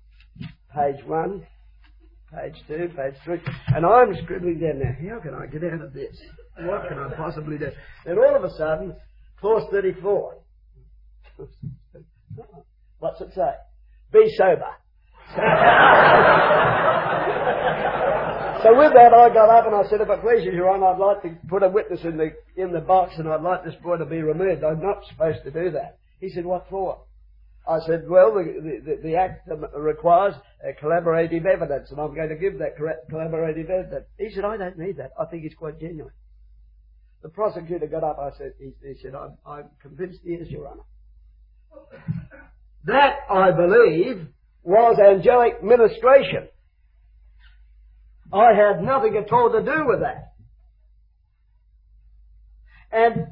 Page 0.73 1.03
one, 1.05 1.45
page 2.31 2.55
two, 2.67 2.89
page 2.95 3.15
three. 3.25 3.39
And 3.67 3.85
I'm 3.85 4.15
scribbling 4.23 4.59
down 4.59 4.79
now, 4.79 4.93
how 5.09 5.19
can 5.19 5.33
I 5.33 5.47
get 5.47 5.63
out 5.63 5.81
of 5.81 5.93
this? 5.93 6.15
What 6.59 6.87
can 6.87 6.99
I 6.99 7.09
possibly 7.15 7.57
do? 7.57 7.71
And 8.05 8.19
all 8.19 8.35
of 8.35 8.43
a 8.43 8.51
sudden, 8.55 8.95
clause 9.39 9.67
34. 9.71 10.37
What's 12.99 13.21
it 13.21 13.33
say? 13.33 13.53
Be 14.11 14.31
sober. 14.37 14.75
So 18.61 18.77
with 18.77 18.93
that, 18.93 19.13
I 19.13 19.29
got 19.33 19.49
up 19.49 19.67
and 19.67 19.75
I 19.75 19.89
said, 19.89 20.01
if 20.01 20.09
it 20.09 20.21
pleases 20.21 20.53
Your 20.53 20.69
Honour, 20.69 20.87
I'd 20.87 20.99
like 20.99 21.21
to 21.21 21.47
put 21.47 21.63
a 21.63 21.69
witness 21.69 22.01
in 22.03 22.17
the, 22.17 22.31
in 22.57 22.73
the 22.73 22.81
box 22.81 23.13
and 23.17 23.29
I'd 23.29 23.41
like 23.41 23.63
this 23.63 23.75
boy 23.75 23.97
to 23.97 24.05
be 24.05 24.21
removed. 24.21 24.63
I'm 24.63 24.81
not 24.81 25.05
supposed 25.07 25.43
to 25.45 25.51
do 25.51 25.71
that. 25.71 25.99
He 26.19 26.29
said, 26.29 26.45
what 26.45 26.67
for? 26.69 27.03
I 27.67 27.79
said, 27.85 28.09
well, 28.09 28.33
the, 28.33 28.81
the, 28.83 28.99
the 29.01 29.15
act 29.15 29.47
requires 29.77 30.33
uh, 30.35 30.71
collaborative 30.83 31.45
evidence 31.45 31.91
and 31.91 32.01
I'm 32.01 32.13
going 32.13 32.29
to 32.29 32.35
give 32.35 32.59
that 32.59 32.77
collaborative 32.77 33.69
evidence. 33.69 34.07
He 34.17 34.29
said, 34.31 34.43
I 34.43 34.57
don't 34.57 34.77
need 34.77 34.97
that. 34.97 35.11
I 35.17 35.25
think 35.25 35.45
it's 35.45 35.55
quite 35.55 35.79
genuine. 35.79 36.13
The 37.21 37.29
prosecutor 37.29 37.87
got 37.87 38.03
up. 38.03 38.19
I 38.19 38.37
said, 38.37 38.53
he, 38.59 38.71
he 38.85 38.95
said, 39.01 39.15
I'm, 39.15 39.37
I'm 39.45 39.65
convinced 39.81 40.19
he 40.23 40.31
is, 40.31 40.49
Your 40.49 40.67
Honour. 40.67 40.83
That, 42.85 43.19
I 43.29 43.51
believe, 43.51 44.27
was 44.63 44.99
angelic 44.99 45.63
ministration. 45.63 46.49
I 48.31 48.53
had 48.53 48.83
nothing 48.83 49.15
at 49.17 49.31
all 49.31 49.51
to 49.51 49.61
do 49.61 49.87
with 49.87 50.01
that. 50.01 50.33
And 52.91 53.27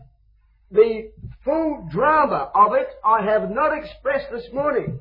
the 0.72 1.12
full 1.44 1.88
drama 1.92 2.52
of 2.54 2.74
it 2.74 2.88
I 3.04 3.24
have 3.24 3.50
not 3.50 3.78
expressed 3.78 4.32
this 4.32 4.48
morning. 4.54 5.00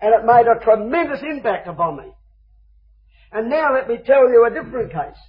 And 0.00 0.14
it 0.14 0.26
made 0.26 0.46
a 0.46 0.64
tremendous 0.64 1.20
impact 1.22 1.68
upon 1.68 1.98
me. 1.98 2.12
And 3.32 3.50
now 3.50 3.74
let 3.74 3.88
me 3.88 3.98
tell 4.04 4.28
you 4.28 4.46
a 4.46 4.50
different 4.50 4.92
case. 4.92 5.20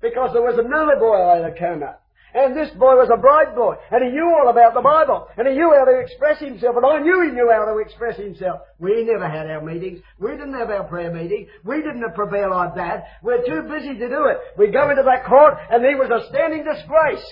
Because 0.00 0.30
there 0.32 0.42
was 0.42 0.58
another 0.58 0.96
boy 0.98 1.42
that 1.42 1.58
came 1.58 1.82
up. 1.82 2.01
And 2.34 2.56
this 2.56 2.70
boy 2.70 2.96
was 2.96 3.10
a 3.12 3.20
bright 3.20 3.54
boy, 3.54 3.76
and 3.90 4.02
he 4.02 4.10
knew 4.10 4.24
all 4.24 4.48
about 4.48 4.72
the 4.72 4.80
Bible, 4.80 5.28
and 5.36 5.46
he 5.46 5.52
knew 5.52 5.74
how 5.76 5.84
to 5.84 6.00
express 6.00 6.40
himself, 6.40 6.76
and 6.76 6.86
I 6.86 6.98
knew 6.98 7.28
he 7.28 7.30
knew 7.30 7.52
how 7.52 7.66
to 7.66 7.76
express 7.78 8.16
himself. 8.16 8.60
We 8.78 9.04
never 9.04 9.28
had 9.28 9.50
our 9.50 9.60
meetings. 9.60 10.00
We 10.18 10.30
didn't 10.30 10.54
have 10.54 10.70
our 10.70 10.84
prayer 10.84 11.12
meeting. 11.12 11.48
We 11.62 11.76
didn't 11.76 12.14
prepare 12.14 12.48
like 12.48 12.74
that. 12.76 13.04
We're 13.22 13.44
too 13.44 13.68
busy 13.68 13.98
to 13.98 14.08
do 14.08 14.24
it. 14.32 14.38
We 14.56 14.72
go 14.72 14.88
into 14.88 15.02
that 15.02 15.26
court, 15.26 15.58
and 15.70 15.84
he 15.84 15.94
was 15.94 16.08
a 16.08 16.26
standing 16.30 16.64
disgrace. 16.64 17.24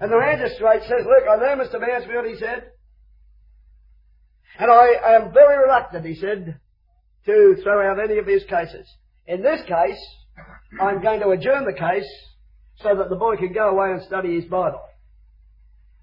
And 0.00 0.12
the 0.12 0.18
magistrate 0.18 0.82
says, 0.82 1.06
look, 1.06 1.24
I 1.24 1.36
know 1.36 1.64
Mr. 1.64 1.80
Mansfield, 1.80 2.26
he 2.26 2.36
said, 2.36 2.72
and 4.58 4.70
I 4.70 5.16
am 5.16 5.32
very 5.32 5.64
reluctant, 5.64 6.04
he 6.04 6.14
said, 6.14 6.60
to 7.24 7.56
throw 7.62 7.90
out 7.90 8.02
any 8.02 8.18
of 8.18 8.26
his 8.26 8.44
cases. 8.44 8.86
In 9.26 9.42
this 9.42 9.60
case, 9.62 10.00
I'm 10.78 11.00
going 11.00 11.20
to 11.20 11.30
adjourn 11.30 11.64
the 11.64 11.72
case 11.72 12.08
so 12.82 12.96
that 12.96 13.08
the 13.10 13.16
boy 13.16 13.36
could 13.36 13.54
go 13.54 13.70
away 13.70 13.92
and 13.92 14.02
study 14.02 14.34
his 14.34 14.44
Bible. 14.44 14.82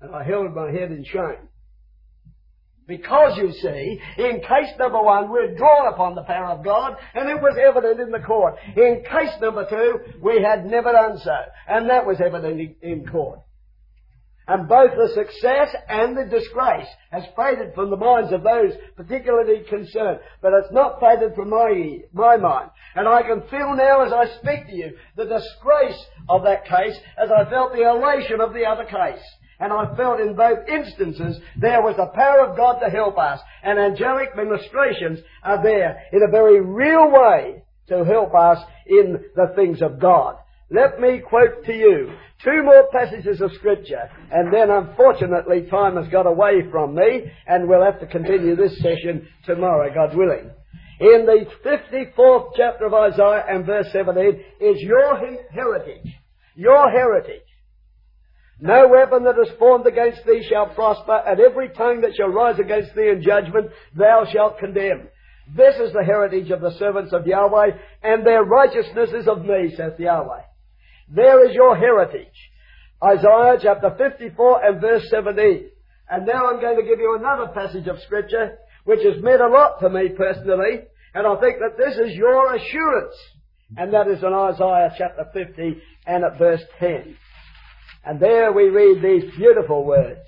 And 0.01 0.15
I 0.15 0.23
held 0.23 0.53
my 0.53 0.71
head 0.71 0.91
in 0.91 1.03
shame. 1.03 1.49
Because 2.87 3.37
you 3.37 3.51
see, 3.51 3.99
in 4.17 4.39
case 4.39 4.71
number 4.79 5.01
one, 5.01 5.29
we'd 5.29 5.57
drawn 5.57 5.93
upon 5.93 6.15
the 6.15 6.23
power 6.23 6.57
of 6.57 6.63
God, 6.63 6.95
and 7.13 7.29
it 7.29 7.41
was 7.41 7.57
evident 7.61 7.99
in 7.99 8.11
the 8.11 8.25
court. 8.25 8.55
In 8.77 9.03
case 9.03 9.33
number 9.41 9.67
two, 9.69 9.99
we 10.21 10.41
had 10.41 10.65
never 10.65 10.93
done 10.93 11.17
so, 11.17 11.35
and 11.67 11.89
that 11.89 12.05
was 12.05 12.21
evident 12.21 12.77
in 12.81 13.05
court. 13.05 13.41
And 14.47 14.67
both 14.67 14.91
the 14.91 15.09
success 15.13 15.75
and 15.89 16.15
the 16.15 16.23
disgrace 16.23 16.87
has 17.11 17.23
faded 17.35 17.75
from 17.75 17.89
the 17.89 17.97
minds 17.97 18.31
of 18.31 18.43
those 18.43 18.71
particularly 18.95 19.63
concerned. 19.69 20.19
But 20.41 20.53
it's 20.53 20.71
not 20.71 21.01
faded 21.01 21.35
from 21.35 21.49
my, 21.49 21.99
my 22.13 22.37
mind. 22.37 22.69
And 22.95 23.09
I 23.09 23.23
can 23.23 23.41
feel 23.49 23.75
now 23.75 24.05
as 24.05 24.13
I 24.13 24.25
speak 24.37 24.67
to 24.67 24.75
you 24.75 24.97
the 25.17 25.25
disgrace 25.25 26.01
of 26.29 26.43
that 26.43 26.65
case 26.65 26.97
as 27.21 27.29
I 27.29 27.49
felt 27.49 27.73
the 27.73 27.89
elation 27.89 28.39
of 28.39 28.53
the 28.53 28.63
other 28.65 28.85
case. 28.85 29.23
And 29.59 29.73
I 29.73 29.93
felt 29.97 30.21
in 30.21 30.35
both 30.35 30.59
instances 30.69 31.41
there 31.59 31.81
was 31.81 31.97
the 31.97 32.11
power 32.15 32.45
of 32.45 32.55
God 32.55 32.79
to 32.79 32.89
help 32.89 33.17
us. 33.17 33.41
And 33.63 33.77
angelic 33.77 34.35
ministrations 34.35 35.19
are 35.43 35.61
there 35.61 36.03
in 36.13 36.21
a 36.23 36.31
very 36.31 36.61
real 36.61 37.11
way 37.11 37.63
to 37.89 38.05
help 38.05 38.33
us 38.33 38.59
in 38.85 39.25
the 39.35 39.53
things 39.55 39.81
of 39.81 39.99
God. 39.99 40.37
Let 40.69 40.99
me 40.99 41.19
quote 41.19 41.63
to 41.65 41.73
you 41.73 42.11
two 42.43 42.61
more 42.63 42.87
passages 42.91 43.39
of 43.39 43.53
scripture, 43.53 44.09
and 44.31 44.53
then 44.53 44.69
unfortunately 44.69 45.67
time 45.69 45.95
has 45.95 46.11
got 46.11 46.27
away 46.27 46.69
from 46.69 46.93
me, 46.93 47.31
and 47.47 47.69
we'll 47.69 47.85
have 47.85 48.01
to 48.01 48.07
continue 48.07 48.55
this 48.55 48.77
session 48.79 49.27
tomorrow, 49.45 49.93
God 49.93 50.15
willing. 50.15 50.51
In 50.99 51.25
the 51.25 51.45
54th 51.63 52.51
chapter 52.57 52.85
of 52.85 52.93
Isaiah 52.93 53.45
and 53.47 53.65
verse 53.65 53.87
17 53.93 54.43
is 54.59 54.81
your 54.81 55.17
heritage. 55.53 56.13
Your 56.55 56.89
heritage. 56.89 57.43
No 58.59 58.87
weapon 58.87 59.23
that 59.23 59.39
is 59.39 59.55
formed 59.59 59.85
against 59.85 60.25
thee 60.25 60.45
shall 60.49 60.73
prosper, 60.73 61.21
and 61.25 61.39
every 61.39 61.69
tongue 61.69 62.01
that 62.01 62.15
shall 62.15 62.29
rise 62.29 62.59
against 62.59 62.93
thee 62.93 63.09
in 63.09 63.21
judgment 63.21 63.71
thou 63.95 64.25
shalt 64.33 64.59
condemn. 64.59 65.07
This 65.55 65.75
is 65.75 65.93
the 65.93 66.03
heritage 66.03 66.49
of 66.49 66.59
the 66.59 66.75
servants 66.77 67.13
of 67.13 67.25
Yahweh, 67.25 67.69
and 68.03 68.25
their 68.25 68.43
righteousness 68.43 69.11
is 69.13 69.27
of 69.27 69.45
me, 69.45 69.73
saith 69.77 69.97
Yahweh. 69.97 70.41
There 71.09 71.47
is 71.47 71.55
your 71.55 71.75
heritage. 71.75 72.33
Isaiah 73.03 73.57
chapter 73.61 73.95
54 73.97 74.65
and 74.65 74.81
verse 74.81 75.07
17. 75.09 75.69
And 76.09 76.25
now 76.25 76.47
I'm 76.47 76.61
going 76.61 76.77
to 76.77 76.87
give 76.87 76.99
you 76.99 77.17
another 77.17 77.51
passage 77.53 77.87
of 77.87 78.01
scripture 78.01 78.57
which 78.85 79.01
has 79.03 79.21
meant 79.21 79.41
a 79.41 79.49
lot 79.49 79.79
to 79.81 79.89
me 79.89 80.09
personally, 80.15 80.79
and 81.13 81.27
I 81.27 81.35
think 81.41 81.57
that 81.59 81.77
this 81.77 81.95
is 81.97 82.15
your 82.15 82.55
assurance. 82.55 83.15
And 83.75 83.93
that 83.93 84.07
is 84.07 84.23
in 84.23 84.33
Isaiah 84.33 84.93
chapter 84.97 85.25
50 85.33 85.81
and 86.05 86.23
at 86.23 86.37
verse 86.37 86.61
10. 86.79 87.17
And 88.05 88.19
there 88.19 88.53
we 88.53 88.69
read 88.69 89.03
these 89.03 89.29
beautiful 89.35 89.83
words. 89.83 90.21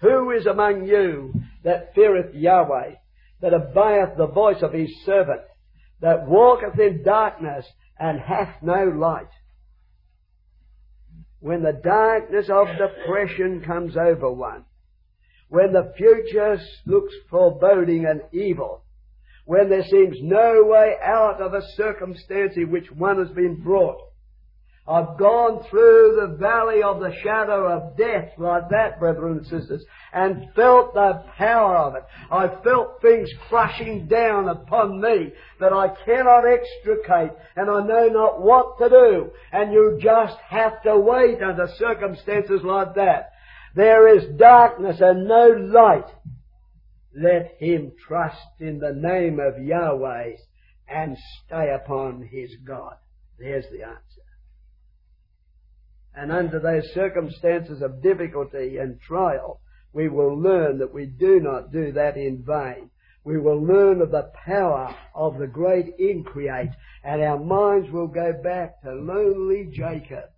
Who 0.00 0.32
is 0.32 0.46
among 0.46 0.86
you 0.86 1.32
that 1.62 1.94
feareth 1.94 2.34
Yahweh, 2.34 2.94
that 3.40 3.54
obeyeth 3.54 4.16
the 4.16 4.26
voice 4.26 4.62
of 4.62 4.72
his 4.72 4.90
servant, 5.04 5.42
that 6.00 6.26
walketh 6.26 6.78
in 6.80 7.04
darkness 7.04 7.64
and 7.98 8.18
hath 8.18 8.56
no 8.62 8.84
light? 8.84 9.28
When 11.46 11.62
the 11.62 11.80
darkness 11.84 12.50
of 12.50 12.66
depression 12.76 13.62
comes 13.64 13.96
over 13.96 14.28
one, 14.32 14.64
when 15.48 15.72
the 15.72 15.92
future 15.96 16.58
looks 16.86 17.14
foreboding 17.30 18.04
and 18.04 18.20
evil, 18.32 18.82
when 19.44 19.70
there 19.70 19.84
seems 19.84 20.16
no 20.20 20.64
way 20.64 20.94
out 21.00 21.40
of 21.40 21.54
a 21.54 21.62
circumstance 21.76 22.54
in 22.56 22.68
which 22.72 22.90
one 22.90 23.24
has 23.24 23.32
been 23.32 23.62
brought, 23.62 23.96
I've 24.88 25.18
gone 25.18 25.64
through 25.68 26.16
the 26.20 26.36
valley 26.36 26.80
of 26.82 27.00
the 27.00 27.12
shadow 27.22 27.66
of 27.66 27.96
death 27.96 28.30
like 28.38 28.68
that, 28.70 29.00
brethren 29.00 29.38
and 29.38 29.46
sisters, 29.46 29.84
and 30.12 30.48
felt 30.54 30.94
the 30.94 31.24
power 31.36 31.76
of 31.76 31.96
it. 31.96 32.04
I've 32.30 32.62
felt 32.62 33.02
things 33.02 33.28
crushing 33.48 34.06
down 34.06 34.48
upon 34.48 35.00
me 35.00 35.32
that 35.58 35.72
I 35.72 35.88
cannot 36.04 36.44
extricate, 36.46 37.32
and 37.56 37.68
I 37.68 37.84
know 37.84 38.06
not 38.08 38.40
what 38.40 38.78
to 38.78 38.88
do. 38.88 39.30
And 39.50 39.72
you 39.72 39.98
just 40.00 40.36
have 40.48 40.80
to 40.84 40.96
wait 40.96 41.42
under 41.42 41.66
circumstances 41.78 42.60
like 42.62 42.94
that. 42.94 43.32
There 43.74 44.16
is 44.16 44.38
darkness 44.38 44.98
and 45.00 45.26
no 45.26 45.48
light. 45.48 46.06
Let 47.12 47.56
him 47.58 47.92
trust 48.06 48.60
in 48.60 48.78
the 48.78 48.92
name 48.92 49.40
of 49.40 49.60
Yahweh 49.60 50.36
and 50.88 51.16
stay 51.44 51.74
upon 51.74 52.22
his 52.22 52.54
God. 52.64 52.94
There's 53.38 53.64
the 53.72 53.82
answer. 53.82 54.25
And 56.16 56.32
under 56.32 56.58
those 56.58 56.92
circumstances 56.94 57.82
of 57.82 58.02
difficulty 58.02 58.78
and 58.78 58.98
trial, 59.00 59.60
we 59.92 60.08
will 60.08 60.34
learn 60.34 60.78
that 60.78 60.92
we 60.92 61.06
do 61.06 61.40
not 61.40 61.70
do 61.72 61.92
that 61.92 62.16
in 62.16 62.42
vain. 62.42 62.90
We 63.22 63.38
will 63.38 63.62
learn 63.62 64.00
of 64.00 64.10
the 64.10 64.30
power 64.46 64.94
of 65.14 65.38
the 65.38 65.46
great 65.46 65.94
increate, 65.98 66.70
and 67.04 67.22
our 67.22 67.38
minds 67.38 67.90
will 67.90 68.06
go 68.06 68.32
back 68.42 68.80
to 68.82 68.92
lonely 68.92 69.70
Jacob 69.72 70.30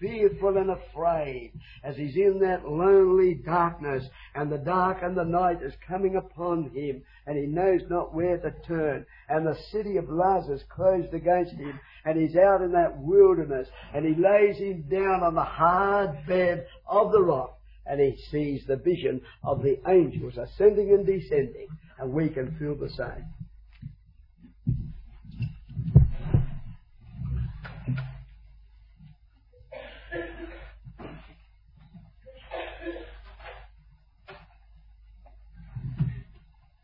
fearful 0.00 0.56
and 0.56 0.70
afraid 0.70 1.52
as 1.82 1.96
he's 1.96 2.16
in 2.16 2.38
that 2.40 2.68
lonely 2.68 3.34
darkness 3.34 4.04
and 4.34 4.50
the 4.50 4.58
dark 4.58 4.98
and 5.02 5.16
the 5.16 5.24
night 5.24 5.62
is 5.62 5.72
coming 5.86 6.16
upon 6.16 6.70
him 6.70 7.02
and 7.26 7.38
he 7.38 7.46
knows 7.46 7.80
not 7.88 8.14
where 8.14 8.36
to 8.38 8.52
turn 8.66 9.06
and 9.28 9.46
the 9.46 9.56
city 9.72 9.96
of 9.96 10.08
Lazarus 10.10 10.62
closed 10.68 11.14
against 11.14 11.52
him 11.52 11.78
and 12.04 12.20
he's 12.20 12.36
out 12.36 12.62
in 12.62 12.72
that 12.72 12.98
wilderness 12.98 13.68
and 13.94 14.04
he 14.04 14.14
lays 14.20 14.58
him 14.58 14.84
down 14.90 15.22
on 15.22 15.34
the 15.34 15.42
hard 15.42 16.26
bed 16.26 16.66
of 16.86 17.12
the 17.12 17.22
rock 17.22 17.58
and 17.86 18.00
he 18.00 18.16
sees 18.30 18.66
the 18.66 18.76
vision 18.76 19.20
of 19.44 19.62
the 19.62 19.78
angels 19.88 20.36
ascending 20.36 20.90
and 20.90 21.06
descending 21.06 21.68
and 21.98 22.12
we 22.12 22.28
can 22.28 22.54
feel 22.58 22.74
the 22.74 22.90
same. 22.90 23.24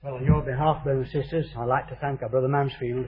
Well, 0.03 0.14
on 0.14 0.24
your 0.24 0.41
behalf, 0.53 0.84
brothers 0.84 1.09
and 1.14 1.22
sisters, 1.22 1.46
I'd 1.57 1.64
like 1.64 1.88
to 1.88 1.96
thank 1.96 2.22
our 2.22 2.28
brother 2.28 2.48
Mansfield 2.48 3.07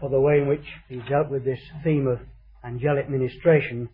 for 0.00 0.10
the 0.10 0.20
way 0.20 0.40
in 0.40 0.48
which 0.48 0.64
he's 0.88 1.02
dealt 1.08 1.30
with 1.30 1.44
this 1.44 1.60
theme 1.84 2.08
of 2.08 2.18
angelic 2.64 3.08
ministration 3.08 3.88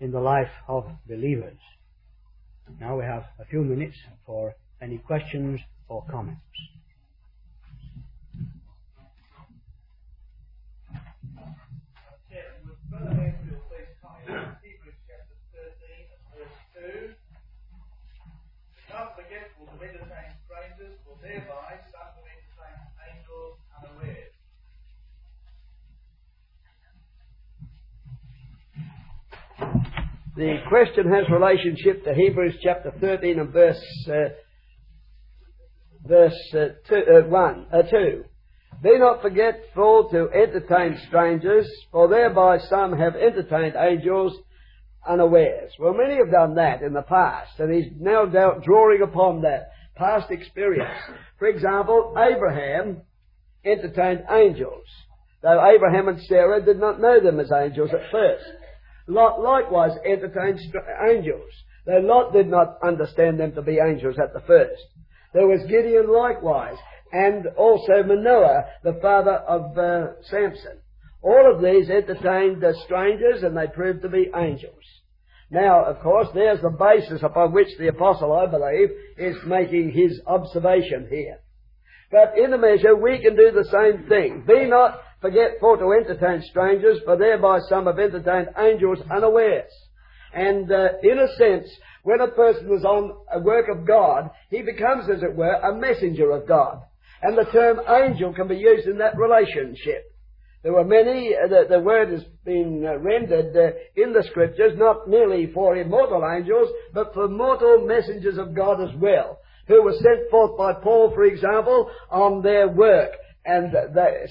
in 0.00 0.10
the 0.10 0.20
life 0.20 0.48
of 0.66 0.86
believers. 1.06 1.58
Now 2.80 2.96
we 2.96 3.04
have 3.04 3.24
a 3.38 3.44
few 3.44 3.62
minutes 3.62 3.96
for 4.24 4.54
any 4.80 4.96
questions 4.96 5.60
or 5.88 6.02
comments. 6.10 6.40
The 30.36 30.56
question 30.68 31.12
has 31.12 31.30
relationship 31.30 32.02
to 32.04 32.12
Hebrews 32.12 32.56
chapter 32.60 32.92
13 33.00 33.38
and 33.38 33.52
verse, 33.52 33.80
uh, 34.08 34.30
verse 36.04 36.54
uh, 36.54 36.74
two, 36.88 37.02
uh, 37.24 37.28
1, 37.28 37.66
uh, 37.72 37.82
2. 37.82 38.24
Be 38.82 38.98
not 38.98 39.22
forgetful 39.22 40.08
to 40.10 40.28
entertain 40.34 40.98
strangers, 41.06 41.70
for 41.92 42.08
thereby 42.08 42.58
some 42.68 42.98
have 42.98 43.14
entertained 43.14 43.76
angels 43.78 44.36
unawares. 45.08 45.70
Well, 45.78 45.94
many 45.94 46.16
have 46.16 46.32
done 46.32 46.56
that 46.56 46.82
in 46.82 46.94
the 46.94 47.02
past, 47.02 47.60
and 47.60 47.72
he's 47.72 47.92
now 48.00 48.24
drawing 48.26 49.02
upon 49.02 49.42
that 49.42 49.70
past 49.94 50.32
experience. 50.32 51.00
For 51.38 51.46
example, 51.46 52.12
Abraham 52.18 53.02
entertained 53.64 54.24
angels, 54.28 54.86
though 55.42 55.64
Abraham 55.64 56.08
and 56.08 56.20
Sarah 56.24 56.60
did 56.60 56.80
not 56.80 57.00
know 57.00 57.20
them 57.20 57.38
as 57.38 57.52
angels 57.52 57.90
at 57.92 58.10
first. 58.10 58.63
Lot 59.06 59.40
likewise 59.40 59.92
entertained 60.04 60.60
angels, 61.08 61.50
though 61.86 61.98
Lot 61.98 62.32
did 62.32 62.48
not 62.48 62.78
understand 62.82 63.38
them 63.38 63.52
to 63.52 63.62
be 63.62 63.78
angels 63.78 64.16
at 64.18 64.32
the 64.32 64.40
first. 64.46 64.82
There 65.32 65.46
was 65.46 65.66
Gideon 65.68 66.10
likewise, 66.10 66.78
and 67.12 67.46
also 67.56 68.02
Manoah, 68.02 68.64
the 68.82 68.98
father 69.02 69.32
of 69.32 69.76
uh, 69.76 70.22
Samson. 70.22 70.78
All 71.22 71.52
of 71.52 71.62
these 71.62 71.90
entertained 71.90 72.60
the 72.60 72.74
strangers 72.84 73.42
and 73.42 73.56
they 73.56 73.66
proved 73.66 74.02
to 74.02 74.08
be 74.08 74.30
angels. 74.34 74.84
Now, 75.50 75.84
of 75.84 76.00
course, 76.00 76.28
there's 76.34 76.60
the 76.60 76.70
basis 76.70 77.22
upon 77.22 77.52
which 77.52 77.68
the 77.78 77.88
apostle, 77.88 78.32
I 78.32 78.46
believe, 78.46 78.90
is 79.16 79.36
making 79.46 79.92
his 79.92 80.20
observation 80.26 81.06
here. 81.08 81.38
But 82.10 82.38
in 82.38 82.52
a 82.52 82.58
measure, 82.58 82.94
we 82.96 83.18
can 83.22 83.36
do 83.36 83.50
the 83.50 83.64
same 83.64 84.08
thing. 84.08 84.44
Be 84.46 84.66
not 84.66 85.00
forgetful 85.24 85.78
to 85.78 85.92
entertain 85.92 86.42
strangers, 86.50 86.98
for 87.02 87.16
thereby 87.16 87.58
some 87.70 87.86
have 87.86 87.98
entertained 87.98 88.48
angels 88.58 88.98
unawares. 89.10 89.72
And 90.34 90.70
uh, 90.70 90.88
in 91.02 91.18
a 91.18 91.28
sense, 91.38 91.66
when 92.02 92.20
a 92.20 92.28
person 92.28 92.70
is 92.76 92.84
on 92.84 93.16
a 93.32 93.40
work 93.40 93.66
of 93.74 93.86
God, 93.86 94.30
he 94.50 94.60
becomes, 94.60 95.08
as 95.08 95.22
it 95.22 95.34
were, 95.34 95.54
a 95.54 95.74
messenger 95.74 96.30
of 96.32 96.46
God. 96.46 96.82
And 97.22 97.38
the 97.38 97.50
term 97.50 97.80
angel 97.88 98.34
can 98.34 98.48
be 98.48 98.56
used 98.56 98.86
in 98.86 98.98
that 98.98 99.16
relationship. 99.16 100.12
There 100.62 100.74
were 100.74 100.84
many, 100.84 101.34
uh, 101.34 101.48
the, 101.48 101.64
the, 101.70 101.80
word 101.80 102.10
has 102.10 102.24
been 102.44 102.84
uh, 102.86 102.98
rendered 102.98 103.56
uh, 103.56 104.02
in 104.02 104.12
the 104.12 104.24
scriptures 104.30 104.72
not 104.76 105.08
merely 105.08 105.50
for 105.54 105.74
immortal 105.74 106.22
angels, 106.36 106.68
but 106.92 107.14
for 107.14 107.28
mortal 107.28 107.86
messengers 107.86 108.36
of 108.36 108.54
God 108.54 108.82
as 108.82 108.94
well, 108.96 109.38
who 109.68 109.82
were 109.82 109.94
sent 109.94 110.30
forth 110.30 110.58
by 110.58 110.74
Paul, 110.74 111.12
for 111.14 111.24
example, 111.24 111.90
on 112.10 112.42
their 112.42 112.68
work. 112.68 113.12
And 113.44 113.72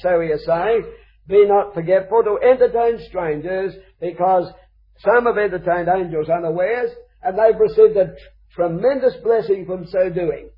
so 0.02 0.20
he 0.22 0.28
is 0.28 0.46
saying, 0.46 0.86
be 1.28 1.46
not 1.46 1.74
forgetful 1.74 2.24
to 2.24 2.40
entertain 2.44 3.00
strangers, 3.08 3.74
because 4.02 4.52
some 5.00 5.26
have 5.26 5.38
entertained 5.38 5.88
angels 5.88 6.30
unawares, 6.30 6.92
and 7.22 7.38
they've 7.38 7.60
received 7.60 7.98
a 7.98 8.16
tremendous 8.54 9.16
blessing 9.24 9.66
from 9.66 9.88
so 9.88 10.10
doing. 10.10 10.50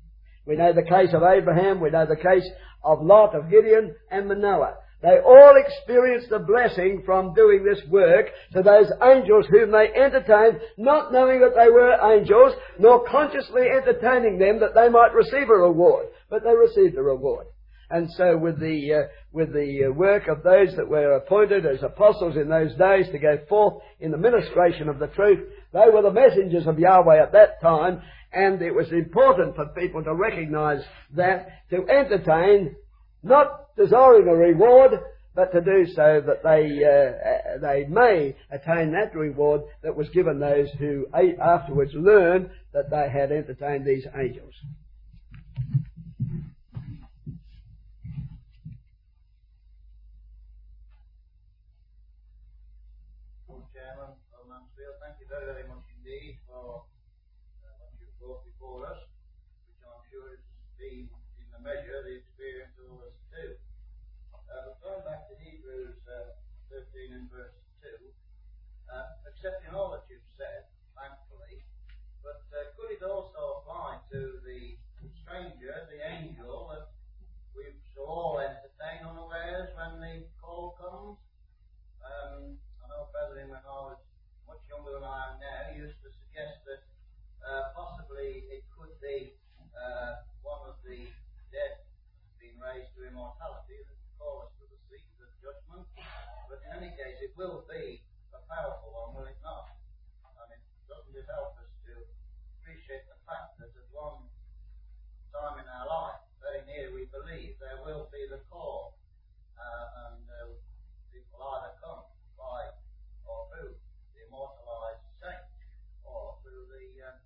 We 0.46 0.56
know 0.56 0.72
the 0.72 0.82
case 0.82 1.12
of 1.12 1.22
Abraham, 1.22 1.80
we 1.80 1.90
know 1.90 2.06
the 2.06 2.16
case 2.16 2.48
of 2.82 3.02
Lot, 3.02 3.34
of 3.34 3.50
Gideon, 3.50 3.94
and 4.10 4.28
Manoah. 4.28 4.74
They 5.02 5.18
all 5.24 5.54
experienced 5.56 6.32
a 6.32 6.38
blessing 6.38 7.02
from 7.04 7.34
doing 7.34 7.62
this 7.64 7.80
work 7.90 8.26
to 8.54 8.62
those 8.62 8.90
angels 9.02 9.46
whom 9.50 9.70
they 9.70 9.92
entertained, 9.94 10.60
not 10.78 11.12
knowing 11.12 11.40
that 11.40 11.54
they 11.54 11.68
were 11.68 12.12
angels, 12.12 12.54
nor 12.78 13.04
consciously 13.04 13.68
entertaining 13.70 14.38
them 14.38 14.60
that 14.60 14.74
they 14.74 14.88
might 14.88 15.12
receive 15.14 15.48
a 15.50 15.54
reward. 15.54 16.06
But 16.30 16.42
they 16.44 16.54
received 16.54 16.96
a 16.96 17.02
reward. 17.02 17.46
And 17.90 18.10
so 18.16 18.36
with 18.36 18.58
the, 18.58 18.92
uh, 18.92 19.08
with 19.32 19.52
the 19.52 19.86
uh, 19.86 19.92
work 19.92 20.26
of 20.28 20.42
those 20.42 20.74
that 20.76 20.88
were 20.88 21.12
appointed 21.12 21.64
as 21.66 21.82
apostles 21.82 22.36
in 22.36 22.48
those 22.48 22.74
days 22.76 23.06
to 23.12 23.18
go 23.18 23.38
forth 23.48 23.82
in 24.00 24.10
the 24.10 24.16
ministration 24.18 24.88
of 24.88 24.98
the 24.98 25.06
truth, 25.08 25.48
they 25.72 25.86
were 25.92 26.02
the 26.02 26.12
messengers 26.12 26.66
of 26.66 26.78
Yahweh 26.78 27.22
at 27.22 27.32
that 27.32 27.60
time, 27.60 28.02
and 28.32 28.60
it 28.60 28.74
was 28.74 28.90
important 28.90 29.54
for 29.54 29.66
people 29.66 30.02
to 30.02 30.14
recognize 30.14 30.82
that, 31.14 31.48
to 31.70 31.88
entertain, 31.88 32.74
not 33.22 33.74
desiring 33.76 34.26
a 34.28 34.34
reward, 34.34 34.92
but 35.36 35.52
to 35.52 35.60
do 35.60 35.86
so 35.94 36.22
that 36.26 36.42
they, 36.42 36.82
uh, 36.82 36.88
uh 36.88 37.58
they 37.60 37.84
may 37.88 38.34
attain 38.50 38.92
that 38.92 39.14
reward 39.14 39.60
that 39.82 39.94
was 39.94 40.08
given 40.08 40.40
those 40.40 40.68
who 40.78 41.06
afterwards 41.40 41.92
learned 41.94 42.50
that 42.72 42.90
they 42.90 43.08
had 43.10 43.30
entertained 43.30 43.84
these 43.84 44.06
angels. 44.16 44.54
Accepting 69.46 69.78
all 69.78 69.94
that 69.94 70.02
you've 70.10 70.26
said, 70.34 70.66
thankfully, 70.98 71.62
but 72.18 72.42
uh, 72.50 72.66
could 72.74 72.98
it 72.98 73.02
also 73.06 73.62
apply 73.62 74.02
to 74.10 74.42
the 74.42 74.74
stranger, 75.22 75.86
the 75.86 76.02
angel, 76.02 76.72
that 76.74 76.90
we 77.54 77.70
shall 77.94 78.10
all 78.10 78.42
entertain 78.42 79.06
unawares 79.06 79.70
when 79.78 80.02
the 80.02 80.26
call 80.42 80.74
comes? 80.82 81.22
Um, 82.02 82.58
I 82.82 82.90
know 82.90 83.06
President, 83.14 83.54
when 83.54 83.62
I 83.62 83.94
was 83.94 84.02
much 84.50 84.66
younger 84.66 84.98
than 84.98 85.06
I 85.06 85.30
am 85.30 85.38
now, 85.38 85.78
used 85.78 86.02
to 86.02 86.10
suggest 86.10 86.66
that 86.66 86.82
uh, 87.46 87.70
possibly 87.70 88.50
it 88.50 88.66
could 88.74 88.98
be 88.98 89.30
uh, 89.78 90.26
one 90.42 90.66
of 90.66 90.74
the 90.82 91.06
dead 91.56 91.80
being 92.36 92.60
raised 92.60 92.92
to 93.00 93.08
immortality 93.08 93.80
that 93.80 93.96
call 94.20 94.44
us 94.44 94.52
to 94.60 94.68
the 94.68 94.76
seat 94.92 95.08
of 95.24 95.32
judgment. 95.40 95.88
But 96.52 96.60
in 96.68 96.84
any 96.84 96.92
case, 96.92 97.16
it 97.24 97.32
will 97.32 97.64
be 97.64 98.04
a 98.36 98.40
powerful 98.44 98.92
one, 98.92 99.16
will 99.16 99.28
it 99.32 99.40
not? 99.40 99.72
And 100.36 100.52
it 100.52 100.60
doesn't 100.84 101.16
it 101.16 101.24
help 101.32 101.56
us 101.56 101.72
to 101.88 101.94
appreciate 102.60 103.08
the 103.08 103.16
fact 103.24 103.56
that 103.56 103.72
at 103.72 103.88
one 103.88 104.28
time 105.32 105.64
in 105.64 105.68
our 105.68 105.88
life, 105.88 106.20
very 106.44 106.60
near 106.68 106.92
we 106.92 107.08
believe, 107.08 107.56
there 107.56 107.80
will 107.80 108.12
be 108.12 108.28
the 108.28 108.44
call, 108.52 109.00
uh, 109.56 110.12
and 110.12 110.22
uh, 110.28 110.52
people 111.08 111.40
either 111.40 111.72
come 111.80 112.04
by 112.36 112.68
or 113.24 113.48
through 113.50 113.74
the 114.14 114.28
immortalized 114.28 115.02
saint 115.18 115.48
or 116.04 116.36
through 116.44 116.68
the 116.68 116.86
uh, 117.00 117.16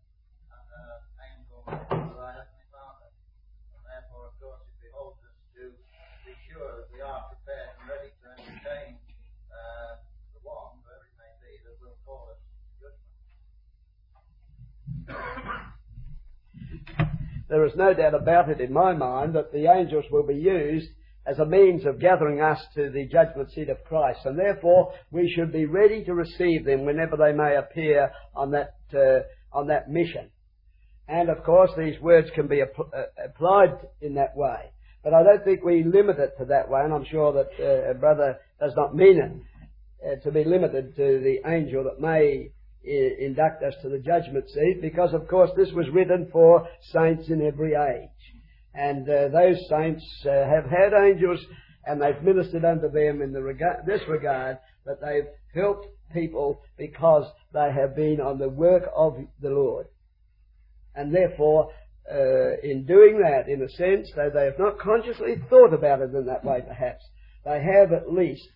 uh, 0.55 0.97
angel 1.21 1.61
of 1.67 2.17
our 2.17 2.33
Heavenly 2.33 2.67
Father. 2.73 3.11
And 3.77 3.83
therefore, 3.85 4.33
of 4.33 4.35
course, 4.41 4.65
it 4.65 4.79
behoves 4.89 5.21
us 5.21 5.37
to 5.61 5.77
be 6.25 6.33
sure 6.49 6.81
that 6.81 6.89
we 6.95 7.05
are 7.05 7.40
prepared 7.51 7.71
and 7.81 7.89
ready 7.89 8.11
to 8.23 8.29
entertain 8.31 8.97
uh, 9.51 9.97
the 10.35 10.41
one 10.43 10.81
there 17.49 17.65
is 17.65 17.73
no 17.77 17.95
doubt 17.95 18.15
about 18.15 18.49
it 18.49 18.61
in 18.61 18.73
my 18.73 18.93
mind 18.93 19.35
that 19.35 19.53
the 19.53 19.67
angels 19.67 20.05
will 20.11 20.27
be 20.27 20.35
used 20.35 20.89
as 21.27 21.39
a 21.39 21.45
means 21.45 21.85
of 21.85 22.01
gathering 22.01 22.41
us 22.41 22.61
to 22.75 22.91
the 22.91 23.07
judgment 23.07 23.51
seat 23.53 23.69
of 23.69 23.85
Christ, 23.85 24.21
and 24.25 24.39
therefore 24.39 24.93
we 25.11 25.31
should 25.35 25.53
be 25.53 25.67
ready 25.67 26.05
to 26.05 26.15
receive 26.15 26.65
them 26.65 26.85
whenever 26.85 27.17
they 27.17 27.33
may 27.33 27.57
appear 27.57 28.11
on 28.35 28.53
that 28.53 28.77
uh, 28.95 29.21
on 29.53 29.67
that 29.67 29.91
mission. 29.91 30.31
And 31.09 31.29
of 31.29 31.43
course, 31.43 31.71
these 31.77 32.01
words 32.01 32.31
can 32.35 32.47
be 32.47 32.63
uh, 32.63 32.67
applied 33.23 33.79
in 34.01 34.15
that 34.15 34.37
way, 34.37 34.71
but 35.03 35.15
I 35.15 35.23
don't 35.23 35.45
think 35.45 35.65
we 35.65 35.83
limit 35.83 36.19
it 36.19 36.35
to 36.39 36.45
that 36.47 36.71
way, 36.71 36.81
and 36.85 36.93
I'm 36.93 37.05
sure 37.05 37.33
that 37.33 37.91
uh, 37.91 37.93
brother 37.95 38.39
does 38.61 38.73
not 38.77 38.95
mean 38.95 39.19
it 39.19 40.21
uh, 40.21 40.23
to 40.25 40.31
be 40.31 40.45
limited 40.45 40.97
to 40.97 41.21
the 41.21 41.39
angel 41.49 41.85
that 41.85 42.01
may 42.01 42.51
uh, 42.87 43.25
induct 43.25 43.63
us 43.63 43.75
to 43.83 43.89
the 43.89 43.99
judgment 43.99 44.49
seat, 44.49 44.79
because 44.81 45.13
of 45.15 45.29
course 45.29 45.51
this 45.57 45.73
was 45.73 45.89
written 45.93 46.29
for 46.33 46.69
saints 46.93 47.29
in 47.29 47.47
every 47.47 47.75
age. 47.75 48.09
And 48.75 49.09
uh, 49.09 49.29
those 49.29 49.59
saints 49.69 50.05
uh, 50.25 50.31
have 50.31 50.65
had 50.65 50.93
angels 50.93 51.41
and 51.87 52.01
they've 52.01 52.23
ministered 52.23 52.65
unto 52.65 52.91
them 52.91 53.23
in 53.23 53.33
the 53.33 53.41
this 53.87 54.03
regard, 54.09 54.59
but 54.85 55.01
they've 55.01 55.27
helped 55.55 55.87
people 56.13 56.63
because 56.77 57.25
they 57.53 57.71
have 57.73 57.97
been 57.97 58.21
on 58.21 58.39
the 58.39 58.49
work 58.49 58.85
of 58.95 59.17
the 59.41 59.51
Lord. 59.51 59.87
And 60.95 61.15
therefore, 61.15 61.71
uh, 62.11 62.57
in 62.63 62.85
doing 62.87 63.21
that, 63.21 63.49
in 63.49 63.63
a 63.63 63.69
sense, 63.69 64.11
though 64.17 64.31
they 64.31 64.45
have 64.45 64.59
not 64.59 64.79
consciously 64.79 65.37
thought 65.49 65.73
about 65.73 66.01
it 66.01 66.15
in 66.15 66.27
that 66.27 66.45
way 66.45 66.61
perhaps, 66.67 67.05
they 67.45 67.63
have 67.63 67.93
at 67.93 68.13
least 68.13 68.49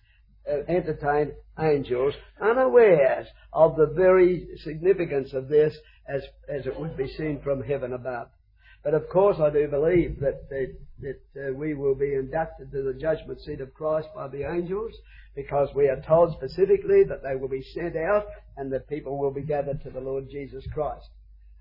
uh, 0.49 0.57
entertain 0.67 1.31
angels 1.59 2.13
unawares 2.41 3.27
of 3.53 3.75
the 3.77 3.87
very 3.87 4.47
significance 4.63 5.33
of 5.33 5.47
this 5.47 5.75
as, 6.07 6.21
as 6.49 6.65
it 6.65 6.79
would 6.79 6.95
be 6.97 7.07
seen 7.07 7.41
from 7.41 7.63
heaven 7.63 7.93
above. 7.93 8.27
But 8.83 8.93
of 8.93 9.09
course 9.09 9.37
I 9.39 9.49
do 9.49 9.67
believe 9.67 10.19
that, 10.19 10.47
that, 10.49 10.75
that 10.99 11.49
uh, 11.49 11.53
we 11.53 11.73
will 11.73 11.95
be 11.95 12.13
inducted 12.13 12.71
to 12.71 12.83
the 12.83 12.93
judgment 12.93 13.41
seat 13.41 13.61
of 13.61 13.73
Christ 13.73 14.09
by 14.13 14.27
the 14.27 14.47
angels 14.47 14.93
because 15.35 15.69
we 15.75 15.87
are 15.89 16.01
told 16.01 16.33
specifically 16.33 17.03
that 17.05 17.23
they 17.23 17.35
will 17.35 17.49
be 17.49 17.65
sent 17.73 17.95
out 17.95 18.25
and 18.57 18.71
that 18.71 18.87
people 18.87 19.17
will 19.17 19.33
be 19.33 19.41
gathered 19.41 19.81
to 19.83 19.89
the 19.89 19.99
Lord 19.99 20.29
Jesus 20.29 20.63
Christ. 20.73 21.09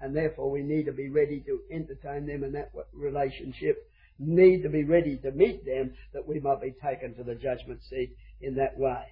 And 0.00 0.14
therefore 0.14 0.50
we 0.50 0.62
need 0.62 0.86
to 0.86 0.92
be 0.92 1.08
ready 1.08 1.40
to 1.40 1.60
entertain 1.70 2.26
them 2.26 2.44
in 2.44 2.52
that 2.52 2.72
relationship, 2.92 3.88
need 4.18 4.62
to 4.62 4.68
be 4.68 4.84
ready 4.84 5.16
to 5.18 5.30
meet 5.32 5.64
them 5.64 5.94
that 6.12 6.26
we 6.26 6.40
might 6.40 6.60
be 6.60 6.74
taken 6.82 7.14
to 7.14 7.24
the 7.24 7.34
judgment 7.34 7.82
seat 7.88 8.16
in 8.40 8.56
that 8.56 8.78
way. 8.78 9.04